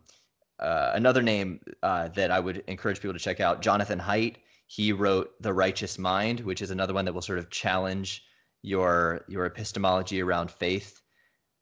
uh, 0.60 0.92
another 0.96 1.22
name 1.22 1.60
uh, 1.84 2.08
that 2.10 2.32
I 2.32 2.40
would 2.40 2.64
encourage 2.68 3.00
people 3.00 3.14
to 3.14 3.20
check 3.20 3.40
out, 3.40 3.62
Jonathan 3.62 4.00
Haidt. 4.00 4.38
He 4.66 4.92
wrote 4.92 5.32
The 5.42 5.54
Righteous 5.54 5.98
Mind, 5.98 6.42
which 6.42 6.62
is 6.62 6.72
another 6.72 6.94
one 6.94 7.06
that 7.06 7.14
will 7.14 7.22
sort 7.22 7.40
of 7.40 7.50
challenge 7.50 8.24
your 8.64 9.24
your 9.28 9.46
epistemology 9.46 10.22
around 10.22 10.52
faith, 10.52 11.02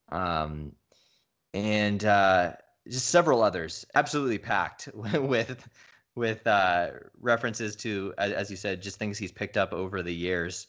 um, 0.09 0.71
and 1.53 2.03
uh, 2.05 2.53
just 2.87 3.09
several 3.09 3.41
others. 3.41 3.85
Absolutely 3.95 4.37
packed 4.37 4.89
with 4.93 5.67
with 6.15 6.45
uh, 6.47 6.91
references 7.19 7.75
to, 7.75 8.13
as 8.17 8.49
you 8.49 8.55
said, 8.55 8.81
just 8.81 8.97
things 8.97 9.17
he's 9.17 9.31
picked 9.31 9.57
up 9.57 9.73
over 9.73 10.01
the 10.01 10.13
years, 10.13 10.67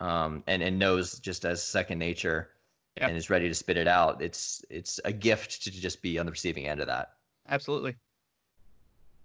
um, 0.00 0.42
and 0.46 0.62
and 0.62 0.78
knows 0.78 1.18
just 1.18 1.44
as 1.44 1.62
second 1.62 1.98
nature, 1.98 2.50
yep. 2.96 3.08
and 3.08 3.16
is 3.16 3.30
ready 3.30 3.48
to 3.48 3.54
spit 3.54 3.76
it 3.76 3.88
out. 3.88 4.22
It's 4.22 4.64
it's 4.70 5.00
a 5.04 5.12
gift 5.12 5.62
to 5.64 5.70
just 5.70 6.02
be 6.02 6.18
on 6.18 6.26
the 6.26 6.32
receiving 6.32 6.66
end 6.66 6.80
of 6.80 6.86
that. 6.86 7.14
Absolutely. 7.48 7.96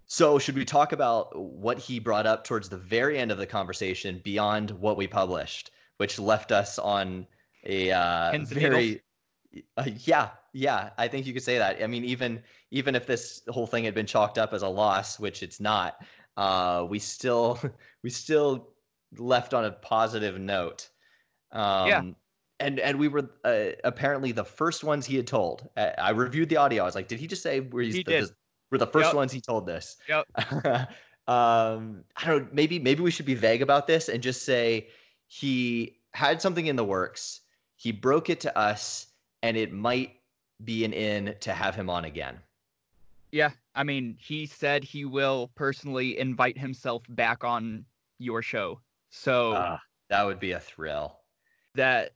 So, 0.10 0.40
should 0.40 0.56
we 0.56 0.64
talk 0.64 0.94
about 0.94 1.38
what 1.38 1.78
he 1.78 2.00
brought 2.00 2.26
up 2.26 2.46
towards 2.46 2.70
the 2.70 2.78
very 2.78 3.18
end 3.20 3.30
of 3.30 3.38
the 3.38 3.46
conversation 3.46 4.22
beyond 4.24 4.72
what 4.72 4.96
we 4.96 5.06
published, 5.06 5.72
which 5.98 6.18
left 6.18 6.54
us 6.54 6.80
on 6.80 7.28
a 7.66 7.92
uh, 7.92 8.38
very, 8.46 9.02
uh, 9.78 9.90
yeah, 10.06 10.30
yeah, 10.54 10.90
I 10.98 11.08
think 11.08 11.26
you 11.26 11.34
could 11.34 11.44
say 11.44 11.58
that. 11.58 11.82
I 11.82 11.88
mean, 11.88 12.04
even 12.06 12.42
even 12.72 12.96
if 12.96 13.06
this 13.06 13.42
whole 13.50 13.68
thing 13.68 13.86
had 13.86 13.94
been 13.94 14.06
chalked 14.06 14.38
up 14.38 14.54
as 14.54 14.62
a 14.62 14.68
loss, 14.68 15.20
which 15.20 15.44
it's 15.44 15.60
not, 15.60 16.04
uh, 16.36 16.86
we 16.90 17.00
still 17.00 17.60
we 18.04 18.10
still 18.10 18.70
left 19.18 19.54
on 19.54 19.66
a 19.66 19.72
positive 19.72 20.40
note. 20.40 20.90
Um, 21.52 21.88
yeah. 21.88 22.02
And 22.60 22.80
and 22.80 22.98
we 22.98 23.08
were 23.08 23.30
uh, 23.44 23.70
apparently 23.84 24.32
the 24.32 24.44
first 24.44 24.84
ones 24.84 25.06
he 25.06 25.16
had 25.16 25.28
told. 25.28 25.70
I, 25.78 25.94
I, 25.98 26.10
reviewed 26.10 26.50
the 26.50 26.58
audio. 26.58 26.82
I 26.82 26.86
was 26.86 26.96
like, 26.96 27.08
did 27.08 27.20
he 27.20 27.28
just 27.28 27.44
say 27.44 27.60
where 27.60 27.84
he's 27.84 27.96
he 27.96 28.04
the, 28.04 28.12
did. 28.12 28.30
We're 28.72 28.80
the 28.80 28.88
first 28.88 29.08
yep. 29.08 29.16
ones 29.16 29.32
he 29.32 29.40
told 29.40 29.68
this. 29.68 29.98
Yep. 30.10 30.26
um, 31.28 32.04
I 32.16 32.26
don't. 32.26 32.52
Maybe 32.54 32.80
maybe 32.80 33.04
we 33.04 33.12
should 33.12 33.28
be 33.28 33.36
vague 33.36 33.62
about 33.62 33.86
this 33.86 34.10
and 34.10 34.24
just 34.24 34.44
say 34.44 34.88
he 35.28 36.00
had 36.14 36.42
something 36.42 36.66
in 36.66 36.76
the 36.76 36.84
works. 36.84 37.42
He 37.76 37.92
broke 37.92 38.30
it 38.30 38.40
to 38.42 38.58
us, 38.58 39.07
and 39.44 39.58
it 39.58 39.72
might 39.72 40.14
be 40.64 40.84
an 40.86 40.94
in 40.94 41.36
to 41.42 41.54
have 41.54 41.76
him 41.76 41.90
on 41.90 42.06
again. 42.06 42.40
Yeah, 43.32 43.52
I 43.76 43.84
mean, 43.84 44.18
he 44.20 44.46
said 44.46 44.84
he 44.84 45.06
will 45.06 45.52
personally 45.56 46.18
invite 46.18 46.58
himself 46.58 47.04
back 47.10 47.44
on 47.44 47.86
your 48.20 48.42
show. 48.42 48.80
So 49.10 49.54
uh, 49.54 49.78
that 50.10 50.26
would 50.26 50.40
be 50.40 50.54
a 50.54 50.60
thrill. 50.60 51.20
That 51.76 52.14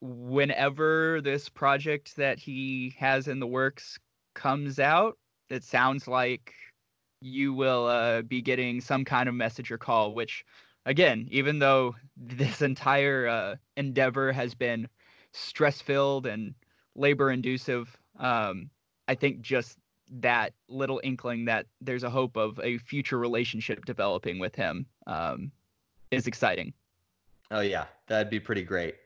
whenever 0.00 1.20
this 1.22 1.48
project 1.48 2.16
that 2.16 2.38
he 2.38 2.94
has 2.98 3.28
in 3.28 3.40
the 3.40 3.46
works 3.46 3.98
comes 4.34 4.78
out, 4.78 5.18
it 5.48 5.64
sounds 5.64 6.06
like 6.06 6.54
you 7.20 7.52
will 7.52 7.86
uh, 7.86 8.22
be 8.22 8.40
getting 8.40 8.80
some 8.80 9.04
kind 9.04 9.28
of 9.28 9.34
message 9.34 9.70
or 9.70 9.78
call, 9.78 10.14
which, 10.14 10.44
again, 10.86 11.26
even 11.30 11.58
though 11.58 11.96
this 12.16 12.62
entire 12.62 13.26
uh, 13.26 13.56
endeavor 13.76 14.32
has 14.32 14.54
been 14.54 14.88
stress 15.32 15.80
filled 15.80 16.26
and 16.26 16.54
labor 16.94 17.30
inducive, 17.30 17.96
um, 18.18 18.70
I 19.08 19.14
think 19.14 19.40
just 19.40 19.78
that 20.10 20.52
little 20.68 21.00
inkling 21.04 21.44
that 21.44 21.66
there's 21.80 22.02
a 22.02 22.10
hope 22.10 22.36
of 22.36 22.58
a 22.62 22.78
future 22.78 23.18
relationship 23.18 23.84
developing 23.84 24.38
with 24.38 24.54
him 24.54 24.86
um, 25.06 25.52
is 26.10 26.26
exciting. 26.26 26.72
Oh, 27.50 27.60
yeah, 27.60 27.86
that'd 28.06 28.30
be 28.30 28.40
pretty 28.40 28.62
great. 28.62 28.96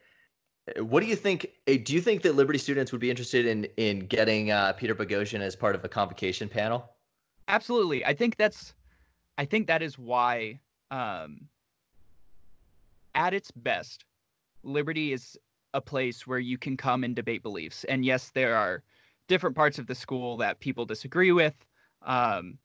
What 0.79 1.01
do 1.01 1.07
you 1.07 1.16
think? 1.16 1.47
Eh, 1.66 1.79
do 1.83 1.93
you 1.93 2.01
think 2.01 2.22
that 2.22 2.35
Liberty 2.37 2.59
students 2.59 2.91
would 2.93 3.01
be 3.01 3.11
interested 3.11 3.45
in 3.45 3.64
in 3.77 4.07
getting 4.07 4.51
uh, 4.51 4.72
Peter 4.72 4.95
Boghossian 4.95 5.41
as 5.41 5.55
part 5.55 5.75
of 5.75 5.85
a 5.85 5.89
convocation 5.89 6.49
panel? 6.49 6.89
Absolutely. 7.49 8.05
I 8.05 8.14
think 8.14 8.37
that's. 8.37 8.72
I 9.37 9.45
think 9.45 9.66
that 9.66 9.83
is 9.83 9.99
why, 9.99 10.61
um, 10.91 11.49
at 13.14 13.35
its 13.35 13.51
best, 13.51 14.05
Liberty 14.62 15.12
is 15.12 15.37
a 15.75 15.81
place 15.81 16.27
where 16.27 16.39
you 16.39 16.57
can 16.57 16.77
come 16.77 17.05
and 17.05 17.14
debate 17.14 17.43
beliefs. 17.43 17.85
And 17.85 18.05
yes, 18.05 18.31
there 18.31 18.57
are 18.57 18.83
different 19.29 19.57
parts 19.57 19.79
of 19.79 19.87
the 19.87 19.95
school 19.95 20.39
that 20.39 20.61
people 20.61 20.87
disagree 20.87 21.33
with. 21.33 21.55
Um, 22.03 22.59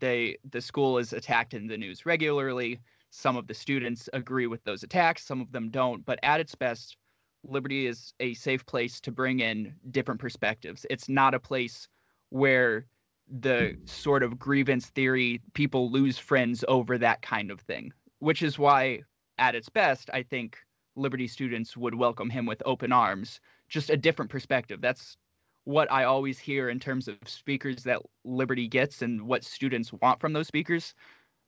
they 0.00 0.38
the 0.50 0.60
school 0.60 0.98
is 0.98 1.12
attacked 1.12 1.54
in 1.54 1.66
the 1.66 1.76
news 1.76 2.06
regularly. 2.06 2.80
Some 3.10 3.36
of 3.36 3.46
the 3.46 3.54
students 3.54 4.08
agree 4.12 4.46
with 4.46 4.64
those 4.64 4.82
attacks. 4.82 5.24
Some 5.24 5.40
of 5.40 5.52
them 5.52 5.70
don't. 5.70 6.04
But 6.04 6.18
at 6.22 6.40
its 6.40 6.54
best, 6.54 6.96
Liberty 7.44 7.86
is 7.86 8.14
a 8.20 8.34
safe 8.34 8.64
place 8.66 9.00
to 9.02 9.12
bring 9.12 9.40
in 9.40 9.74
different 9.90 10.20
perspectives. 10.20 10.86
It's 10.90 11.08
not 11.08 11.34
a 11.34 11.40
place 11.40 11.88
where 12.30 12.86
the 13.28 13.76
sort 13.84 14.22
of 14.22 14.38
grievance 14.38 14.86
theory 14.86 15.40
people 15.54 15.90
lose 15.90 16.18
friends 16.18 16.64
over 16.68 16.98
that 16.98 17.22
kind 17.22 17.50
of 17.50 17.60
thing, 17.60 17.92
which 18.18 18.42
is 18.42 18.58
why, 18.58 19.00
at 19.38 19.54
its 19.54 19.68
best, 19.68 20.10
I 20.12 20.22
think 20.22 20.58
Liberty 20.96 21.26
students 21.26 21.76
would 21.76 21.94
welcome 21.94 22.30
him 22.30 22.46
with 22.46 22.62
open 22.64 22.92
arms. 22.92 23.40
Just 23.68 23.90
a 23.90 23.96
different 23.96 24.30
perspective. 24.30 24.80
That's 24.80 25.16
what 25.64 25.90
I 25.90 26.04
always 26.04 26.38
hear 26.38 26.68
in 26.68 26.78
terms 26.78 27.08
of 27.08 27.16
speakers 27.26 27.84
that 27.84 28.02
Liberty 28.24 28.68
gets 28.68 29.02
and 29.02 29.22
what 29.22 29.44
students 29.44 29.92
want 29.92 30.20
from 30.20 30.32
those 30.32 30.46
speakers 30.46 30.94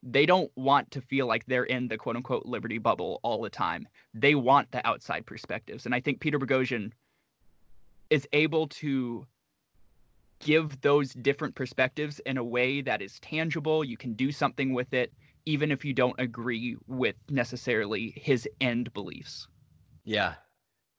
they 0.02 0.24
don't 0.24 0.50
want 0.56 0.90
to 0.92 1.00
feel 1.00 1.26
like 1.26 1.44
they're 1.46 1.64
in 1.64 1.88
the 1.88 1.98
quote 1.98 2.16
unquote 2.16 2.46
liberty 2.46 2.78
bubble 2.78 3.20
all 3.22 3.42
the 3.42 3.50
time. 3.50 3.88
They 4.14 4.34
want 4.34 4.70
the 4.70 4.86
outside 4.86 5.26
perspectives. 5.26 5.84
And 5.84 5.94
I 5.94 6.00
think 6.00 6.20
Peter 6.20 6.38
Boghossian 6.38 6.92
is 8.08 8.28
able 8.32 8.68
to 8.68 9.26
give 10.38 10.80
those 10.82 11.12
different 11.12 11.54
perspectives 11.54 12.20
in 12.20 12.36
a 12.36 12.44
way 12.44 12.82
that 12.82 13.02
is 13.02 13.18
tangible. 13.20 13.82
You 13.84 13.96
can 13.96 14.12
do 14.12 14.30
something 14.30 14.74
with 14.74 14.92
it, 14.92 15.12
even 15.46 15.70
if 15.70 15.84
you 15.84 15.94
don't 15.94 16.18
agree 16.18 16.76
with 16.86 17.16
necessarily 17.30 18.12
his 18.16 18.48
end 18.60 18.92
beliefs. 18.92 19.46
Yeah. 20.04 20.34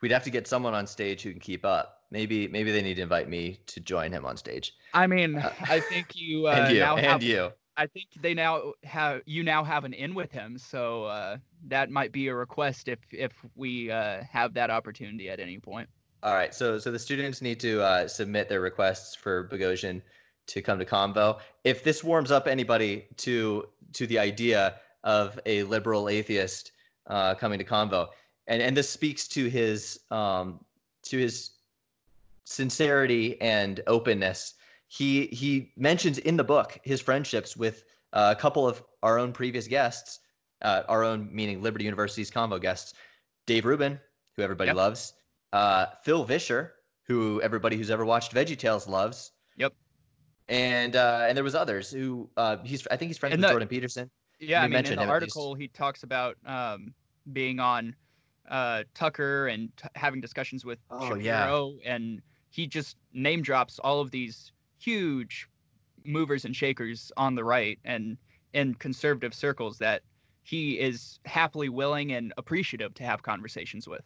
We'd 0.02 0.12
have 0.12 0.24
to 0.24 0.30
get 0.30 0.48
someone 0.48 0.74
on 0.74 0.88
stage 0.88 1.22
who 1.22 1.32
can 1.32 1.39
keep 1.39 1.66
up. 1.66 2.04
Maybe 2.10 2.48
maybe 2.48 2.72
they 2.72 2.82
need 2.82 2.95
to 2.95 3.02
invite 3.02 3.28
me 3.28 3.60
to 3.68 3.82
join 3.82 4.14
him 4.14 4.26
on 4.26 4.38
stage. 4.38 4.74
I 4.93 5.08
mean, 5.08 5.38
I 5.38 5.82
think 5.82 6.16
you 6.16 6.48
uh, 6.48 6.52
and 6.52 6.74
you 6.74 6.80
now 6.80 6.95
and 6.95 7.06
have, 7.06 7.24
you 7.24 7.52
I 7.78 7.86
think 7.86 8.08
they 8.22 8.34
now 8.34 8.74
have 8.84 9.22
you 9.26 9.43
now 9.43 9.64
have 9.64 9.84
an 9.84 9.93
in 9.93 10.16
with 10.16 10.32
him, 10.32 10.58
so 10.58 11.06
uh, 11.06 11.38
that 11.68 11.91
might 11.91 12.12
be 12.12 12.28
a 12.28 12.36
request 12.36 12.88
if 12.88 13.00
if 13.12 13.34
we 13.56 13.91
uh, 13.91 14.24
have 14.30 14.56
that 14.56 14.72
opportunity 14.72 15.30
at 15.30 15.39
any 15.39 15.60
point. 15.60 15.88
All 16.24 16.34
right, 16.34 16.54
so 16.56 16.80
so 16.80 16.91
the 16.91 17.00
students 17.00 17.41
need 17.41 17.60
to 17.60 17.82
uh, 17.82 18.08
submit 18.08 18.50
their 18.50 18.62
requests 18.62 19.16
for 19.16 19.48
Boghossian 19.48 20.02
to 20.48 20.62
come 20.62 20.80
to 20.80 20.86
Convo. 20.86 21.39
If 21.64 21.84
this 21.84 22.04
warms 22.04 22.32
up 22.32 22.48
anybody 22.48 23.08
to 23.18 23.68
to 23.93 24.08
the 24.08 24.20
idea 24.20 24.76
of 25.04 25.39
a 25.45 25.64
liberal 25.64 26.10
atheist 26.10 26.72
uh, 27.08 27.36
coming 27.36 27.60
to 27.60 27.66
Convo, 27.66 28.10
and 28.48 28.62
and 28.62 28.76
this 28.76 28.89
speaks 28.89 29.28
to 29.30 29.48
his 29.48 30.00
um, 30.12 30.60
to 31.04 31.18
his 31.18 31.52
sincerity 32.45 33.39
and 33.41 33.82
openness 33.88 34.54
he 34.88 35.28
he 35.28 35.72
mentions 35.76 36.18
in 36.18 36.38
the 36.38 36.43
book 36.43 36.80
his 36.84 37.02
friendships 37.02 37.56
with 37.58 37.84
uh, 38.14 38.34
a 38.36 38.39
couple 38.39 38.68
of 38.68 38.84
our 39.04 39.20
own 39.20 39.34
previous 39.34 39.68
guests, 39.68 40.20
uh, 40.62 40.84
our 40.88 41.04
own 41.04 41.30
meaning 41.32 41.62
Liberty 41.62 41.86
University's 41.86 42.32
convo 42.32 42.60
guests, 42.60 42.93
Dave 43.45 43.66
Rubin, 43.66 44.00
who 44.36 44.43
everybody 44.43 44.70
yep. 44.70 44.78
loves, 44.78 45.14
uh, 45.54 45.88
Phil 46.04 46.24
Vischer, 46.24 46.74
who 47.04 47.41
everybody 47.41 47.76
who's 47.76 47.91
ever 47.91 48.06
watched 48.06 48.34
VeggieTales 48.34 48.88
loves. 48.88 49.32
And 50.50 50.95
uh, 50.95 51.26
and 51.28 51.36
there 51.36 51.43
was 51.43 51.56
others 51.56 51.91
who 51.91 52.30
uh, 52.38 52.58
he's 52.64 52.88
I 52.88 52.95
think 52.98 53.10
he's 53.10 53.18
friends 53.18 53.34
And 53.34 53.41
with 53.41 53.50
the- 53.50 53.54
Jordan 53.54 53.68
Peterson. 53.68 54.10
Yeah, 54.39 54.60
I 54.60 54.64
mean, 54.64 54.66
in 54.68 54.74
mentioned 54.74 54.98
the 55.00 55.04
him 55.04 55.10
at 55.10 55.22
least. 55.24 55.36
article, 55.36 55.56
he 55.56 55.68
talks 55.68 56.04
about 56.04 56.38
um, 56.45 56.93
being 57.34 57.60
on 57.60 57.95
uh, 58.50 58.84
Tucker 58.93 59.48
and 59.48 59.76
t- 59.78 59.89
having 59.95 60.22
discussions 60.22 60.64
with 60.64 60.78
Oh, 60.91 61.16
yeah. 61.16 61.68
And 61.84 62.22
he 62.52 62.68
just 62.68 62.98
name 63.14 63.41
drops 63.41 63.80
all 63.80 64.00
of 64.00 64.12
these 64.12 64.52
huge 64.80 65.50
movers 66.06 66.45
and 66.45 66.56
shakers 66.56 67.12
on 67.18 67.34
the 67.34 67.43
right 67.43 67.80
and 67.84 68.16
in 68.54 68.76
conservative 68.76 69.34
circles 69.34 69.80
that 69.80 70.04
he 70.43 70.80
is 70.80 71.20
happily 71.26 71.68
willing 71.70 72.14
and 72.14 72.32
appreciative 72.38 72.93
to 72.93 73.04
have 73.04 73.24
conversations 73.24 73.88
with. 73.88 74.04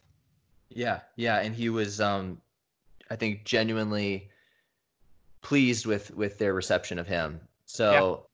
Yeah, 0.70 1.00
yeah, 1.16 1.40
and 1.40 1.54
he 1.54 1.68
was, 1.68 2.00
um, 2.00 2.40
I 3.10 3.16
think, 3.16 3.44
genuinely 3.44 4.30
pleased 5.42 5.86
with 5.86 6.10
with 6.14 6.38
their 6.38 6.54
reception 6.54 6.98
of 6.98 7.06
him. 7.06 7.40
So, 7.64 8.26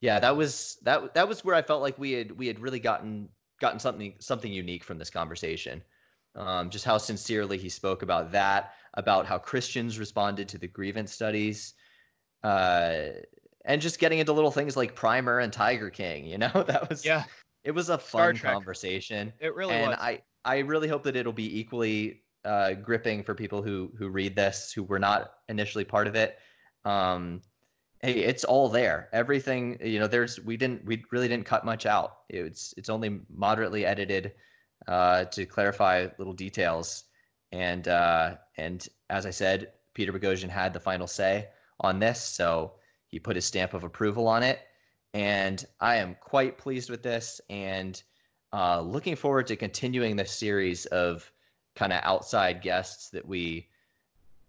yeah. 0.00 0.20
that 0.20 0.36
was 0.36 0.78
that 0.82 1.14
that 1.14 1.28
was 1.28 1.44
where 1.44 1.54
I 1.54 1.62
felt 1.62 1.82
like 1.82 1.98
we 1.98 2.12
had 2.12 2.32
we 2.32 2.46
had 2.46 2.60
really 2.60 2.80
gotten 2.80 3.28
gotten 3.60 3.78
something 3.78 4.14
something 4.20 4.52
unique 4.52 4.84
from 4.84 4.98
this 4.98 5.10
conversation. 5.10 5.82
Um, 6.36 6.70
just 6.70 6.84
how 6.84 6.98
sincerely 6.98 7.58
he 7.58 7.68
spoke 7.68 8.02
about 8.02 8.32
that, 8.32 8.74
about 8.94 9.26
how 9.26 9.38
Christians 9.38 9.98
responded 9.98 10.48
to 10.50 10.58
the 10.58 10.68
grievance 10.68 11.12
studies, 11.12 11.74
uh, 12.44 13.06
and 13.64 13.82
just 13.82 13.98
getting 13.98 14.20
into 14.20 14.32
little 14.32 14.52
things 14.52 14.76
like 14.76 14.94
Primer 14.94 15.40
and 15.40 15.52
Tiger 15.52 15.90
King. 15.90 16.26
You 16.26 16.38
know, 16.38 16.50
that 16.66 16.88
was 16.88 17.04
Yeah, 17.04 17.24
it 17.64 17.72
was 17.72 17.88
a 17.88 17.98
fun 17.98 18.36
conversation 18.36 19.32
it 19.40 19.54
really 19.54 19.74
and 19.74 19.90
was. 19.90 19.98
I 20.00 20.22
I 20.44 20.58
really 20.58 20.88
hope 20.88 21.02
that 21.04 21.16
it'll 21.16 21.32
be 21.32 21.58
equally 21.58 22.22
uh, 22.44 22.72
gripping 22.74 23.22
for 23.22 23.34
people 23.34 23.62
who 23.62 23.92
who 23.98 24.08
read 24.08 24.36
this 24.36 24.72
who 24.72 24.82
were 24.82 24.98
not 24.98 25.32
initially 25.48 25.84
part 25.84 26.06
of 26.06 26.14
it. 26.14 26.38
Um, 26.84 27.42
hey, 28.00 28.20
it's 28.20 28.44
all 28.44 28.68
there. 28.68 29.08
Everything 29.12 29.78
you 29.82 29.98
know. 29.98 30.06
There's 30.06 30.40
we 30.40 30.56
didn't 30.56 30.84
we 30.84 31.04
really 31.10 31.28
didn't 31.28 31.46
cut 31.46 31.64
much 31.64 31.86
out. 31.86 32.18
It's 32.28 32.74
it's 32.76 32.88
only 32.88 33.20
moderately 33.28 33.84
edited 33.86 34.32
uh, 34.88 35.24
to 35.24 35.46
clarify 35.46 36.08
little 36.18 36.32
details. 36.32 37.04
And 37.52 37.86
uh, 37.88 38.36
and 38.56 38.86
as 39.08 39.26
I 39.26 39.30
said, 39.30 39.72
Peter 39.94 40.12
Boghossian 40.12 40.48
had 40.48 40.72
the 40.72 40.80
final 40.80 41.06
say 41.06 41.48
on 41.80 41.98
this, 41.98 42.22
so 42.22 42.74
he 43.08 43.18
put 43.18 43.36
his 43.36 43.44
stamp 43.44 43.74
of 43.74 43.84
approval 43.84 44.28
on 44.28 44.42
it. 44.42 44.60
And 45.12 45.64
I 45.80 45.96
am 45.96 46.16
quite 46.20 46.58
pleased 46.58 46.90
with 46.90 47.02
this, 47.02 47.40
and 47.50 48.00
uh, 48.52 48.80
looking 48.80 49.16
forward 49.16 49.48
to 49.48 49.56
continuing 49.56 50.14
this 50.14 50.30
series 50.30 50.86
of 50.86 51.30
kind 51.74 51.92
of 51.92 52.00
outside 52.04 52.62
guests 52.62 53.10
that 53.10 53.26
we 53.26 53.68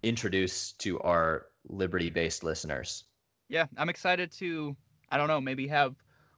introduce 0.03 0.73
to 0.73 0.99
our 0.99 1.47
liberty-based 1.68 2.43
listeners. 2.43 3.05
yeah, 3.51 3.66
I'm 3.78 3.89
excited 3.89 4.32
to, 4.34 4.76
I 5.09 5.18
don't 5.18 5.28
know, 5.28 5.41
maybe 5.41 5.68
have 5.68 5.95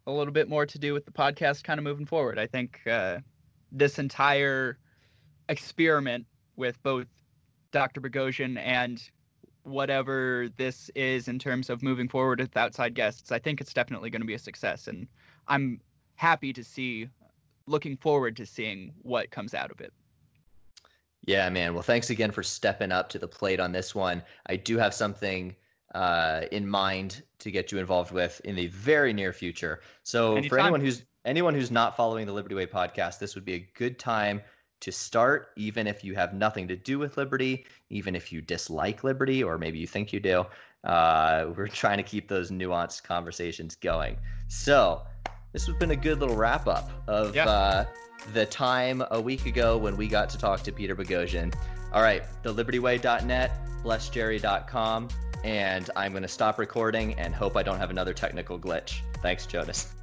a 0.08 0.12
little 0.12 0.34
bit 0.34 0.50
more 0.50 0.66
to 0.66 0.80
do 0.80 0.94
with 0.94 1.06
the 1.06 1.12
podcast 1.12 1.64
kind 1.64 1.80
of 1.80 1.84
moving 1.84 2.08
forward. 2.08 2.40
I 2.40 2.48
think 2.48 2.82
uh, 2.88 3.20
this 3.72 4.00
entire 4.00 4.80
experiment 5.48 6.26
with 6.56 6.82
both 6.82 7.08
Dr. 7.72 8.02
Boghossian 8.02 8.58
and 8.58 9.02
whatever 9.62 10.50
this 10.58 10.90
is 10.96 11.28
in 11.28 11.40
terms 11.40 11.70
of 11.70 11.84
moving 11.84 12.10
forward 12.10 12.42
with 12.42 12.58
outside 12.58 12.96
guests, 12.96 13.32
I 13.32 13.40
think 13.40 13.62
it's 13.62 13.74
definitely 13.74 14.10
going 14.10 14.22
to 14.22 14.28
be 14.28 14.34
a 14.34 14.40
success. 14.40 14.88
And 14.88 15.08
I'm 15.48 15.80
happy 16.16 16.52
to 16.54 16.64
see, 16.64 17.08
looking 17.68 17.96
forward 17.96 18.36
to 18.38 18.46
seeing 18.46 18.92
what 19.04 19.32
comes 19.32 19.54
out 19.54 19.72
of 19.72 19.80
it. 19.82 19.94
Yeah, 21.26 21.50
man. 21.50 21.74
Well, 21.74 21.84
thanks 21.84 22.10
again 22.10 22.32
for 22.32 22.44
stepping 22.44 22.92
up 22.92 23.10
to 23.10 23.20
the 23.20 23.28
plate 23.28 23.60
on 23.60 23.72
this 23.72 23.96
one. 23.96 24.22
I 24.48 24.58
do 24.58 24.78
have 24.78 24.94
something 24.94 25.56
uh, 25.96 26.42
in 26.52 26.68
mind 26.68 27.24
to 27.40 27.52
get 27.52 27.72
you 27.72 27.78
involved 27.80 28.12
with 28.12 28.42
in 28.44 28.56
the 28.56 28.68
very 28.68 29.14
near 29.14 29.32
future. 29.32 29.82
So, 30.04 30.42
for 30.44 30.60
anyone 30.60 30.82
who's 30.82 31.04
anyone 31.26 31.54
who's 31.54 31.72
not 31.72 31.96
following 31.96 32.26
the 32.26 32.34
Liberty 32.34 32.56
Way 32.56 32.66
podcast, 32.66 33.20
this 33.20 33.36
would 33.36 33.46
be 33.46 33.54
a 33.54 33.68
good 33.76 34.00
time 34.00 34.42
to 34.82 34.92
start, 34.92 35.52
even 35.56 35.88
if 35.88 36.04
you 36.04 36.14
have 36.14 36.34
nothing 36.34 36.68
to 36.68 36.76
do 36.76 37.00
with 37.00 37.16
liberty, 37.16 37.66
even 37.90 38.16
if 38.16 38.34
you 38.34 38.42
dislike 38.42 39.04
liberty, 39.06 39.42
or 39.42 39.58
maybe 39.58 39.80
you 39.80 39.88
think 39.88 40.12
you 40.12 40.20
do. 40.20 40.46
Uh, 40.84 41.46
we're 41.56 41.68
trying 41.84 41.98
to 41.98 42.04
keep 42.04 42.28
those 42.28 42.52
nuanced 42.52 43.04
conversations 43.04 43.76
going. 43.76 44.18
So, 44.50 45.04
this 45.54 45.66
has 45.68 45.76
been 45.78 45.92
a 45.92 45.96
good 45.96 46.20
little 46.20 46.36
wrap 46.36 46.68
up 46.68 46.90
of 47.08 47.34
Yeah. 47.34 47.46
uh, 47.48 47.86
the 48.32 48.46
time 48.46 49.04
a 49.12 49.20
week 49.20 49.46
ago 49.46 49.78
when 49.78 49.98
we 49.98 50.08
got 50.08 50.30
to 50.30 50.38
talk 50.38 50.62
to 50.62 50.72
Peter 50.72 50.96
Boghossian. 50.96 51.54
All 51.92 52.02
right, 52.02 52.24
thelibertyway.net, 52.44 53.52
blessjerry.com, 53.84 55.10
and 55.44 55.90
I'm 55.96 56.12
going 56.12 56.24
to 56.24 56.30
stop 56.30 56.58
recording 56.58 57.14
and 57.16 57.36
hope 57.36 57.58
I 57.58 57.64
don't 57.64 57.78
have 57.78 57.90
another 57.90 58.14
technical 58.14 58.58
glitch. 58.58 59.02
Thanks, 59.22 59.46
Jonas. 59.46 59.94